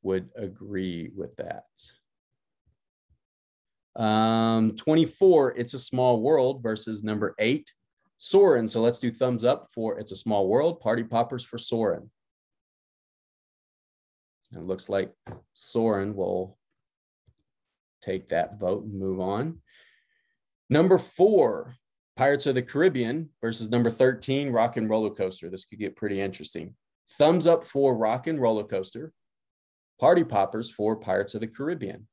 would 0.02 0.30
agree 0.36 1.12
with 1.16 1.36
that. 1.38 1.64
Um, 4.02 4.76
24, 4.76 5.58
It's 5.58 5.74
a 5.74 5.80
Small 5.80 6.22
World 6.22 6.64
versus 6.64 7.04
number 7.04 7.36
eight, 7.38 7.72
Soarin'. 8.20 8.68
So 8.68 8.82
let's 8.82 9.00
do 9.00 9.12
thumbs 9.12 9.44
up 9.44 9.70
for 9.74 9.98
It's 9.98 10.12
a 10.12 10.16
Small 10.16 10.48
World. 10.48 10.82
Party 10.82 11.04
Poppers 11.04 11.44
for 11.44 11.58
Soarin'. 11.58 12.12
It 14.54 14.62
looks 14.62 14.90
like 14.90 15.12
Soarin' 15.54 16.16
will 16.16 16.58
take 18.04 18.30
that 18.30 18.60
vote 18.60 18.84
and 18.84 19.00
move 19.00 19.20
on. 19.20 19.62
Number 20.70 20.98
four, 20.98 21.76
Pirates 22.18 22.46
of 22.46 22.56
the 22.56 22.62
Caribbean 22.62 23.30
versus 23.42 23.70
number 23.70 23.90
13, 23.90 24.50
Rock 24.50 24.76
and 24.78 24.90
Roller 24.90 25.10
Coaster. 25.10 25.50
This 25.50 25.66
could 25.66 25.80
get 25.80 25.96
pretty 25.96 26.20
interesting. 26.20 26.76
Thumbs 27.12 27.48
up 27.48 27.64
for 27.64 27.96
Rock 27.96 28.28
and 28.28 28.40
Roller 28.40 28.64
Coaster. 28.64 29.14
Party 30.00 30.24
Poppers 30.24 30.70
for 30.70 30.98
Pirates 30.98 31.36
of 31.36 31.42
the 31.42 31.48
Caribbean. 31.48 32.08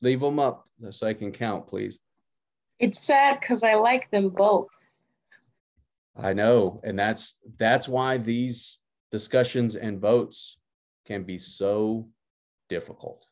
Leave 0.00 0.20
them 0.20 0.38
up 0.38 0.66
so 0.90 1.06
I 1.06 1.14
can 1.14 1.32
count, 1.32 1.66
please. 1.66 1.98
It's 2.78 3.04
sad 3.04 3.40
because 3.40 3.62
I 3.62 3.74
like 3.74 4.10
them 4.10 4.30
both. 4.30 4.68
I 6.16 6.32
know, 6.32 6.80
and 6.84 6.98
that's 6.98 7.38
that's 7.58 7.88
why 7.88 8.18
these 8.18 8.78
discussions 9.10 9.76
and 9.76 10.00
votes 10.00 10.58
can 11.06 11.24
be 11.24 11.38
so 11.38 12.08
difficult. 12.68 13.26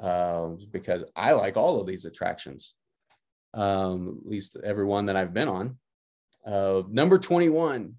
Um, 0.00 0.58
because 0.72 1.04
I 1.14 1.32
like 1.32 1.56
all 1.56 1.80
of 1.80 1.86
these 1.86 2.04
attractions, 2.04 2.74
um, 3.54 4.20
at 4.24 4.28
least 4.28 4.56
every 4.64 4.84
one 4.84 5.06
that 5.06 5.16
I've 5.16 5.34
been 5.34 5.48
on. 5.48 5.78
Uh, 6.44 6.82
number 6.90 7.18
21, 7.18 7.94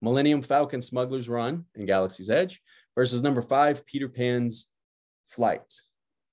Millennium 0.00 0.42
Falcon 0.42 0.80
Smuggler's 0.80 1.28
Run 1.28 1.64
in 1.74 1.86
Galaxy's 1.86 2.30
Edge 2.30 2.62
versus 2.94 3.22
number 3.22 3.42
five, 3.42 3.84
Peter 3.84 4.08
Pan's 4.08 4.68
Flight 5.28 5.72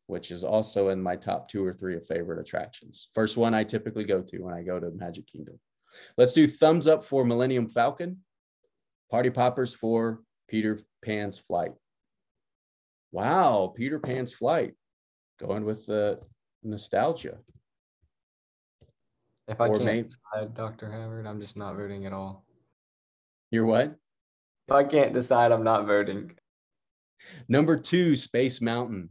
which 0.07 0.31
is 0.31 0.43
also 0.43 0.89
in 0.89 1.01
my 1.01 1.15
top 1.15 1.49
two 1.49 1.63
or 1.63 1.73
three 1.73 1.95
of 1.95 2.05
favorite 2.07 2.39
attractions. 2.39 3.09
First 3.13 3.37
one 3.37 3.53
I 3.53 3.63
typically 3.63 4.05
go 4.05 4.21
to 4.21 4.39
when 4.39 4.53
I 4.53 4.63
go 4.63 4.79
to 4.79 4.89
Magic 4.91 5.27
Kingdom. 5.27 5.59
Let's 6.17 6.33
do 6.33 6.47
thumbs 6.47 6.87
up 6.87 7.03
for 7.03 7.23
Millennium 7.23 7.67
Falcon, 7.67 8.17
Party 9.11 9.29
Poppers 9.29 9.73
for 9.73 10.21
Peter 10.47 10.79
Pan's 11.03 11.37
Flight. 11.37 11.73
Wow, 13.11 13.73
Peter 13.75 13.99
Pan's 13.99 14.33
Flight, 14.33 14.73
going 15.39 15.65
with 15.65 15.85
the 15.85 16.19
nostalgia. 16.63 17.37
If 19.47 19.61
I 19.61 19.67
or 19.67 19.77
can't 19.77 19.85
maybe, 19.85 20.09
decide, 20.09 20.53
Dr. 20.55 20.91
Havard, 20.91 21.25
I'm 21.25 21.39
just 21.39 21.55
not 21.55 21.75
voting 21.75 22.05
at 22.05 22.13
all. 22.13 22.45
You're 23.49 23.65
what? 23.65 23.95
If 24.67 24.75
I 24.75 24.83
can't 24.83 25.13
decide, 25.13 25.51
I'm 25.51 25.63
not 25.63 25.85
voting. 25.85 26.31
Number 27.47 27.77
two, 27.77 28.15
Space 28.17 28.61
Mountain 28.61 29.09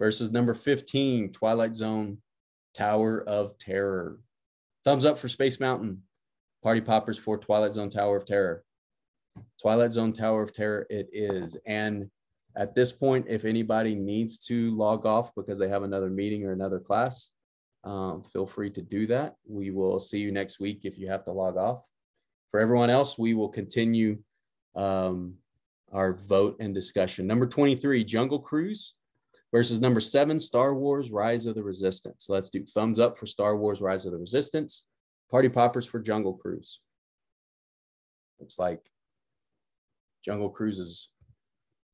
versus 0.00 0.32
number 0.32 0.54
15, 0.54 1.30
Twilight 1.30 1.76
Zone 1.76 2.18
Tower 2.74 3.22
of 3.28 3.56
Terror. 3.58 4.18
Thumbs 4.82 5.04
up 5.04 5.18
for 5.18 5.28
Space 5.28 5.60
Mountain. 5.60 6.02
Party 6.62 6.80
Poppers 6.80 7.18
for 7.18 7.38
Twilight 7.38 7.72
Zone 7.72 7.90
Tower 7.90 8.16
of 8.16 8.26
Terror. 8.26 8.64
Twilight 9.60 9.92
Zone 9.92 10.12
Tower 10.12 10.42
of 10.42 10.54
Terror, 10.54 10.86
it 10.90 11.08
is. 11.12 11.56
And 11.66 12.10
at 12.56 12.74
this 12.74 12.92
point, 12.92 13.26
if 13.28 13.44
anybody 13.44 13.94
needs 13.94 14.38
to 14.46 14.74
log 14.76 15.06
off 15.06 15.34
because 15.34 15.58
they 15.58 15.68
have 15.68 15.82
another 15.82 16.10
meeting 16.10 16.44
or 16.44 16.52
another 16.52 16.80
class, 16.80 17.30
um, 17.84 18.22
feel 18.22 18.46
free 18.46 18.70
to 18.70 18.82
do 18.82 19.06
that. 19.06 19.36
We 19.46 19.70
will 19.70 20.00
see 20.00 20.18
you 20.18 20.32
next 20.32 20.60
week 20.60 20.80
if 20.84 20.98
you 20.98 21.08
have 21.08 21.24
to 21.24 21.32
log 21.32 21.56
off. 21.56 21.82
For 22.50 22.58
everyone 22.58 22.90
else, 22.90 23.18
we 23.18 23.34
will 23.34 23.48
continue 23.48 24.18
um, 24.74 25.34
our 25.92 26.14
vote 26.14 26.56
and 26.58 26.74
discussion. 26.74 27.26
Number 27.26 27.46
23, 27.46 28.04
Jungle 28.04 28.38
Cruise 28.38 28.94
versus 29.52 29.80
number 29.80 30.00
seven, 30.00 30.38
Star 30.38 30.74
Wars 30.74 31.10
Rise 31.10 31.46
of 31.46 31.54
the 31.54 31.62
Resistance. 31.62 32.26
So 32.26 32.32
let's 32.32 32.50
do 32.50 32.64
thumbs 32.64 32.98
up 33.00 33.18
for 33.18 33.26
Star 33.26 33.56
Wars 33.56 33.80
Rise 33.80 34.06
of 34.06 34.12
the 34.12 34.18
Resistance, 34.18 34.86
party 35.30 35.48
poppers 35.48 35.86
for 35.86 36.00
Jungle 36.00 36.34
Cruise. 36.34 36.80
Looks 38.38 38.58
like 38.58 38.80
Jungle 40.24 40.50
Cruise 40.50 40.78
is 40.78 41.10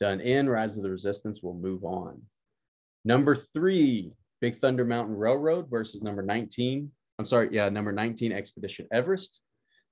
done 0.00 0.20
in. 0.20 0.48
Rise 0.48 0.76
of 0.76 0.82
the 0.82 0.90
Resistance 0.90 1.42
will 1.42 1.54
move 1.54 1.84
on. 1.84 2.22
Number 3.04 3.34
three, 3.34 4.12
Big 4.40 4.56
Thunder 4.56 4.84
Mountain 4.84 5.16
Railroad 5.16 5.70
versus 5.70 6.02
number 6.02 6.22
19. 6.22 6.90
I'm 7.18 7.26
sorry, 7.26 7.48
yeah, 7.50 7.68
number 7.68 7.92
19, 7.92 8.32
Expedition 8.32 8.86
Everest. 8.92 9.40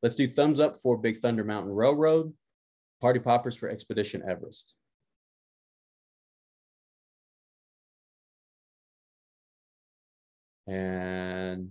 Let's 0.02 0.14
do 0.14 0.28
thumbs 0.28 0.60
up 0.60 0.78
for 0.82 0.98
Big 0.98 1.18
Thunder 1.18 1.44
Mountain 1.44 1.72
Railroad, 1.72 2.34
party 3.00 3.20
poppers 3.20 3.56
for 3.56 3.70
Expedition 3.70 4.22
Everest. 4.28 4.74
And 10.66 11.70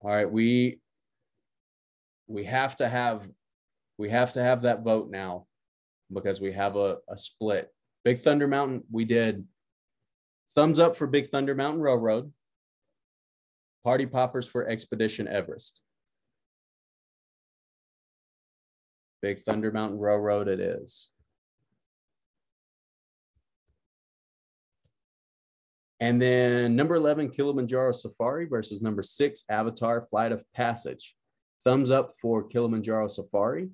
all 0.00 0.10
right, 0.10 0.30
we 0.30 0.80
we 2.26 2.44
have 2.44 2.76
to 2.76 2.88
have 2.88 3.28
we 3.98 4.10
have 4.10 4.32
to 4.32 4.42
have 4.42 4.62
that 4.62 4.82
vote 4.82 5.10
now 5.10 5.46
because 6.12 6.40
we 6.40 6.52
have 6.52 6.76
a, 6.76 6.98
a 7.08 7.16
split. 7.16 7.72
Big 8.04 8.20
Thunder 8.20 8.48
Mountain, 8.48 8.82
we 8.90 9.04
did 9.04 9.46
thumbs 10.54 10.78
up 10.78 10.96
for 10.96 11.06
Big 11.06 11.28
Thunder 11.28 11.54
Mountain 11.54 11.80
Railroad, 11.80 12.32
party 13.82 14.06
poppers 14.06 14.46
for 14.46 14.68
Expedition 14.68 15.26
Everest. 15.28 15.82
Big 19.22 19.40
Thunder 19.40 19.72
Mountain 19.72 19.98
Railroad 19.98 20.48
it 20.48 20.60
is. 20.60 21.10
And 26.04 26.20
then 26.20 26.76
number 26.76 26.96
11, 26.96 27.30
Kilimanjaro 27.30 27.92
Safari 27.92 28.44
versus 28.44 28.82
number 28.82 29.02
six, 29.02 29.44
Avatar 29.48 30.02
Flight 30.10 30.32
of 30.32 30.44
Passage. 30.52 31.14
Thumbs 31.64 31.90
up 31.90 32.12
for 32.20 32.42
Kilimanjaro 32.42 33.08
Safari. 33.08 33.70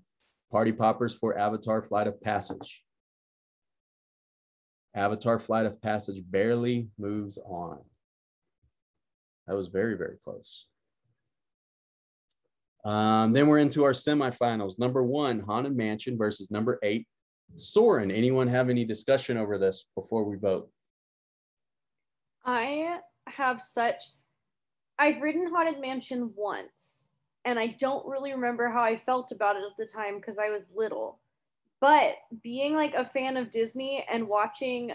Party 0.52 0.70
poppers 0.70 1.12
for 1.12 1.36
Avatar 1.36 1.82
Flight 1.82 2.06
of 2.06 2.20
Passage. 2.20 2.84
Avatar 4.94 5.40
Flight 5.40 5.66
of 5.66 5.82
Passage 5.82 6.22
barely 6.24 6.86
moves 6.98 7.36
on. 7.36 7.80
That 9.48 9.56
was 9.56 9.66
very, 9.66 9.96
very 9.96 10.18
close. 10.22 10.68
Um, 12.84 13.32
then 13.32 13.48
we're 13.48 13.58
into 13.58 13.82
our 13.82 13.90
semifinals. 13.90 14.78
Number 14.78 15.02
one, 15.02 15.40
Haunted 15.40 15.76
Mansion 15.76 16.16
versus 16.16 16.48
number 16.48 16.78
eight, 16.84 17.08
Soarin'. 17.56 18.12
Anyone 18.12 18.46
have 18.46 18.70
any 18.70 18.84
discussion 18.84 19.36
over 19.36 19.58
this 19.58 19.86
before 19.96 20.22
we 20.22 20.36
vote? 20.36 20.70
I 22.44 22.98
have 23.26 23.60
such. 23.60 24.02
I've 24.98 25.22
ridden 25.22 25.50
Haunted 25.50 25.80
Mansion 25.80 26.32
once, 26.36 27.08
and 27.44 27.58
I 27.58 27.68
don't 27.68 28.06
really 28.06 28.32
remember 28.32 28.68
how 28.68 28.82
I 28.82 28.96
felt 28.96 29.32
about 29.32 29.56
it 29.56 29.62
at 29.62 29.76
the 29.78 29.86
time 29.86 30.16
because 30.16 30.38
I 30.38 30.50
was 30.50 30.68
little. 30.74 31.20
But 31.80 32.16
being 32.42 32.74
like 32.74 32.94
a 32.94 33.06
fan 33.06 33.36
of 33.36 33.50
Disney 33.50 34.04
and 34.10 34.28
watching 34.28 34.92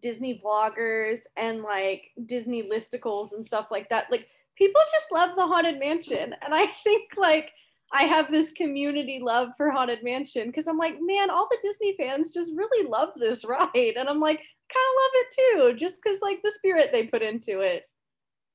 Disney 0.00 0.40
vloggers 0.44 1.20
and 1.36 1.62
like 1.62 2.10
Disney 2.26 2.68
listicles 2.68 3.32
and 3.32 3.44
stuff 3.44 3.68
like 3.70 3.88
that, 3.88 4.10
like 4.10 4.28
people 4.56 4.80
just 4.92 5.12
love 5.12 5.36
the 5.36 5.46
Haunted 5.46 5.78
Mansion. 5.78 6.34
And 6.42 6.54
I 6.54 6.66
think 6.84 7.12
like 7.16 7.50
I 7.92 8.02
have 8.02 8.30
this 8.30 8.52
community 8.52 9.20
love 9.22 9.50
for 9.56 9.70
Haunted 9.70 10.02
Mansion 10.02 10.48
because 10.48 10.66
I'm 10.68 10.78
like, 10.78 10.96
man, 11.00 11.30
all 11.30 11.48
the 11.50 11.58
Disney 11.62 11.94
fans 11.96 12.32
just 12.32 12.52
really 12.54 12.86
love 12.86 13.10
this 13.16 13.44
ride. 13.44 13.94
And 13.96 14.08
I'm 14.08 14.20
like, 14.20 14.42
kind 14.68 14.86
of 14.88 14.96
love 15.02 15.10
it 15.14 15.34
too, 15.34 15.78
just 15.78 16.02
because 16.02 16.20
like 16.22 16.40
the 16.42 16.50
spirit 16.50 16.90
they 16.92 17.06
put 17.06 17.22
into 17.22 17.60
it. 17.60 17.84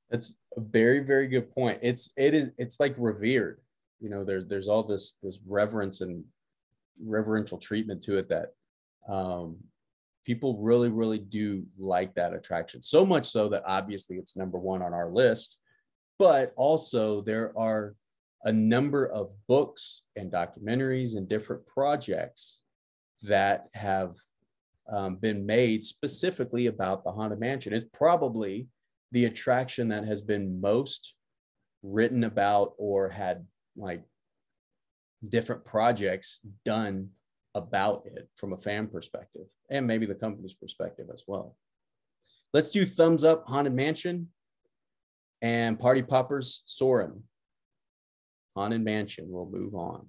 That's 0.09 0.33
a 0.57 0.61
very, 0.61 0.99
very 0.99 1.27
good 1.27 1.53
point. 1.53 1.79
It's 1.81 2.11
it 2.17 2.33
is 2.33 2.51
it's 2.57 2.79
like 2.79 2.95
revered. 2.97 3.61
You 3.99 4.09
know, 4.09 4.23
there's 4.23 4.45
there's 4.47 4.67
all 4.67 4.83
this 4.83 5.17
this 5.23 5.39
reverence 5.47 6.01
and 6.01 6.23
reverential 7.03 7.57
treatment 7.57 8.03
to 8.03 8.17
it 8.17 8.29
that 8.29 8.53
um 9.09 9.57
people 10.25 10.57
really, 10.61 10.89
really 10.89 11.17
do 11.17 11.65
like 11.77 12.13
that 12.15 12.33
attraction. 12.33 12.81
So 12.81 13.05
much 13.05 13.25
so 13.25 13.49
that 13.49 13.63
obviously 13.65 14.17
it's 14.17 14.35
number 14.35 14.57
one 14.57 14.81
on 14.81 14.93
our 14.93 15.09
list, 15.09 15.57
but 16.19 16.53
also 16.55 17.21
there 17.21 17.57
are 17.57 17.95
a 18.43 18.51
number 18.51 19.07
of 19.07 19.31
books 19.47 20.03
and 20.15 20.31
documentaries 20.31 21.15
and 21.15 21.27
different 21.27 21.65
projects 21.65 22.61
that 23.23 23.67
have 23.73 24.15
um, 24.91 25.15
been 25.15 25.45
made 25.45 25.83
specifically 25.83 26.67
about 26.67 27.03
the 27.03 27.11
Haunted 27.11 27.39
Mansion. 27.39 27.73
It's 27.73 27.87
probably 27.93 28.67
the 29.11 29.25
attraction 29.25 29.89
that 29.89 30.05
has 30.05 30.21
been 30.21 30.59
most 30.59 31.15
written 31.83 32.23
about 32.23 32.73
or 32.77 33.09
had 33.09 33.45
like 33.75 34.03
different 35.27 35.65
projects 35.65 36.41
done 36.65 37.09
about 37.55 38.03
it 38.05 38.29
from 38.35 38.53
a 38.53 38.57
fan 38.57 38.87
perspective 38.87 39.45
and 39.69 39.85
maybe 39.85 40.05
the 40.05 40.15
company's 40.15 40.53
perspective 40.53 41.07
as 41.13 41.23
well. 41.27 41.55
Let's 42.53 42.69
do 42.69 42.85
thumbs 42.85 43.23
up 43.23 43.45
Haunted 43.47 43.73
Mansion 43.73 44.29
and 45.41 45.79
Party 45.79 46.01
Poppers 46.01 46.63
Soarin'. 46.65 47.23
Haunted 48.55 48.83
Mansion 48.83 49.27
We'll 49.29 49.49
move 49.49 49.75
on. 49.75 50.05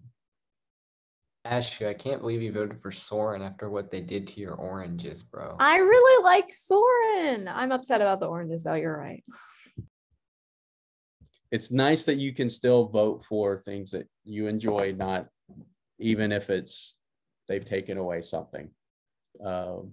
Ashley, 1.44 1.88
I 1.88 1.94
can't 1.94 2.20
believe 2.20 2.40
you 2.40 2.52
voted 2.52 2.80
for 2.80 2.92
Soarin' 2.92 3.42
after 3.42 3.68
what 3.68 3.90
they 3.90 4.00
did 4.00 4.28
to 4.28 4.40
your 4.40 4.54
oranges, 4.54 5.24
bro. 5.24 5.56
I 5.58 5.78
really 5.78 6.22
like 6.22 6.52
Soarin'. 6.52 7.48
I'm 7.48 7.72
upset 7.72 8.00
about 8.00 8.20
the 8.20 8.28
oranges, 8.28 8.62
though. 8.62 8.74
You're 8.74 8.96
right. 8.96 9.24
It's 11.50 11.72
nice 11.72 12.04
that 12.04 12.14
you 12.16 12.32
can 12.32 12.48
still 12.48 12.86
vote 12.86 13.24
for 13.28 13.58
things 13.60 13.90
that 13.90 14.08
you 14.24 14.46
enjoy, 14.46 14.94
not 14.96 15.26
even 15.98 16.30
if 16.32 16.48
it's 16.48 16.94
they've 17.48 17.64
taken 17.64 17.98
away 17.98 18.22
something. 18.22 18.70
Um, 19.44 19.92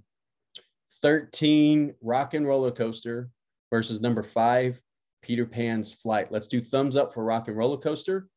13 1.01 1.95
Rock 2.01 2.35
and 2.35 2.47
Roller 2.47 2.71
Coaster 2.71 3.29
versus 3.71 4.01
number 4.01 4.23
five 4.23 4.79
Peter 5.21 5.45
Pan's 5.45 5.91
Flight. 5.91 6.31
Let's 6.31 6.47
do 6.47 6.61
thumbs 6.61 6.95
up 6.95 7.13
for 7.13 7.23
Rock 7.23 7.47
and 7.47 7.57
Roller 7.57 7.77
Coaster. 7.77 8.27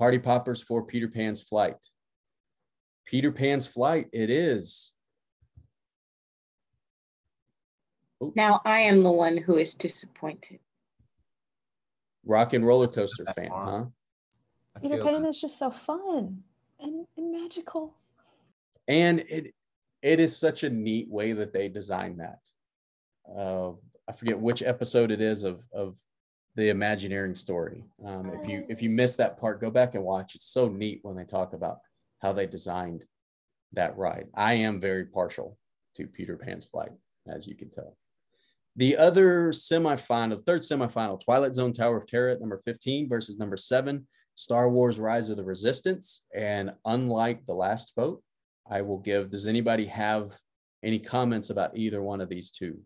Party 0.00 0.18
Poppers 0.18 0.62
for 0.62 0.82
Peter 0.82 1.08
Pan's 1.08 1.42
Flight. 1.42 1.76
Peter 3.04 3.30
Pan's 3.30 3.66
Flight, 3.66 4.08
it 4.14 4.30
is. 4.30 4.94
Now 8.34 8.62
I 8.64 8.80
am 8.80 9.02
the 9.02 9.12
one 9.12 9.36
who 9.36 9.58
is 9.58 9.74
disappointed. 9.74 10.58
Rock 12.24 12.54
and 12.54 12.66
Roller 12.66 12.88
Coaster 12.88 13.26
fan, 13.36 13.50
huh? 13.52 13.84
Peter 14.80 15.04
Pan 15.04 15.20
that. 15.20 15.28
is 15.28 15.38
just 15.38 15.58
so 15.58 15.70
fun 15.70 16.42
and, 16.80 17.06
and 17.18 17.32
magical. 17.32 17.94
And 18.88 19.20
it 19.28 19.54
it 20.00 20.18
is 20.18 20.34
such 20.34 20.64
a 20.64 20.70
neat 20.70 21.10
way 21.10 21.34
that 21.34 21.52
they 21.52 21.68
designed 21.68 22.20
that. 22.20 22.40
Uh, 23.38 23.72
I 24.08 24.12
forget 24.12 24.40
which 24.40 24.62
episode 24.62 25.10
it 25.10 25.20
is 25.20 25.44
of 25.44 25.62
of 25.74 25.98
the 26.56 26.68
Imagineering 26.68 27.34
story. 27.34 27.84
Um, 28.04 28.30
if 28.34 28.48
you 28.48 28.66
if 28.68 28.82
you 28.82 28.90
missed 28.90 29.18
that 29.18 29.38
part, 29.38 29.60
go 29.60 29.70
back 29.70 29.94
and 29.94 30.04
watch. 30.04 30.34
It's 30.34 30.52
so 30.52 30.68
neat 30.68 31.00
when 31.02 31.16
they 31.16 31.24
talk 31.24 31.52
about 31.52 31.78
how 32.20 32.32
they 32.32 32.46
designed 32.46 33.04
that 33.72 33.96
ride. 33.96 34.26
I 34.34 34.54
am 34.54 34.80
very 34.80 35.06
partial 35.06 35.56
to 35.96 36.06
Peter 36.06 36.36
Pan's 36.36 36.64
flight, 36.64 36.92
as 37.28 37.46
you 37.46 37.54
can 37.54 37.70
tell. 37.70 37.96
The 38.76 38.96
other 38.96 39.50
semifinal, 39.50 40.44
third 40.44 40.62
semifinal, 40.62 41.22
Twilight 41.22 41.54
Zone 41.54 41.72
Tower 41.72 41.98
of 41.98 42.06
Terror 42.06 42.30
at 42.30 42.40
number 42.40 42.60
15 42.64 43.08
versus 43.08 43.38
number 43.38 43.56
seven, 43.56 44.06
Star 44.36 44.68
Wars 44.68 44.98
Rise 44.98 45.28
of 45.28 45.36
the 45.36 45.44
Resistance. 45.44 46.24
And 46.34 46.72
unlike 46.84 47.44
the 47.46 47.54
last 47.54 47.92
vote, 47.96 48.22
I 48.68 48.82
will 48.82 48.98
give, 48.98 49.30
does 49.30 49.48
anybody 49.48 49.86
have 49.86 50.30
any 50.82 50.98
comments 50.98 51.50
about 51.50 51.76
either 51.76 52.00
one 52.00 52.20
of 52.20 52.28
these 52.28 52.50
two? 52.52 52.80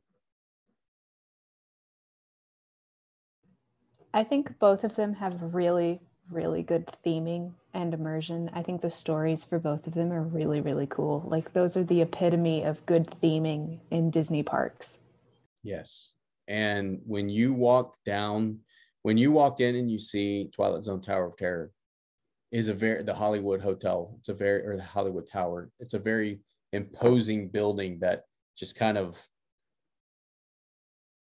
I 4.14 4.24
think 4.24 4.58
both 4.58 4.84
of 4.84 4.96
them 4.96 5.12
have 5.14 5.54
really 5.54 6.00
really 6.30 6.62
good 6.62 6.90
theming 7.04 7.52
and 7.74 7.92
immersion. 7.92 8.50
I 8.54 8.62
think 8.62 8.80
the 8.80 8.90
stories 8.90 9.44
for 9.44 9.58
both 9.58 9.86
of 9.86 9.94
them 9.94 10.12
are 10.12 10.22
really, 10.22 10.60
really 10.60 10.86
cool. 10.86 11.22
Like 11.26 11.52
those 11.52 11.76
are 11.76 11.84
the 11.84 12.02
epitome 12.02 12.62
of 12.62 12.84
good 12.86 13.06
theming 13.22 13.78
in 13.90 14.10
Disney 14.10 14.42
parks. 14.42 14.98
Yes. 15.62 16.14
And 16.48 17.00
when 17.06 17.28
you 17.28 17.52
walk 17.52 17.96
down, 18.04 18.60
when 19.02 19.16
you 19.16 19.32
walk 19.32 19.60
in 19.60 19.74
and 19.76 19.90
you 19.90 19.98
see 19.98 20.50
Twilight 20.54 20.84
Zone 20.84 21.02
Tower 21.02 21.26
of 21.26 21.36
Terror, 21.36 21.72
is 22.52 22.68
a 22.68 22.74
very 22.74 23.02
the 23.02 23.14
Hollywood 23.14 23.60
Hotel. 23.60 24.14
It's 24.18 24.28
a 24.28 24.34
very 24.34 24.64
or 24.64 24.76
the 24.76 24.82
Hollywood 24.82 25.28
Tower. 25.30 25.70
It's 25.80 25.94
a 25.94 25.98
very 25.98 26.40
imposing 26.72 27.48
building 27.48 27.98
that 28.00 28.24
just 28.56 28.76
kind 28.76 28.96
of 28.96 29.18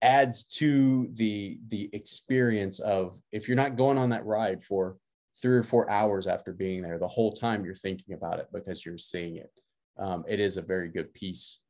adds 0.04 0.44
to 0.44 1.08
the 1.14 1.58
the 1.68 1.88
experience 1.94 2.78
of 2.80 3.18
if 3.32 3.48
you're 3.48 3.56
not 3.56 3.76
going 3.76 3.96
on 3.96 4.10
that 4.10 4.26
ride 4.26 4.62
for 4.62 4.96
three 5.40 5.56
or 5.56 5.62
four 5.62 5.90
hours 5.90 6.26
after 6.26 6.52
being 6.52 6.82
there 6.82 6.98
the 6.98 7.08
whole 7.08 7.32
time 7.32 7.64
you're 7.64 7.74
thinking 7.74 8.14
about 8.14 8.38
it 8.38 8.46
because 8.52 8.84
you're 8.84 8.98
seeing 8.98 9.36
it. 9.36 9.50
Um, 9.98 10.24
it 10.28 10.40
is 10.40 10.58
a 10.58 10.62
very 10.62 10.88
good 10.88 11.12
piece 11.14 11.60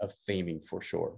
of 0.00 0.12
theming 0.28 0.62
for 0.64 0.82
sure. 0.82 1.16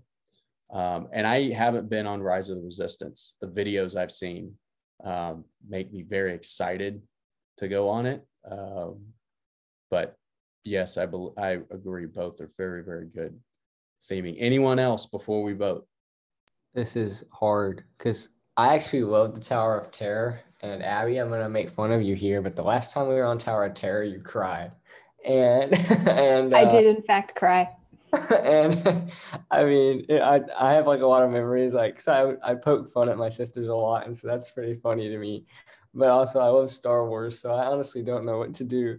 Um, 0.70 1.08
and 1.12 1.26
i 1.26 1.50
haven't 1.50 1.90
been 1.90 2.06
on 2.06 2.22
rise 2.22 2.48
of 2.50 2.56
the 2.56 2.62
resistance. 2.62 3.36
The 3.40 3.48
videos 3.48 3.96
i've 3.96 4.12
seen 4.12 4.54
um, 5.02 5.44
make 5.66 5.92
me 5.92 6.02
very 6.02 6.34
excited 6.34 7.02
to 7.56 7.66
go 7.66 7.88
on 7.88 8.06
it. 8.06 8.24
Um, 8.50 9.00
but 9.90 10.16
yes 10.64 10.96
i 10.96 11.06
believe 11.06 11.36
i 11.38 11.58
agree 11.70 12.06
both 12.06 12.40
are 12.40 12.50
very 12.56 12.84
very 12.84 13.06
good 13.06 13.38
theming. 14.08 14.36
Anyone 14.38 14.78
else 14.78 15.06
before 15.06 15.42
we 15.42 15.54
vote 15.54 15.86
This 16.74 16.96
is 16.96 17.24
hard 17.32 17.84
because 17.98 18.30
I 18.56 18.74
actually 18.74 19.02
love 19.02 19.34
the 19.34 19.40
Tower 19.40 19.78
of 19.78 19.90
Terror. 19.90 20.40
And 20.62 20.82
Abby, 20.82 21.18
I'm 21.18 21.28
gonna 21.28 21.48
make 21.48 21.68
fun 21.68 21.92
of 21.92 22.02
you 22.02 22.14
here, 22.14 22.40
but 22.40 22.56
the 22.56 22.62
last 22.62 22.92
time 22.92 23.08
we 23.08 23.14
were 23.14 23.24
on 23.24 23.36
Tower 23.36 23.64
of 23.64 23.74
Terror, 23.74 24.04
you 24.04 24.20
cried, 24.20 24.72
and 25.24 25.74
and 26.08 26.54
I 26.54 26.62
uh, 26.62 26.70
did, 26.70 26.96
in 26.96 27.02
fact, 27.02 27.34
cry. 27.34 27.68
and 28.30 29.10
I 29.50 29.64
mean, 29.64 30.06
I 30.10 30.40
I 30.58 30.72
have 30.74 30.86
like 30.86 31.00
a 31.00 31.06
lot 31.06 31.24
of 31.24 31.30
memories. 31.30 31.74
Like, 31.74 32.00
so 32.00 32.38
I 32.42 32.52
I 32.52 32.54
poke 32.54 32.92
fun 32.92 33.08
at 33.08 33.18
my 33.18 33.28
sisters 33.28 33.68
a 33.68 33.74
lot, 33.74 34.06
and 34.06 34.16
so 34.16 34.28
that's 34.28 34.50
pretty 34.50 34.74
funny 34.74 35.08
to 35.08 35.18
me. 35.18 35.46
But 35.94 36.10
also, 36.10 36.40
I 36.40 36.46
love 36.46 36.70
Star 36.70 37.06
Wars, 37.08 37.38
so 37.38 37.52
I 37.52 37.66
honestly 37.66 38.02
don't 38.02 38.24
know 38.24 38.38
what 38.38 38.54
to 38.54 38.64
do. 38.64 38.98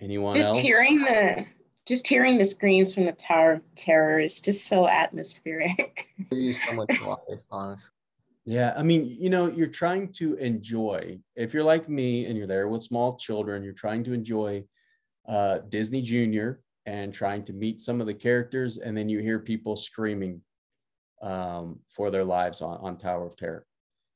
anyone 0.00 0.36
Just 0.36 0.50
else 0.54 0.58
hearing 0.58 0.98
the 0.98 1.46
just 1.88 2.06
hearing 2.06 2.38
the 2.38 2.44
screams 2.44 2.94
from 2.94 3.06
the 3.06 3.12
Tower 3.12 3.54
of 3.54 3.74
Terror 3.74 4.20
is 4.20 4.40
just 4.40 4.66
so 4.66 4.86
atmospheric. 4.86 6.08
Gives 6.30 6.42
you 6.42 6.52
so 6.52 6.74
much 6.74 7.00
life, 7.00 7.40
honestly. 7.50 7.90
Yeah, 8.44 8.74
I 8.76 8.82
mean, 8.82 9.06
you 9.06 9.30
know, 9.30 9.46
you're 9.46 9.66
trying 9.66 10.12
to 10.14 10.34
enjoy. 10.34 11.18
If 11.36 11.52
you're 11.52 11.64
like 11.64 11.88
me 11.88 12.26
and 12.26 12.36
you're 12.36 12.46
there 12.46 12.68
with 12.68 12.82
small 12.82 13.16
children, 13.16 13.62
you're 13.62 13.72
trying 13.72 14.04
to 14.04 14.12
enjoy 14.12 14.64
uh, 15.26 15.58
Disney 15.68 16.00
Junior 16.00 16.60
and 16.86 17.12
trying 17.12 17.44
to 17.44 17.52
meet 17.52 17.80
some 17.80 18.00
of 18.00 18.06
the 18.06 18.14
characters, 18.14 18.78
and 18.78 18.96
then 18.96 19.08
you 19.08 19.18
hear 19.18 19.38
people 19.38 19.76
screaming 19.76 20.40
um, 21.20 21.78
for 21.88 22.10
their 22.10 22.24
lives 22.24 22.62
on, 22.62 22.78
on 22.78 22.96
Tower 22.96 23.26
of 23.26 23.36
Terror. 23.36 23.66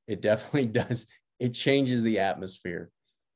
It 0.07 0.23
definitely 0.23 0.67
does. 0.83 1.07
It 1.41 1.51
changes 1.51 2.03
the 2.03 2.19
atmosphere 2.19 2.91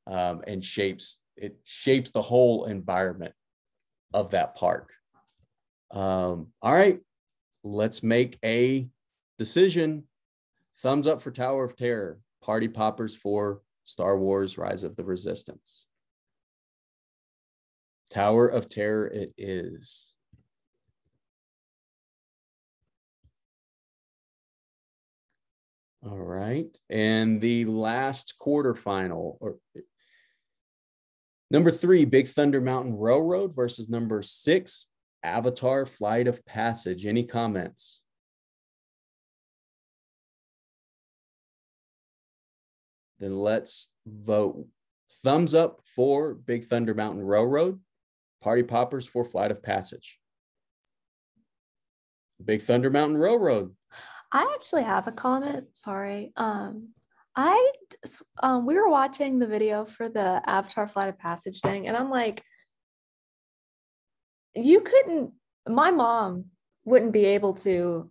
um, 0.07 0.41
and 0.47 0.63
shapes 0.63 1.19
it 1.37 1.55
shapes 1.63 2.11
the 2.11 2.21
whole 2.21 2.65
environment 2.65 3.33
of 4.13 4.31
that 4.31 4.55
park. 4.55 4.91
Um, 5.91 6.47
all 6.61 6.73
right, 6.73 6.99
let's 7.63 8.03
make 8.03 8.37
a 8.43 8.87
decision. 9.37 10.03
Thumbs 10.81 11.07
up 11.07 11.21
for 11.21 11.31
Tower 11.31 11.63
of 11.63 11.75
Terror. 11.75 12.19
Party 12.41 12.67
poppers 12.67 13.15
for 13.15 13.61
Star 13.83 14.17
Wars 14.17 14.57
Rise 14.57 14.83
of 14.83 14.95
the 14.95 15.03
Resistance. 15.03 15.85
Tower 18.09 18.47
of 18.47 18.69
Terror 18.69 19.07
it 19.07 19.33
is. 19.37 20.13
All 26.07 26.17
right. 26.17 26.77
And 26.89 27.41
the 27.41 27.65
last 27.65 28.35
quarterfinal 28.39 29.37
or 29.41 29.57
number 31.49 31.71
three, 31.71 32.05
Big 32.05 32.27
Thunder 32.27 32.61
Mountain 32.61 32.97
Railroad 32.97 33.55
versus 33.55 33.89
number 33.89 34.21
six, 34.21 34.87
Avatar 35.23 35.85
Flight 35.85 36.27
of 36.27 36.45
Passage. 36.45 37.05
Any 37.05 37.23
comments? 37.23 38.01
Then 43.19 43.37
let's 43.37 43.89
vote. 44.05 44.67
Thumbs 45.23 45.55
up 45.55 45.81
for 45.95 46.33
Big 46.33 46.65
Thunder 46.65 46.93
Mountain 46.93 47.23
Railroad. 47.23 47.79
Party 48.41 48.63
poppers 48.63 49.07
for 49.07 49.25
Flight 49.25 49.51
of 49.51 49.63
Passage. 49.63 50.19
Big 52.43 52.61
Thunder 52.61 52.91
Mountain 52.91 53.17
Railroad. 53.17 53.73
I 54.31 54.53
actually 54.53 54.83
have 54.83 55.07
a 55.07 55.11
comment. 55.11 55.65
Sorry. 55.73 56.31
Um, 56.35 56.89
I 57.37 57.71
um, 58.41 58.65
we 58.65 58.73
were 58.73 58.89
watching 58.89 59.37
the 59.37 59.45
video 59.45 59.85
for 59.85 60.09
the 60.09 60.41
Avatar 60.43 60.87
Flight 60.87 61.09
of 61.09 61.19
Passage 61.19 61.61
thing, 61.61 61.87
and 61.87 61.95
I'm 61.95 62.09
like, 62.09 62.43
you 64.55 64.81
couldn't. 64.81 65.33
My 65.69 65.91
mom 65.91 66.45
wouldn't 66.83 67.11
be 67.11 67.25
able 67.25 67.53
to 67.55 68.09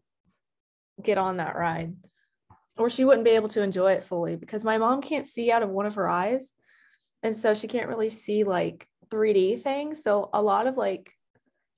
get 1.02 1.18
on 1.18 1.38
that 1.38 1.56
ride, 1.56 1.96
or 2.78 2.88
she 2.88 3.04
wouldn't 3.04 3.24
be 3.24 3.32
able 3.32 3.48
to 3.48 3.62
enjoy 3.62 3.92
it 3.94 4.04
fully 4.04 4.36
because 4.36 4.64
my 4.64 4.78
mom 4.78 5.02
can't 5.02 5.26
see 5.26 5.50
out 5.50 5.64
of 5.64 5.70
one 5.70 5.86
of 5.86 5.96
her 5.96 6.08
eyes, 6.08 6.54
and 7.24 7.34
so 7.34 7.52
she 7.52 7.66
can't 7.66 7.88
really 7.88 8.10
see 8.10 8.44
like 8.44 8.86
3D 9.10 9.60
things. 9.60 10.04
So 10.04 10.30
a 10.32 10.40
lot 10.40 10.68
of 10.68 10.76
like 10.76 11.10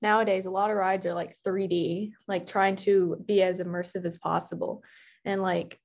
nowadays 0.02 0.44
a 0.44 0.50
lot 0.50 0.70
of 0.70 0.76
rides 0.76 1.06
are 1.06 1.14
like 1.14 1.34
3D, 1.46 2.12
like 2.26 2.46
trying 2.46 2.76
to 2.76 3.16
be 3.24 3.42
as 3.42 3.58
immersive 3.58 4.04
as 4.04 4.18
possible. 4.18 4.82
And 5.24 5.40
like 5.40 5.80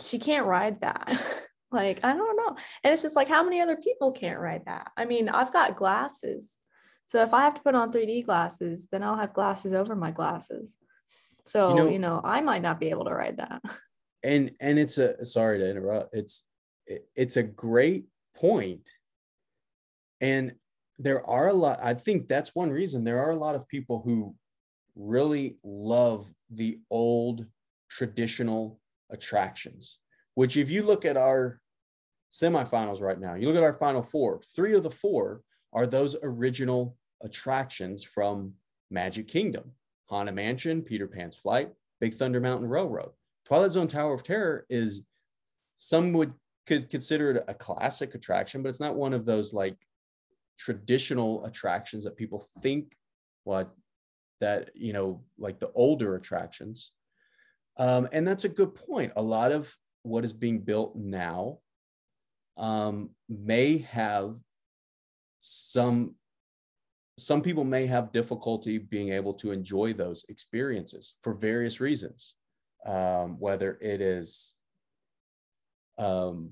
she 0.00 0.18
can't 0.18 0.46
ride 0.46 0.80
that. 0.80 1.26
like, 1.72 2.00
I 2.04 2.12
don't 2.14 2.36
know. 2.36 2.56
And 2.84 2.92
it's 2.92 3.02
just 3.02 3.16
like 3.16 3.28
how 3.28 3.42
many 3.42 3.60
other 3.60 3.76
people 3.76 4.12
can't 4.12 4.40
ride 4.40 4.62
that? 4.66 4.90
I 4.96 5.04
mean, 5.04 5.28
I've 5.28 5.52
got 5.52 5.76
glasses. 5.76 6.58
So 7.06 7.22
if 7.22 7.34
I 7.34 7.42
have 7.42 7.54
to 7.54 7.62
put 7.62 7.74
on 7.74 7.92
3D 7.92 8.24
glasses, 8.24 8.88
then 8.90 9.02
I'll 9.02 9.16
have 9.16 9.34
glasses 9.34 9.72
over 9.72 9.94
my 9.94 10.10
glasses. 10.10 10.76
So, 11.44 11.70
You 11.70 11.76
know- 11.76 11.88
you 11.90 11.98
know, 11.98 12.20
I 12.22 12.40
might 12.40 12.62
not 12.62 12.80
be 12.80 12.90
able 12.90 13.04
to 13.06 13.14
ride 13.14 13.38
that. 13.38 13.62
and 14.22 14.50
and 14.60 14.78
it's 14.78 14.98
a 14.98 15.24
sorry 15.24 15.58
to 15.58 15.68
interrupt 15.68 16.14
it's 16.14 16.44
it's 17.16 17.36
a 17.36 17.42
great 17.42 18.04
point 18.34 18.88
and 20.20 20.54
there 20.98 21.26
are 21.28 21.48
a 21.48 21.52
lot 21.52 21.78
i 21.82 21.94
think 21.94 22.28
that's 22.28 22.54
one 22.54 22.70
reason 22.70 23.04
there 23.04 23.18
are 23.18 23.30
a 23.30 23.36
lot 23.36 23.54
of 23.54 23.68
people 23.68 24.00
who 24.04 24.34
really 24.94 25.58
love 25.64 26.32
the 26.50 26.78
old 26.90 27.46
traditional 27.88 28.78
attractions 29.12 29.98
which 30.34 30.56
if 30.56 30.68
you 30.68 30.82
look 30.82 31.04
at 31.04 31.16
our 31.16 31.60
semifinals 32.32 33.00
right 33.00 33.20
now 33.20 33.34
you 33.34 33.46
look 33.46 33.56
at 33.56 33.62
our 33.62 33.74
final 33.74 34.02
four 34.02 34.40
three 34.54 34.74
of 34.74 34.82
the 34.82 34.90
four 34.90 35.42
are 35.72 35.86
those 35.86 36.16
original 36.22 36.96
attractions 37.22 38.02
from 38.02 38.52
magic 38.90 39.28
kingdom 39.28 39.70
haunted 40.06 40.34
mansion 40.34 40.82
peter 40.82 41.06
pan's 41.06 41.36
flight 41.36 41.70
big 42.00 42.14
thunder 42.14 42.40
mountain 42.40 42.68
railroad 42.68 43.10
Twilight 43.44 43.72
Zone 43.72 43.88
Tower 43.88 44.14
of 44.14 44.22
Terror 44.22 44.66
is 44.70 45.04
some 45.76 46.12
would 46.12 46.32
could 46.66 46.88
consider 46.88 47.32
it 47.32 47.44
a 47.48 47.54
classic 47.54 48.14
attraction, 48.14 48.62
but 48.62 48.68
it's 48.68 48.80
not 48.80 48.94
one 48.94 49.12
of 49.12 49.24
those 49.24 49.52
like 49.52 49.76
traditional 50.58 51.44
attractions 51.44 52.04
that 52.04 52.16
people 52.16 52.46
think 52.62 52.96
what 53.44 53.74
that 54.40 54.70
you 54.74 54.92
know 54.92 55.22
like 55.38 55.58
the 55.58 55.70
older 55.74 56.16
attractions. 56.16 56.92
Um, 57.76 58.08
and 58.12 58.26
that's 58.26 58.44
a 58.44 58.48
good 58.48 58.74
point. 58.74 59.12
A 59.16 59.22
lot 59.22 59.52
of 59.52 59.74
what 60.02 60.24
is 60.24 60.32
being 60.32 60.60
built 60.60 60.94
now 60.96 61.58
um, 62.56 63.10
may 63.28 63.78
have 63.78 64.36
some 65.40 66.14
some 67.18 67.42
people 67.42 67.64
may 67.64 67.86
have 67.86 68.12
difficulty 68.12 68.78
being 68.78 69.10
able 69.10 69.34
to 69.34 69.52
enjoy 69.52 69.92
those 69.92 70.24
experiences 70.28 71.14
for 71.22 71.34
various 71.34 71.78
reasons 71.78 72.34
um, 72.86 73.38
whether 73.38 73.78
it 73.80 74.00
is 74.00 74.54
um, 75.98 76.50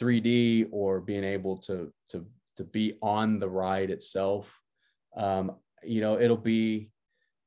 3D 0.00 0.68
or 0.70 1.00
being 1.00 1.24
able 1.24 1.58
to 1.58 1.92
to 2.10 2.26
to 2.56 2.64
be 2.64 2.94
on 3.02 3.38
the 3.38 3.48
ride 3.48 3.90
itself. 3.90 4.60
Um, 5.16 5.56
you 5.82 6.00
know, 6.00 6.20
it'll 6.20 6.36
be 6.36 6.90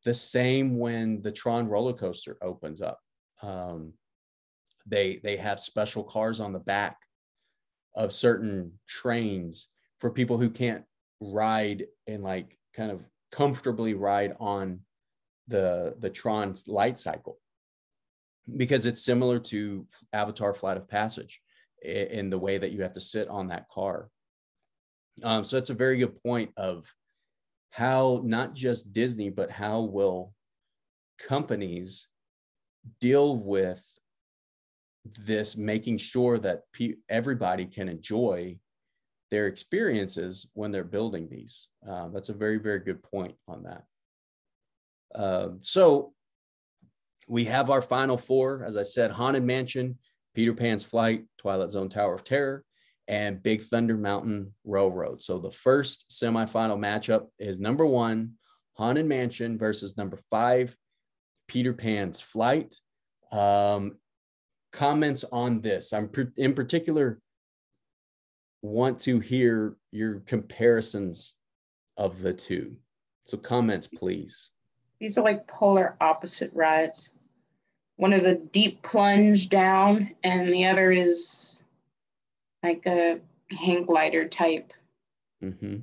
the 0.05 0.13
same 0.13 0.77
when 0.77 1.21
the 1.21 1.31
Tron 1.31 1.67
roller 1.67 1.93
coaster 1.93 2.37
opens 2.41 2.81
up. 2.81 2.99
Um, 3.41 3.93
they 4.85 5.19
they 5.23 5.35
have 5.35 5.59
special 5.59 6.03
cars 6.03 6.39
on 6.39 6.53
the 6.53 6.59
back 6.59 6.97
of 7.95 8.13
certain 8.13 8.71
trains 8.87 9.69
for 9.99 10.11
people 10.11 10.37
who 10.37 10.49
can't 10.49 10.83
ride 11.19 11.85
and 12.07 12.23
like 12.23 12.57
kind 12.73 12.91
of 12.91 13.03
comfortably 13.31 13.95
ride 13.95 14.35
on 14.39 14.79
the 15.47 15.95
the 15.99 16.09
Tron's 16.09 16.67
light 16.67 16.99
cycle 16.99 17.39
because 18.57 18.85
it's 18.85 19.03
similar 19.03 19.39
to 19.39 19.87
Avatar 20.13 20.53
Flight 20.53 20.77
of 20.77 20.87
Passage 20.87 21.41
in 21.83 22.29
the 22.29 22.37
way 22.37 22.59
that 22.59 22.71
you 22.71 22.83
have 22.83 22.93
to 22.93 23.01
sit 23.01 23.27
on 23.27 23.47
that 23.47 23.67
car. 23.69 24.09
Um, 25.23 25.43
so 25.43 25.55
that's 25.55 25.71
a 25.71 25.75
very 25.75 25.97
good 25.97 26.21
point 26.21 26.51
of 26.57 26.85
how 27.75 28.21
not 28.23 28.53
just 28.53 28.93
Disney, 28.93 29.29
but 29.29 29.51
how 29.51 29.81
will 29.81 30.33
companies 31.19 32.07
deal 33.01 33.35
with 33.35 33.85
this, 35.25 35.57
making 35.57 35.97
sure 35.97 36.39
that 36.39 36.61
pe- 36.71 36.95
everybody 37.09 37.65
can 37.65 37.89
enjoy 37.89 38.57
their 39.29 39.47
experiences 39.47 40.47
when 40.53 40.71
they're 40.71 40.85
building 40.85 41.27
these. 41.29 41.67
Uh, 41.85 42.07
that's 42.07 42.29
a 42.29 42.33
very, 42.33 42.59
very 42.59 42.79
good 42.79 43.03
point 43.03 43.35
on 43.45 43.63
that. 43.63 43.83
Uh, 45.13 45.49
so 45.59 46.13
we 47.27 47.43
have 47.43 47.69
our 47.69 47.81
final 47.81 48.17
four, 48.17 48.63
as 48.65 48.77
I 48.77 48.83
said, 48.83 49.11
Haunted 49.11 49.43
Mansion, 49.43 49.97
Peter 50.33 50.53
Pan's 50.53 50.85
Flight, 50.85 51.25
Twilight 51.37 51.71
Zone 51.71 51.89
Tower 51.89 52.13
of 52.13 52.23
Terror, 52.23 52.63
and 53.07 53.43
Big 53.43 53.61
Thunder 53.61 53.97
Mountain 53.97 54.53
Railroad. 54.63 55.21
So 55.21 55.39
the 55.39 55.51
first 55.51 56.09
semifinal 56.09 56.77
matchup 56.77 57.27
is 57.39 57.59
number 57.59 57.85
one, 57.85 58.33
Haunted 58.73 59.05
Mansion 59.05 59.57
versus 59.57 59.97
number 59.97 60.17
five, 60.29 60.75
Peter 61.47 61.73
Pan's 61.73 62.19
Flight. 62.19 62.75
Um, 63.31 63.97
comments 64.71 65.23
on 65.31 65.61
this? 65.61 65.93
I'm 65.93 66.09
in 66.37 66.53
particular 66.53 67.19
want 68.61 68.99
to 68.99 69.19
hear 69.19 69.77
your 69.91 70.21
comparisons 70.21 71.35
of 71.97 72.21
the 72.21 72.33
two. 72.33 72.75
So 73.23 73.37
comments, 73.37 73.87
please. 73.87 74.51
These 74.99 75.17
are 75.17 75.23
like 75.23 75.47
polar 75.47 75.95
opposite 76.01 76.51
rides. 76.53 77.11
One 77.97 78.13
is 78.13 78.25
a 78.25 78.35
deep 78.35 78.81
plunge 78.81 79.49
down, 79.49 80.11
and 80.23 80.51
the 80.51 80.65
other 80.65 80.91
is 80.91 81.63
like 82.65 82.85
a 82.87 83.19
hang 83.51 83.85
glider 83.85 84.27
type 84.27 84.73
mm-hmm. 85.43 85.77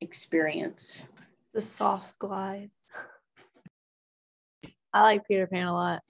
experience. 0.00 1.08
The 1.52 1.60
soft 1.60 2.16
glide. 2.20 2.70
I 4.92 5.02
like 5.02 5.26
Peter 5.26 5.48
Pan 5.48 5.66
a 5.66 5.72
lot. 5.72 6.02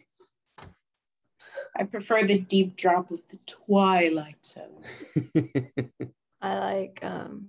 I 1.76 1.84
prefer 1.84 2.24
the 2.24 2.40
deep 2.40 2.76
drop 2.76 3.10
of 3.10 3.20
the 3.30 3.38
Twilight 3.46 4.44
Zone. 4.44 4.84
I 6.42 6.58
like 6.58 6.98
um 7.02 7.48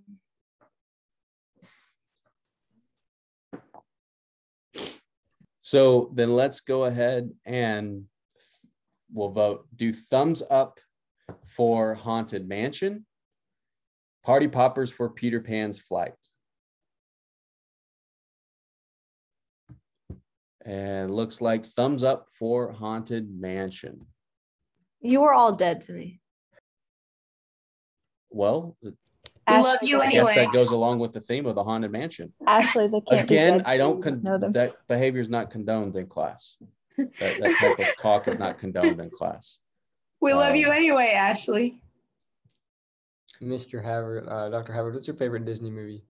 So 5.62 6.10
then 6.16 6.34
let's 6.34 6.62
go 6.62 6.86
ahead 6.86 7.30
and 7.46 8.06
we'll 9.14 9.30
vote. 9.30 9.68
Do 9.76 9.94
thumbs 9.94 10.42
up 10.50 10.80
for 11.60 11.94
Haunted 11.94 12.48
Mansion, 12.48 13.06
Party 14.24 14.48
Poppers 14.48 14.90
for 14.90 15.10
Peter 15.10 15.42
Pan's 15.42 15.78
Flight. 15.78 16.16
And 20.66 21.12
looks 21.12 21.42
like 21.42 21.66
thumbs 21.66 22.06
up 22.06 22.28
for 22.40 22.72
Haunted 22.72 23.30
Mansion. 23.38 24.06
You 25.02 25.20
were 25.20 25.34
all 25.34 25.52
dead 25.52 25.82
to 25.82 25.92
me. 25.92 26.22
Well, 28.30 28.78
we 28.82 28.94
love 29.50 29.80
you 29.82 30.00
I 30.00 30.12
guess 30.12 30.34
that 30.34 30.54
goes 30.54 30.72
along 30.72 31.00
with 31.00 31.12
the 31.12 31.20
theme 31.20 31.46
of 31.46 31.56
the 31.56 31.64
Haunted 31.66 31.92
Mansion. 31.92 32.32
Ashley, 32.48 32.88
they 32.88 33.02
can't 33.02 33.26
Again, 33.26 33.64
I 33.66 33.76
don't 33.76 34.02
con- 34.02 34.24
know 34.24 34.38
that 34.38 34.78
behavior 34.88 35.20
is 35.20 35.30
not 35.30 35.52
condoned 35.52 35.98
in 35.98 36.08
class. 36.08 36.56
That, 36.98 37.12
that 37.20 37.58
type 37.60 37.80
of 37.80 37.96
talk 37.98 38.30
is 38.30 38.40
not 38.40 38.60
condoned 38.60 39.02
in 39.02 39.10
class. 39.10 39.60
We 40.22 40.34
love 40.34 40.56
you 40.56 40.68
Um, 40.68 40.74
anyway, 40.74 41.12
Ashley. 41.16 41.82
Mr. 43.42 43.82
Havard, 43.82 44.28
uh, 44.28 44.50
Dr. 44.50 44.74
Havard, 44.74 44.94
what's 44.94 45.08
your 45.08 45.16
favorite 45.16 45.46
Disney 45.46 45.72
movie? 45.72 46.04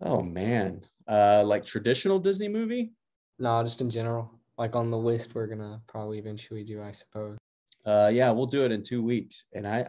Oh 0.00 0.22
man, 0.22 0.84
uh, 1.08 1.42
like 1.44 1.64
traditional 1.64 2.18
Disney 2.18 2.48
movie. 2.48 2.92
No, 3.38 3.62
just 3.62 3.80
in 3.80 3.90
general. 3.90 4.30
Like 4.58 4.76
on 4.76 4.90
the 4.90 4.98
list, 4.98 5.34
we're 5.34 5.46
gonna 5.46 5.80
probably 5.88 6.18
eventually 6.18 6.62
do, 6.64 6.82
I 6.82 6.92
suppose. 6.92 7.38
Uh, 7.84 8.10
yeah, 8.12 8.30
we'll 8.30 8.46
do 8.46 8.64
it 8.64 8.70
in 8.72 8.84
two 8.84 9.02
weeks, 9.02 9.46
and 9.52 9.66
I 9.66 9.80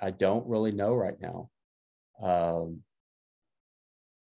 I 0.00 0.06
I 0.06 0.10
don't 0.10 0.46
really 0.46 0.72
know 0.72 0.94
right 0.94 1.20
now. 1.20 1.50
Um, 2.20 2.82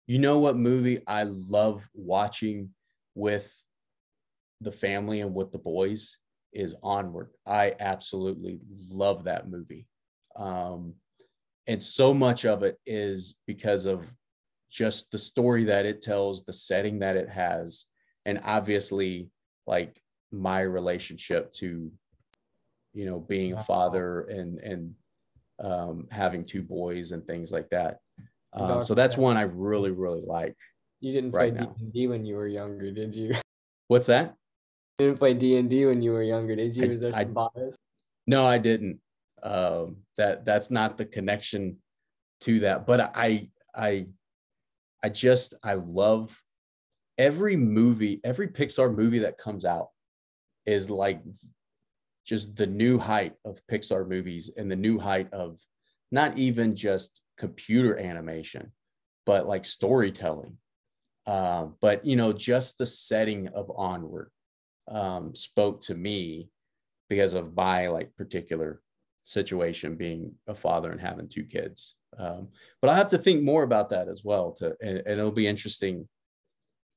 you 0.07 0.19
know 0.19 0.39
what 0.39 0.57
movie 0.57 1.01
I 1.07 1.25
love 1.25 1.89
watching 1.95 2.71
with 3.15 3.51
the 4.61 4.73
family 4.73 5.21
and 5.21 5.35
with 5.35 5.53
the 5.53 5.59
boys 5.59 6.19
is 6.57 6.75
Onward. 6.83 7.29
I 7.47 7.75
absolutely 7.81 8.59
love 8.91 9.25
that 9.25 9.49
movie. 9.49 9.87
Um, 10.35 10.95
and 11.67 11.83
so 11.83 12.15
much 12.15 12.45
of 12.45 12.63
it 12.63 12.79
is 12.87 13.37
because 13.47 13.87
of 13.87 14.07
just 14.71 15.11
the 15.11 15.19
story 15.19 15.65
that 15.65 15.87
it 15.87 16.01
tells, 16.01 16.45
the 16.45 16.53
setting 16.53 16.99
that 17.01 17.17
it 17.17 17.29
has, 17.29 17.85
and 18.25 18.41
obviously 18.45 19.29
like 19.67 20.01
my 20.33 20.61
relationship 20.61 21.53
to, 21.55 21.91
you 22.95 23.05
know, 23.05 23.21
being 23.21 23.53
a 23.53 23.63
father 23.65 24.23
and 24.23 24.59
and 24.59 24.95
um, 25.63 26.07
having 26.11 26.45
two 26.45 26.63
boys 26.63 27.13
and 27.13 27.27
things 27.27 27.53
like 27.53 27.69
that. 27.71 28.01
Um, 28.53 28.83
so 28.83 28.95
that's 28.95 29.17
one 29.17 29.37
I 29.37 29.43
really 29.43 29.91
really 29.91 30.23
like. 30.25 30.57
You 31.01 31.13
didn't 31.13 31.33
play 31.33 31.51
now. 31.51 31.75
D&D 31.79 32.07
when 32.07 32.25
you 32.25 32.37
were 32.37 32.49
younger, 32.49 32.91
did 32.91 33.15
you? 33.15 33.35
What's 33.89 34.07
that? 34.07 34.35
You 34.99 35.09
didn't 35.09 35.19
play 35.19 35.35
D&D 35.35 35.85
when 35.85 36.01
you 36.01 36.13
were 36.13 36.23
younger, 36.23 36.57
did 36.57 36.75
you? 36.75 36.89
Was 36.89 37.01
there 37.01 37.15
I- 37.15 37.25
some 37.25 37.35
bias? 37.35 37.77
No, 38.27 38.47
I 38.47 38.59
didn't. 38.59 38.99
Um, 39.43 39.99
that 40.17 40.45
that's 40.45 40.71
not 40.71 40.97
the 40.97 41.05
connection 41.05 41.77
to 42.41 42.61
that. 42.61 42.87
But 42.87 43.13
I 43.15 43.49
I 43.75 44.07
I 45.05 45.11
just 45.11 45.55
I 45.63 45.75
love 45.75 46.43
every 47.19 47.57
movie, 47.57 48.21
every 48.25 48.49
Pixar 48.49 48.93
movie 48.93 49.21
that 49.21 49.39
comes 49.39 49.65
out 49.65 49.91
is 50.65 50.91
like 50.91 51.21
just 52.25 52.57
the 52.57 52.67
new 52.67 52.99
height 52.99 53.35
of 53.45 53.61
Pixar 53.71 54.09
movies 54.09 54.51
and 54.57 54.71
the 54.71 54.77
new 54.77 54.99
height 54.99 55.33
of 55.33 55.61
not 56.11 56.37
even 56.39 56.75
just 56.75 57.21
computer 57.37 57.99
animation, 57.99 58.73
but 59.27 59.47
like 59.47 59.65
storytelling. 59.65 60.57
Uh, 61.27 61.67
but 61.81 62.05
you 62.05 62.17
know, 62.17 62.33
just 62.33 62.79
the 62.79 62.87
setting 62.87 63.49
of 63.49 63.71
Onward 63.77 64.31
um, 64.89 65.35
spoke 65.35 65.83
to 65.83 65.95
me 65.95 66.49
because 67.09 67.35
of 67.35 67.55
my 67.55 67.89
like 67.89 68.15
particular 68.17 68.81
situation 69.23 69.97
being 69.97 70.33
a 70.47 70.55
father 70.55 70.93
and 70.93 71.01
having 71.01 71.29
two 71.29 71.45
kids. 71.45 71.97
Um, 72.19 72.49
but 72.81 72.89
i 72.89 72.97
have 72.97 73.09
to 73.09 73.19
think 73.19 73.43
more 73.43 73.63
about 73.63 73.91
that 73.91 74.09
as 74.09 74.25
well 74.25 74.53
to 74.53 74.75
and, 74.81 74.99
and 74.99 75.19
it'll 75.19 75.33
be 75.33 75.47
interesting. 75.47 76.09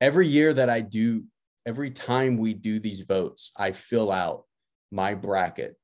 Every 0.02 0.28
year 0.28 0.54
that 0.54 0.70
i 0.70 0.80
do 0.80 1.24
every 1.66 1.92
time 1.92 2.38
we 2.38 2.54
do 2.54 2.80
these 2.80 3.02
votes 3.02 3.52
i 3.58 3.72
fill 3.72 4.12
out 4.12 4.46
my 4.92 5.14
bracket 5.14 5.76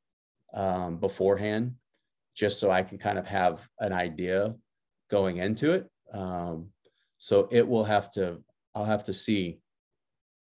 um, 0.53 0.97
beforehand 0.97 1.75
just 2.33 2.59
so 2.59 2.71
i 2.71 2.81
can 2.81 2.97
kind 2.97 3.17
of 3.17 3.27
have 3.27 3.67
an 3.79 3.91
idea 3.91 4.55
going 5.09 5.37
into 5.37 5.73
it. 5.73 5.89
Um, 6.13 6.69
so 7.17 7.47
it 7.51 7.67
will 7.67 7.83
have 7.83 8.11
to 8.11 8.41
i'll 8.75 8.85
have 8.85 9.03
to 9.05 9.13
see 9.13 9.59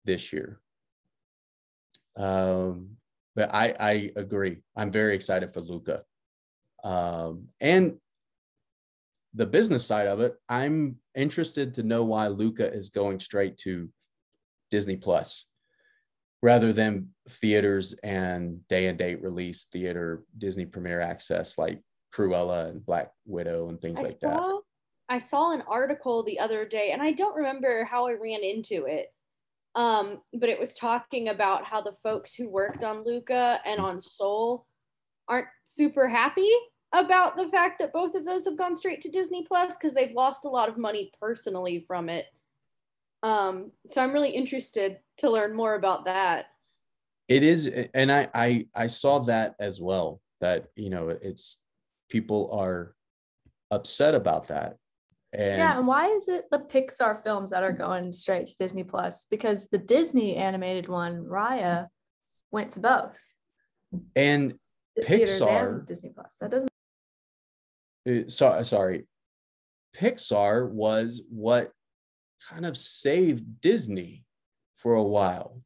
this 0.05 0.33
year 0.33 0.61
um, 2.17 2.97
but 3.35 3.53
I 3.53 3.75
I 3.79 4.13
agree. 4.17 4.59
I'm 4.77 4.91
very 4.91 5.15
excited 5.15 5.53
for 5.53 5.61
Luca, 5.61 6.03
um, 6.85 7.49
and 7.61 7.97
the 9.35 9.47
business 9.47 9.87
side 9.87 10.07
of 10.07 10.21
it. 10.21 10.35
I'm 10.49 10.97
interested 11.15 11.75
to 11.77 11.83
know 11.83 12.05
why 12.05 12.29
Luca 12.29 12.73
is 12.73 12.91
going 12.91 13.21
straight 13.21 13.57
to 13.59 13.89
Disney 14.71 14.97
Plus 14.97 15.47
rather 16.43 16.73
than 16.73 17.09
theaters 17.29 17.95
and 18.03 18.67
day 18.69 18.89
and 18.89 18.99
date 18.99 19.23
release 19.23 19.65
theater 19.73 20.25
Disney 20.39 20.67
Premiere 20.67 21.01
Access 21.01 21.57
like 21.57 21.81
Cruella 22.13 22.69
and 22.69 22.85
Black 22.85 23.13
Widow 23.27 23.69
and 23.69 23.81
things 23.81 24.01
I 24.01 24.03
like 24.03 24.19
that. 24.21 24.61
I 25.09 25.19
saw 25.19 25.53
an 25.53 25.63
article 25.69 26.23
the 26.23 26.39
other 26.39 26.65
day, 26.65 26.93
and 26.93 27.03
I 27.03 27.13
don't 27.13 27.37
remember 27.37 27.85
how 27.85 28.07
I 28.07 28.13
ran 28.13 28.43
into 28.43 28.87
it. 28.87 29.13
Um, 29.75 30.21
but 30.35 30.49
it 30.49 30.61
was 30.61 30.75
talking 30.75 31.29
about 31.29 31.65
how 31.65 31.81
the 31.81 31.95
folks 32.03 32.35
who 32.35 32.49
worked 32.49 32.85
on 32.85 33.05
Luca 33.05 33.61
and 33.65 33.81
on 33.81 33.99
Soul 33.99 34.67
aren't 35.29 35.49
super 35.65 36.09
happy 36.09 36.51
about 36.93 37.37
the 37.39 37.49
fact 37.49 37.79
that 37.79 37.93
both 37.93 38.15
of 38.15 38.27
those 38.27 38.45
have 38.45 38.59
gone 38.59 38.77
straight 38.77 39.01
to 39.01 39.11
Disney 39.11 39.47
Plus 39.47 39.77
because 39.77 39.95
they've 39.95 40.13
lost 40.15 40.45
a 40.45 40.49
lot 40.49 40.69
of 40.69 40.77
money 40.77 41.11
personally 41.19 41.85
from 41.87 42.11
it. 42.11 42.27
Um, 43.23 43.71
so 43.89 44.03
I'm 44.03 44.13
really 44.13 44.31
interested 44.31 44.99
to 45.19 45.31
learn 45.31 45.55
more 45.55 45.75
about 45.75 46.05
that. 46.05 46.47
it 47.29 47.43
is 47.43 47.67
and 47.95 48.11
I, 48.11 48.29
I 48.35 48.67
i 48.75 48.87
saw 48.87 49.21
that 49.21 49.55
as 49.61 49.81
well 49.81 50.21
that 50.41 50.67
you 50.77 50.91
know 50.91 51.09
it's 51.09 51.61
people 52.11 52.51
are 52.53 52.95
upset 53.71 54.15
about 54.15 54.49
that 54.49 54.77
and 55.33 55.59
yeah, 55.59 55.79
and 55.79 55.87
why 55.87 56.09
is 56.09 56.29
it 56.29 56.45
the 56.51 56.59
Pixar 56.59 57.23
films 57.23 57.51
that 57.51 57.63
are 57.63 57.73
going 57.73 58.13
straight 58.13 58.47
to 58.49 58.57
Disney 58.57 58.85
Plus? 58.85 59.27
Because 59.31 59.69
the 59.69 59.79
Disney 59.79 60.37
animated 60.37 60.89
one, 60.89 61.25
Raya, 61.25 61.89
went 62.51 62.73
to 62.73 62.81
both. 62.81 63.19
And 64.15 64.55
the 64.97 65.03
Pixar- 65.03 65.79
and 65.79 65.87
Disney 65.87 66.11
Plus. 66.11 66.37
That 66.41 66.51
doesn't 66.51 66.73
uh, 68.09 68.29
sorry, 68.29 68.65
sorry, 68.65 69.07
Pixar 69.97 70.71
was 70.71 71.23
what 71.29 71.73
kind 72.49 72.67
of 72.67 72.77
saved 72.77 73.61
Disney 73.61 74.25
for 74.77 74.95
a 74.95 75.03
while. 75.03 75.63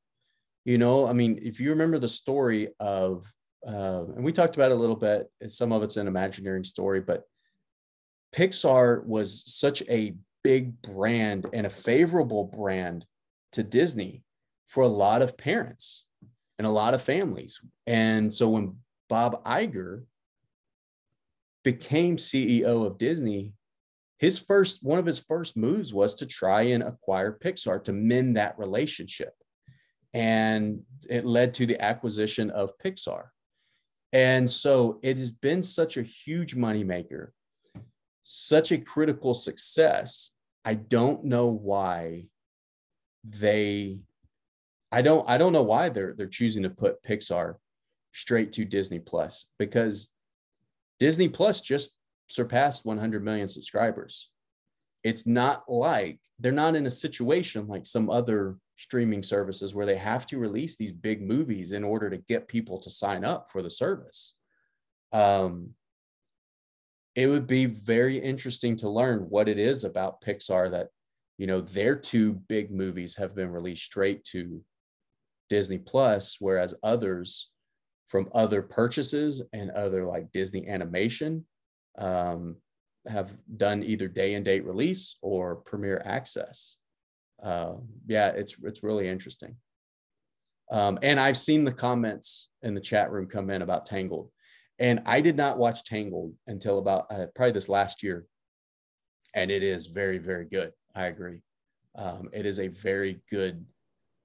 You 0.65 0.79
know, 0.79 1.07
I 1.07 1.13
mean, 1.13 1.39
if 1.43 1.61
you 1.61 1.71
remember 1.71 1.99
the 1.99 2.09
story 2.09 2.69
of, 2.81 3.25
uh, 3.67 4.05
and 4.15 4.25
we 4.25 4.33
talked 4.33 4.57
about 4.57 4.71
it 4.71 4.75
a 4.75 4.81
little 4.81 4.97
bit, 4.97 5.31
some 5.49 5.73
of 5.73 5.83
it's 5.83 5.97
an 5.97 6.09
Imagineering 6.09 6.65
story, 6.65 7.01
but 7.01 7.23
Pixar 8.37 9.05
was 9.05 9.43
such 9.47 9.83
a 9.89 10.15
big 10.45 10.81
brand 10.83 11.47
and 11.53 11.67
a 11.67 11.71
favorable 11.71 12.45
brand 12.45 13.07
to 13.53 13.63
Disney 13.63 14.23
for 14.67 14.83
a 14.83 14.89
lot 14.89 15.23
of 15.23 15.39
parents 15.39 16.05
and 16.59 16.67
a 16.67 16.71
lot 16.71 16.93
of 16.93 17.03
families. 17.03 17.61
And 17.87 18.33
so 18.33 18.51
when 18.51 18.77
Bob 19.09 19.43
Iger 19.45 20.05
became 21.65 22.17
CEO 22.17 22.87
of 22.87 22.99
Disney, 22.99 23.55
his 24.19 24.39
first 24.39 24.83
one 24.83 24.99
of 24.99 25.07
his 25.07 25.19
first 25.19 25.57
moves 25.57 25.93
was 25.93 26.15
to 26.17 26.27
try 26.27 26.63
and 26.63 26.83
acquire 26.83 27.39
Pixar 27.43 27.83
to 27.85 27.93
mend 27.93 28.37
that 28.37 28.59
relationship. 28.59 29.33
And 30.15 30.81
it 31.09 31.25
led 31.25 31.55
to 31.55 31.67
the 31.67 31.81
acquisition 31.83 32.51
of 32.51 32.77
Pixar. 32.79 33.25
And 34.13 34.49
so 34.49 34.99
it 35.03 35.19
has 35.19 35.31
been 35.31 35.63
such 35.63 35.97
a 35.97 36.03
huge 36.03 36.55
moneymaker, 36.55 37.31
such 38.29 38.73
a 38.73 38.79
critical 38.79 39.35
success. 39.35 40.33
I 40.65 40.75
don't 40.75 41.25
know 41.25 41.47
why 41.47 42.27
they 43.23 44.01
I 44.91 45.03
don't 45.03 45.29
I 45.31 45.39
don't 45.39 45.53
know 45.53 45.63
why 45.63 45.91
they're 45.91 46.13
they're 46.13 46.27
choosing 46.27 46.65
to 46.65 46.71
put 46.71 47.03
Pixar 47.05 47.55
straight 48.13 48.53
to 48.55 48.65
Disney 48.65 48.99
Plus 48.99 49.53
because 49.61 50.09
Disney 50.99 51.29
Plus 51.29 51.61
just 51.61 51.93
surpassed 52.27 52.85
100 52.85 53.23
million 53.23 53.49
subscribers. 53.49 54.29
It's 55.05 55.25
not 55.25 55.63
like 55.69 56.19
they're 56.41 56.51
not 56.51 56.75
in 56.75 56.87
a 56.87 56.91
situation 56.91 57.69
like 57.69 57.87
some 57.87 58.11
other 58.11 58.57
streaming 58.75 59.23
services 59.23 59.73
where 59.73 59.87
they 59.87 59.97
have 59.97 60.27
to 60.27 60.39
release 60.39 60.75
these 60.75 60.91
big 60.91 61.23
movies 61.23 61.71
in 61.71 61.85
order 61.85 62.11
to 62.11 62.17
get 62.17 62.49
people 62.49 62.81
to 62.81 62.91
sign 62.91 63.25
up 63.25 63.51
for 63.53 63.63
the 63.63 63.71
service. 63.71 64.35
Um, 65.13 65.75
it 67.17 67.27
would 67.27 67.47
be 67.47 67.65
very 67.65 68.19
interesting 68.19 68.77
to 68.77 68.91
learn 68.91 69.21
what 69.31 69.49
it 69.49 69.59
is 69.59 69.85
about 69.85 70.21
Pixar 70.21 70.71
that, 70.71 70.89
you 71.39 71.47
know, 71.47 71.63
their 71.63 71.97
two 71.97 72.35
big 72.47 72.71
movies 72.71 73.17
have 73.17 73.35
been 73.35 73.51
released 73.51 73.85
straight 73.85 74.23
to 74.25 74.63
Disney 75.49 75.79
Plus, 75.79 76.37
whereas 76.39 76.75
others 76.83 77.51
from 78.07 78.29
other 78.35 78.63
purchases 78.63 79.43
and 79.55 79.71
other 79.71 80.05
like 80.05 80.31
Disney 80.33 80.69
animation 80.69 81.45
um, 81.99 82.57
have 83.09 83.33
done 83.57 83.83
either 83.83 84.09
day 84.09 84.35
and 84.35 84.45
date 84.45 84.67
release 84.67 85.17
or 85.23 85.57
premiere 85.57 86.03
access. 86.05 86.77
Uh, 87.43 87.75
yeah, 88.07 88.29
it's 88.29 88.57
it's 88.63 88.83
really 88.83 89.09
interesting. 89.09 89.57
Um, 90.71 90.99
and 91.03 91.19
I've 91.19 91.37
seen 91.37 91.65
the 91.65 91.73
comments 91.73 92.49
in 92.63 92.75
the 92.75 92.81
chat 92.81 93.11
room 93.11 93.27
come 93.27 93.51
in 93.51 93.63
about 93.63 93.87
Tangled, 93.87 94.31
and 94.79 95.03
I 95.07 95.21
did 95.21 95.37
not 95.37 95.59
watch 95.59 95.85
Tangled 95.85 96.35
until 96.47 96.79
about 96.79 97.07
uh, 97.11 97.27
probably 97.35 97.53
this 97.53 97.69
last 97.69 98.03
year, 98.03 98.27
and 99.35 99.51
it 99.51 99.63
is 99.63 99.87
very 99.87 100.19
very 100.19 100.45
good. 100.47 100.73
I 100.95 101.07
agree. 101.07 101.41
Um, 101.95 102.29
it 102.33 102.45
is 102.47 102.61
a 102.61 102.69
very 102.69 103.21
good 103.31 103.65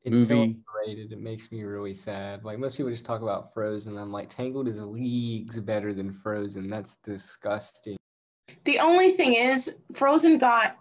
It's 0.04 0.12
movie. 0.14 0.26
so 0.26 0.42
underrated. 0.42 1.14
It 1.14 1.22
makes 1.22 1.52
me 1.52 1.64
really 1.64 1.94
sad. 1.94 2.44
Like 2.44 2.60
most 2.60 2.76
people 2.76 2.92
just 2.92 3.06
talk 3.06 3.22
about 3.22 3.54
Frozen. 3.54 3.98
I'm 3.98 4.12
like, 4.12 4.30
Tangled 4.30 4.68
is 4.68 4.82
leagues 4.82 5.60
better 5.60 5.94
than 5.94 6.12
Frozen. 6.12 6.70
That's 6.70 6.98
disgusting. 6.98 7.98
The 8.66 8.80
only 8.80 9.10
thing 9.10 9.34
is, 9.34 9.78
Frozen 9.94 10.38
got 10.38 10.78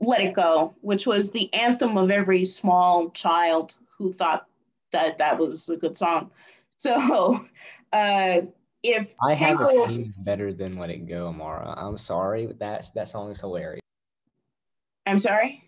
Let 0.00 0.20
It 0.20 0.34
Go, 0.34 0.74
which 0.82 1.06
was 1.06 1.30
the 1.30 1.52
anthem 1.54 1.96
of 1.96 2.10
every 2.10 2.44
small 2.44 3.10
child 3.10 3.76
who 3.96 4.12
thought 4.12 4.46
that 4.92 5.18
that 5.18 5.38
was 5.38 5.68
a 5.68 5.76
good 5.76 5.96
song. 5.96 6.30
So, 6.76 7.38
uh, 7.92 8.42
if 8.84 9.14
I 9.22 9.34
have 9.34 9.60
a 9.60 9.64
Tangled, 9.64 9.94
dream 9.94 10.14
better 10.18 10.52
than 10.52 10.76
Let 10.76 10.90
It 10.90 11.08
Go, 11.08 11.28
Amara. 11.28 11.74
I'm 11.76 11.98
sorry, 11.98 12.46
but 12.46 12.58
that 12.58 12.90
that 12.94 13.08
song 13.08 13.30
is 13.30 13.40
hilarious. 13.40 13.80
I'm 15.06 15.18
sorry. 15.18 15.64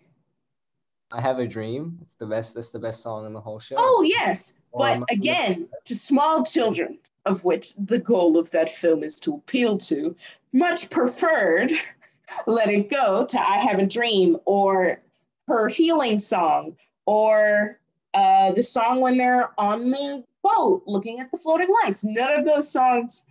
I 1.11 1.19
have 1.21 1.39
a 1.39 1.47
dream. 1.47 1.97
It's 2.01 2.15
the 2.15 2.27
best. 2.27 2.53
That's 2.53 2.69
the 2.69 2.79
best 2.79 3.01
song 3.01 3.25
in 3.25 3.33
the 3.33 3.41
whole 3.41 3.59
show. 3.59 3.75
Oh, 3.77 4.03
yes. 4.03 4.53
Or 4.71 4.99
But 4.99 5.11
again, 5.11 5.67
to 5.85 5.95
small 5.95 6.43
children, 6.43 6.99
of 7.25 7.43
which 7.43 7.73
the 7.75 7.97
goal 7.97 8.37
of 8.37 8.51
that 8.51 8.69
film 8.69 9.03
is 9.03 9.19
to 9.21 9.35
appeal 9.35 9.77
to, 9.79 10.15
much 10.53 10.89
preferred 10.89 11.71
Let 12.47 12.69
It 12.69 12.89
Go 12.89 13.25
to 13.25 13.39
I 13.39 13.57
Have 13.59 13.79
a 13.79 13.85
Dream 13.85 14.37
or 14.45 15.01
her 15.47 15.67
healing 15.69 16.19
song 16.19 16.75
or 17.05 17.79
uh, 18.13 18.51
the 18.51 18.63
song 18.63 18.99
when 18.99 19.17
they're 19.17 19.51
on 19.57 19.89
the 19.89 20.23
boat 20.55 20.83
looking 20.85 21.19
at 21.19 21.31
the 21.31 21.37
floating 21.37 21.73
lights. 21.83 22.03
None 22.03 22.33
of 22.33 22.45
those 22.45 22.71
songs 22.71 23.25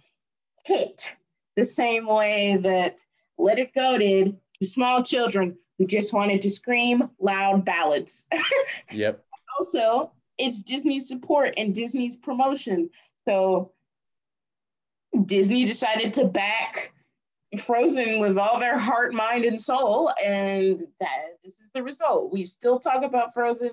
hit 0.64 1.14
the 1.57 1.64
same 1.64 2.07
way 2.07 2.59
that 2.62 2.99
Let 3.39 3.59
It 3.59 3.75
Go 3.75 3.99
did 3.99 4.37
to 4.59 4.67
small 4.67 5.03
children 5.03 5.57
who 5.79 5.87
just 5.87 6.12
wanted 6.12 6.41
to 6.43 6.51
scream 6.51 7.11
loud 7.19 7.64
ballads. 7.64 8.27
Yep. 8.93 9.25
also 9.59 10.12
it's 10.39 10.62
Disney's 10.62 11.09
support 11.09 11.55
and 11.57 11.75
Disney's 11.75 12.17
promotion. 12.17 12.91
So 13.27 13.73
Disney 15.25 15.64
decided 15.64 16.12
to 16.14 16.27
back 16.27 16.93
Frozen 17.64 18.21
with 18.21 18.37
all 18.37 18.61
their 18.61 18.77
heart, 18.77 19.14
mind, 19.14 19.45
and 19.45 19.59
soul, 19.59 20.12
and 20.23 20.81
that 21.01 21.39
this 21.43 21.55
is 21.55 21.71
the 21.75 21.83
result. 21.83 22.33
We 22.33 22.45
still 22.45 22.79
talk 22.79 23.03
about 23.03 23.33
Frozen 23.33 23.71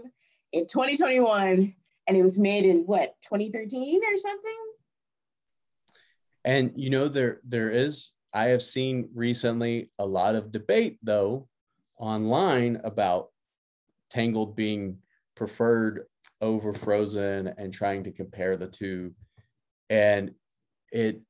in 0.54 0.68
2021, 0.68 1.76
and 2.08 2.18
it 2.18 2.24
was 2.24 2.38
made 2.38 2.66
in 2.66 2.84
what 2.86 3.16
2013 3.22 4.01
or 4.04 4.18
something. 4.18 4.51
And 6.45 6.72
you 6.76 6.89
know 6.89 7.08
there 7.08 7.39
there 7.43 7.70
is 7.70 8.12
I 8.34 8.45
have 8.45 8.64
seen 8.64 9.10
recently 9.14 9.91
a 9.99 10.06
lot 10.06 10.36
of 10.36 10.51
debate 10.51 10.97
though 11.04 11.47
online 11.97 12.82
about 12.84 13.30
Tangled 14.10 14.56
being 14.56 14.97
preferred 15.36 16.06
over 16.41 16.74
Frozen 16.74 17.54
and 17.58 17.74
trying 17.74 18.04
to 18.04 18.12
compare 18.12 18.58
the 18.58 18.68
two. 18.68 19.14
And 19.89 20.32
it 20.91 21.22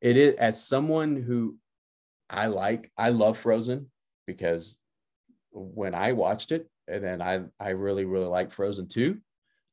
it 0.00 0.16
is 0.16 0.34
as 0.36 0.62
someone 0.62 1.16
who 1.16 1.56
I 2.30 2.46
like, 2.46 2.90
I 2.96 3.10
love 3.10 3.38
Frozen 3.38 3.90
because 4.26 4.78
when 5.50 5.94
I 5.94 6.12
watched 6.12 6.52
it, 6.52 6.68
and 6.86 7.02
then 7.02 7.22
I 7.22 7.44
I 7.60 7.70
really 7.70 8.04
really 8.04 8.26
like 8.26 8.52
Frozen 8.52 8.88
too. 8.88 9.18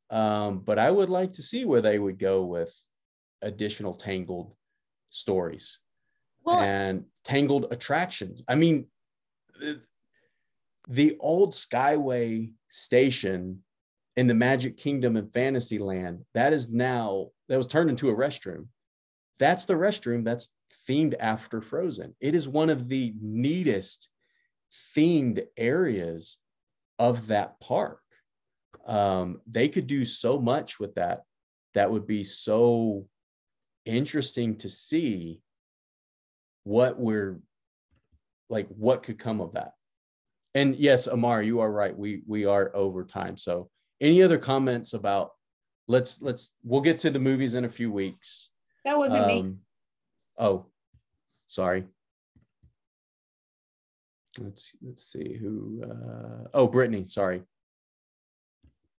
Um, 0.10 0.60
but 0.60 0.78
I 0.80 0.92
would 0.92 1.10
like 1.10 1.34
to 1.34 1.42
see 1.42 1.66
where 1.66 1.82
they 1.82 1.98
would 1.98 2.20
go 2.20 2.44
with 2.44 2.74
additional 3.42 3.94
Tangled 3.94 4.54
stories 5.10 5.80
well 6.44 6.60
and 6.60 7.06
Tangled 7.24 7.68
attractions. 7.72 8.44
I 8.48 8.56
mean, 8.56 8.88
the, 9.60 9.82
the 10.88 11.18
old 11.20 11.54
Skyway 11.54 12.52
station 12.68 13.64
in 14.16 14.28
the 14.28 14.36
Magic 14.36 14.78
Kingdom 14.78 15.18
and 15.18 15.32
Fantasyland 15.34 16.24
that 16.34 16.54
is 16.54 16.70
now 16.70 17.30
that 17.50 17.58
was 17.58 17.68
turned 17.68 17.90
into 17.90 18.10
a 18.10 18.16
restroom. 18.16 18.68
That's 19.40 19.66
the 19.66 19.74
restroom 19.74 20.24
that's 20.24 20.54
themed 20.88 21.16
after 21.20 21.62
Frozen. 21.62 22.16
It 22.22 22.36
is 22.36 22.48
one 22.48 22.70
of 22.70 22.88
the 22.88 23.14
neatest 23.20 24.10
themed 24.96 25.44
areas 25.58 26.38
of 27.00 27.28
that 27.28 27.60
park. 27.60 28.00
Um, 28.86 29.42
they 29.48 29.68
could 29.68 29.88
do 29.88 30.06
so 30.06 30.40
much 30.40 30.80
with 30.80 30.96
that. 30.96 31.24
That 31.74 31.92
would 31.92 32.08
be 32.08 32.24
so 32.24 33.08
interesting 33.86 34.56
to 34.58 34.70
see 34.70 35.42
what 36.64 37.00
we're 37.00 37.40
like 38.50 38.68
what 38.70 39.04
could 39.04 39.20
come 39.20 39.42
of 39.42 39.54
that. 39.54 39.74
And 40.54 40.76
yes 40.76 41.08
amar 41.08 41.42
you 41.42 41.60
are 41.60 41.72
right. 41.72 41.96
We 41.96 42.22
we 42.28 42.46
are 42.46 42.72
over 42.76 43.04
time. 43.04 43.38
So 43.38 43.70
any 44.02 44.24
other 44.24 44.38
comments 44.38 44.94
about 44.94 45.32
let's 45.88 46.22
let's 46.22 46.54
we'll 46.64 46.82
get 46.82 46.98
to 47.00 47.10
the 47.10 47.20
movies 47.20 47.56
in 47.56 47.66
a 47.66 47.70
few 47.70 47.92
weeks. 47.92 48.50
That 48.84 48.98
wasn't 48.98 49.28
me. 49.28 49.40
Um, 49.40 49.60
oh 50.40 50.66
sorry. 51.48 51.86
Let's 54.38 54.76
let's 54.82 55.12
see 55.12 55.34
who 55.34 55.84
uh 55.84 56.48
oh 56.54 56.68
brittany 56.68 57.06
sorry 57.08 57.44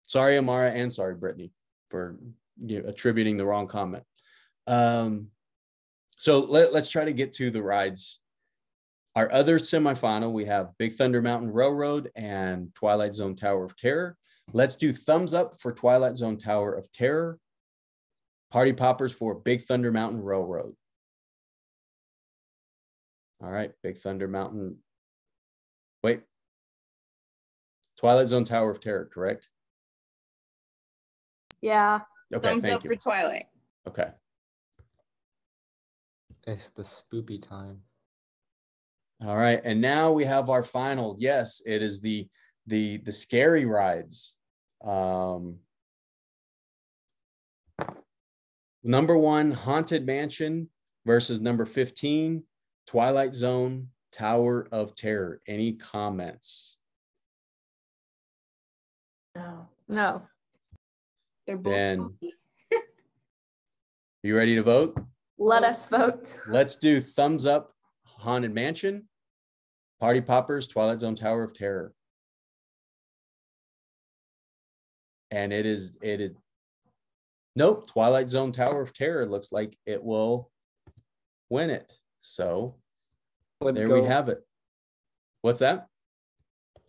sorry 0.06 0.38
amara 0.38 0.70
and 0.70 0.92
sorry 0.92 1.14
brittany 1.14 1.52
for 1.90 2.16
you 2.64 2.82
know, 2.82 2.88
attributing 2.88 3.36
the 3.36 3.44
wrong 3.44 3.66
comment 3.66 4.04
um 4.66 5.28
so 6.18 6.40
let, 6.40 6.72
let's 6.72 6.88
try 6.88 7.04
to 7.04 7.12
get 7.12 7.32
to 7.32 7.50
the 7.50 7.62
rides 7.62 8.20
our 9.14 9.30
other 9.32 9.58
semifinal 9.58 10.32
we 10.32 10.44
have 10.44 10.72
big 10.78 10.96
thunder 10.96 11.20
mountain 11.20 11.52
railroad 11.52 12.10
and 12.16 12.74
twilight 12.74 13.14
zone 13.14 13.36
tower 13.36 13.64
of 13.64 13.76
terror 13.76 14.16
let's 14.52 14.76
do 14.76 14.92
thumbs 14.92 15.34
up 15.34 15.60
for 15.60 15.72
twilight 15.72 16.16
zone 16.16 16.38
tower 16.38 16.72
of 16.72 16.90
terror 16.92 17.38
Party 18.50 18.72
Poppers 18.72 19.12
for 19.12 19.34
Big 19.34 19.64
Thunder 19.64 19.92
Mountain 19.92 20.22
Railroad. 20.22 20.74
All 23.42 23.50
right, 23.50 23.72
Big 23.82 23.98
Thunder 23.98 24.28
Mountain. 24.28 24.78
Wait. 26.02 26.22
Twilight 27.98 28.28
Zone 28.28 28.44
Tower 28.44 28.70
of 28.70 28.80
Terror, 28.80 29.10
correct? 29.12 29.48
Yeah. 31.60 32.00
Okay, 32.34 32.48
Thumbs 32.48 32.64
thank 32.64 32.76
up 32.76 32.84
you. 32.84 32.90
for 32.90 32.96
Twilight. 32.96 33.46
Okay. 33.88 34.10
It's 36.46 36.70
the 36.70 36.82
spoopy 36.82 37.46
time. 37.46 37.80
All 39.24 39.36
right, 39.36 39.60
and 39.64 39.80
now 39.80 40.12
we 40.12 40.24
have 40.24 40.50
our 40.50 40.62
final. 40.62 41.16
Yes, 41.18 41.62
it 41.64 41.82
is 41.82 42.00
the 42.00 42.28
the 42.66 42.98
the 42.98 43.12
scary 43.12 43.64
rides. 43.64 44.36
Um, 44.84 45.56
number 48.82 49.16
one, 49.16 49.50
Haunted 49.50 50.04
Mansion 50.04 50.68
versus 51.06 51.40
number 51.40 51.64
fifteen, 51.64 52.44
Twilight 52.86 53.34
Zone 53.34 53.88
Tower 54.12 54.68
of 54.72 54.94
Terror. 54.94 55.40
Any 55.46 55.72
comments? 55.74 56.76
No. 59.34 59.68
No. 59.88 60.22
They're 61.46 61.56
both 61.56 61.72
Then- 61.72 62.00
spooky. 62.00 62.32
You 64.22 64.36
ready 64.36 64.56
to 64.56 64.62
vote? 64.62 64.98
Let 65.38 65.62
us 65.62 65.86
vote. 65.86 66.36
Let's 66.48 66.76
do 66.76 67.00
thumbs 67.00 67.46
up, 67.46 67.72
Haunted 68.04 68.52
Mansion, 68.52 69.08
Party 70.00 70.20
Poppers, 70.20 70.66
Twilight 70.66 70.98
Zone 70.98 71.14
Tower 71.14 71.44
of 71.44 71.52
Terror. 71.54 71.92
And 75.30 75.52
it 75.52 75.66
is, 75.66 75.98
it 76.02 76.20
is, 76.20 76.32
nope, 77.54 77.86
Twilight 77.86 78.28
Zone 78.28 78.50
Tower 78.52 78.80
of 78.80 78.92
Terror 78.94 79.26
looks 79.26 79.52
like 79.52 79.76
it 79.86 80.02
will 80.02 80.50
win 81.50 81.70
it. 81.70 81.92
So 82.22 82.76
Let's 83.60 83.76
there 83.78 83.86
go. 83.86 84.00
we 84.02 84.08
have 84.08 84.28
it. 84.28 84.44
What's 85.42 85.60
that? 85.60 85.86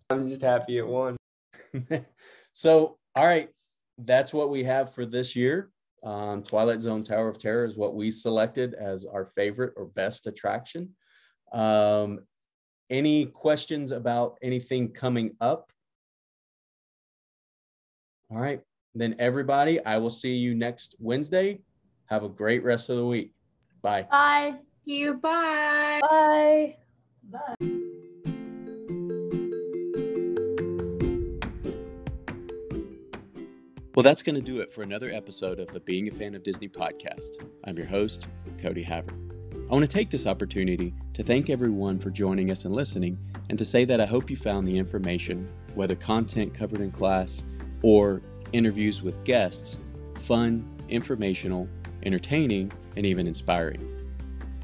I'm 0.09 0.25
just 0.25 0.41
happy 0.41 0.77
it 0.77 0.87
won. 0.87 1.17
so, 2.53 2.97
all 3.15 3.25
right, 3.25 3.49
that's 3.99 4.33
what 4.33 4.49
we 4.49 4.63
have 4.63 4.93
for 4.93 5.05
this 5.05 5.35
year. 5.35 5.71
Um, 6.03 6.43
Twilight 6.43 6.81
Zone 6.81 7.03
Tower 7.03 7.29
of 7.29 7.39
Terror 7.39 7.65
is 7.65 7.75
what 7.75 7.95
we 7.95 8.11
selected 8.11 8.73
as 8.75 9.05
our 9.05 9.25
favorite 9.25 9.73
or 9.75 9.85
best 9.85 10.27
attraction. 10.27 10.89
Um, 11.51 12.19
any 12.89 13.25
questions 13.25 13.91
about 13.91 14.37
anything 14.41 14.91
coming 14.91 15.35
up? 15.41 15.71
All 18.29 18.39
right, 18.39 18.61
then 18.93 19.15
everybody, 19.19 19.83
I 19.85 19.97
will 19.97 20.09
see 20.09 20.35
you 20.35 20.53
next 20.53 20.95
Wednesday. 20.99 21.61
Have 22.05 22.23
a 22.23 22.29
great 22.29 22.63
rest 22.63 22.89
of 22.89 22.97
the 22.97 23.05
week. 23.05 23.33
Bye. 23.81 24.03
Bye. 24.03 24.55
You 24.85 25.15
bye. 25.17 26.75
Bye. 27.29 27.67
Well, 33.97 34.03
that's 34.03 34.21
going 34.21 34.35
to 34.35 34.41
do 34.43 34.61
it 34.61 34.71
for 34.71 34.83
another 34.83 35.09
episode 35.09 35.59
of 35.59 35.69
the 35.69 35.79
Being 35.79 36.07
a 36.07 36.11
Fan 36.11 36.35
of 36.35 36.43
Disney 36.43 36.69
podcast. 36.69 37.43
I'm 37.63 37.75
your 37.75 37.87
host, 37.87 38.27
Cody 38.59 38.83
Havard. 38.83 39.15
I 39.51 39.73
want 39.73 39.81
to 39.81 39.87
take 39.87 40.11
this 40.11 40.27
opportunity 40.27 40.93
to 41.13 41.23
thank 41.23 41.49
everyone 41.49 41.97
for 41.97 42.11
joining 42.11 42.51
us 42.51 42.65
and 42.65 42.75
listening, 42.75 43.17
and 43.49 43.57
to 43.57 43.65
say 43.65 43.85
that 43.85 43.99
I 43.99 44.05
hope 44.05 44.29
you 44.29 44.37
found 44.37 44.67
the 44.67 44.77
information, 44.77 45.49
whether 45.73 45.95
content 45.95 46.53
covered 46.53 46.81
in 46.81 46.91
class 46.91 47.43
or 47.81 48.21
interviews 48.53 49.01
with 49.01 49.23
guests, 49.23 49.79
fun, 50.19 50.63
informational, 50.89 51.67
entertaining, 52.03 52.71
and 52.97 53.03
even 53.03 53.25
inspiring. 53.25 53.81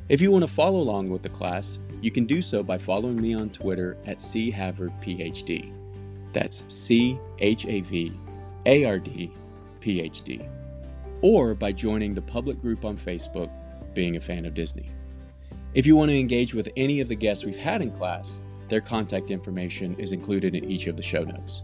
If 0.10 0.22
you 0.22 0.30
want 0.30 0.44
to 0.44 0.54
follow 0.54 0.80
along 0.80 1.10
with 1.10 1.24
the 1.24 1.30
class, 1.30 1.80
you 2.04 2.12
can 2.12 2.26
do 2.26 2.44
so 2.44 2.62
by 2.62 2.78
following 2.78 3.20
me 3.20 3.34
on 3.34 3.50
Twitter 3.50 3.98
at 4.06 4.20
CHavardPhD. 4.20 5.74
That's 6.34 6.64
C 6.68 7.18
H 7.40 7.66
A 7.66 7.82
V 7.82 8.20
ARD 8.66 9.30
PhD, 9.82 10.48
or 11.22 11.54
by 11.54 11.72
joining 11.72 12.14
the 12.14 12.22
public 12.22 12.60
group 12.62 12.86
on 12.86 12.98
Facebook, 12.98 13.50
Being 13.94 14.16
a 14.16 14.22
Fan 14.22 14.46
of 14.46 14.54
Disney. 14.54 14.90
If 15.74 15.86
you 15.86 15.96
want 15.96 16.12
to 16.12 16.20
engage 16.20 16.54
with 16.54 16.70
any 16.78 17.02
of 17.02 17.10
the 17.10 17.16
guests 17.16 17.46
we've 17.46 17.56
had 17.56 17.82
in 17.82 17.92
class, 17.92 18.42
their 18.70 18.82
contact 18.82 19.32
information 19.32 19.96
is 19.98 20.14
included 20.14 20.56
in 20.56 20.70
each 20.70 20.88
of 20.88 20.96
the 20.96 21.04
show 21.04 21.24
notes. 21.24 21.64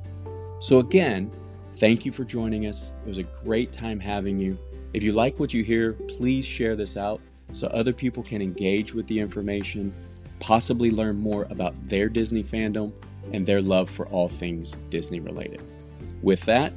So, 0.60 0.80
again, 0.80 1.32
thank 1.74 2.06
you 2.06 2.12
for 2.12 2.26
joining 2.26 2.66
us. 2.66 2.92
It 3.06 3.08
was 3.08 3.18
a 3.18 3.24
great 3.24 3.72
time 3.72 4.00
having 4.00 4.40
you. 4.40 4.58
If 4.94 5.04
you 5.04 5.14
like 5.14 5.40
what 5.40 5.54
you 5.54 5.64
hear, 5.64 5.94
please 5.94 6.46
share 6.46 6.76
this 6.76 6.98
out 6.98 7.22
so 7.52 7.68
other 7.68 7.94
people 7.94 8.24
can 8.24 8.42
engage 8.42 8.94
with 8.94 9.08
the 9.08 9.20
information, 9.20 9.94
possibly 10.40 10.92
learn 10.92 11.18
more 11.18 11.48
about 11.50 11.74
their 11.88 12.10
Disney 12.10 12.44
fandom 12.44 12.92
and 13.32 13.46
their 13.46 13.62
love 13.62 13.90
for 13.90 14.08
all 14.08 14.28
things 14.28 14.74
Disney 14.90 15.20
related. 15.20 15.62
With 16.22 16.42
that, 16.44 16.74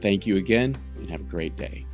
Thank 0.00 0.26
you 0.26 0.36
again 0.36 0.76
and 0.98 1.10
have 1.10 1.20
a 1.20 1.24
great 1.24 1.56
day. 1.56 1.86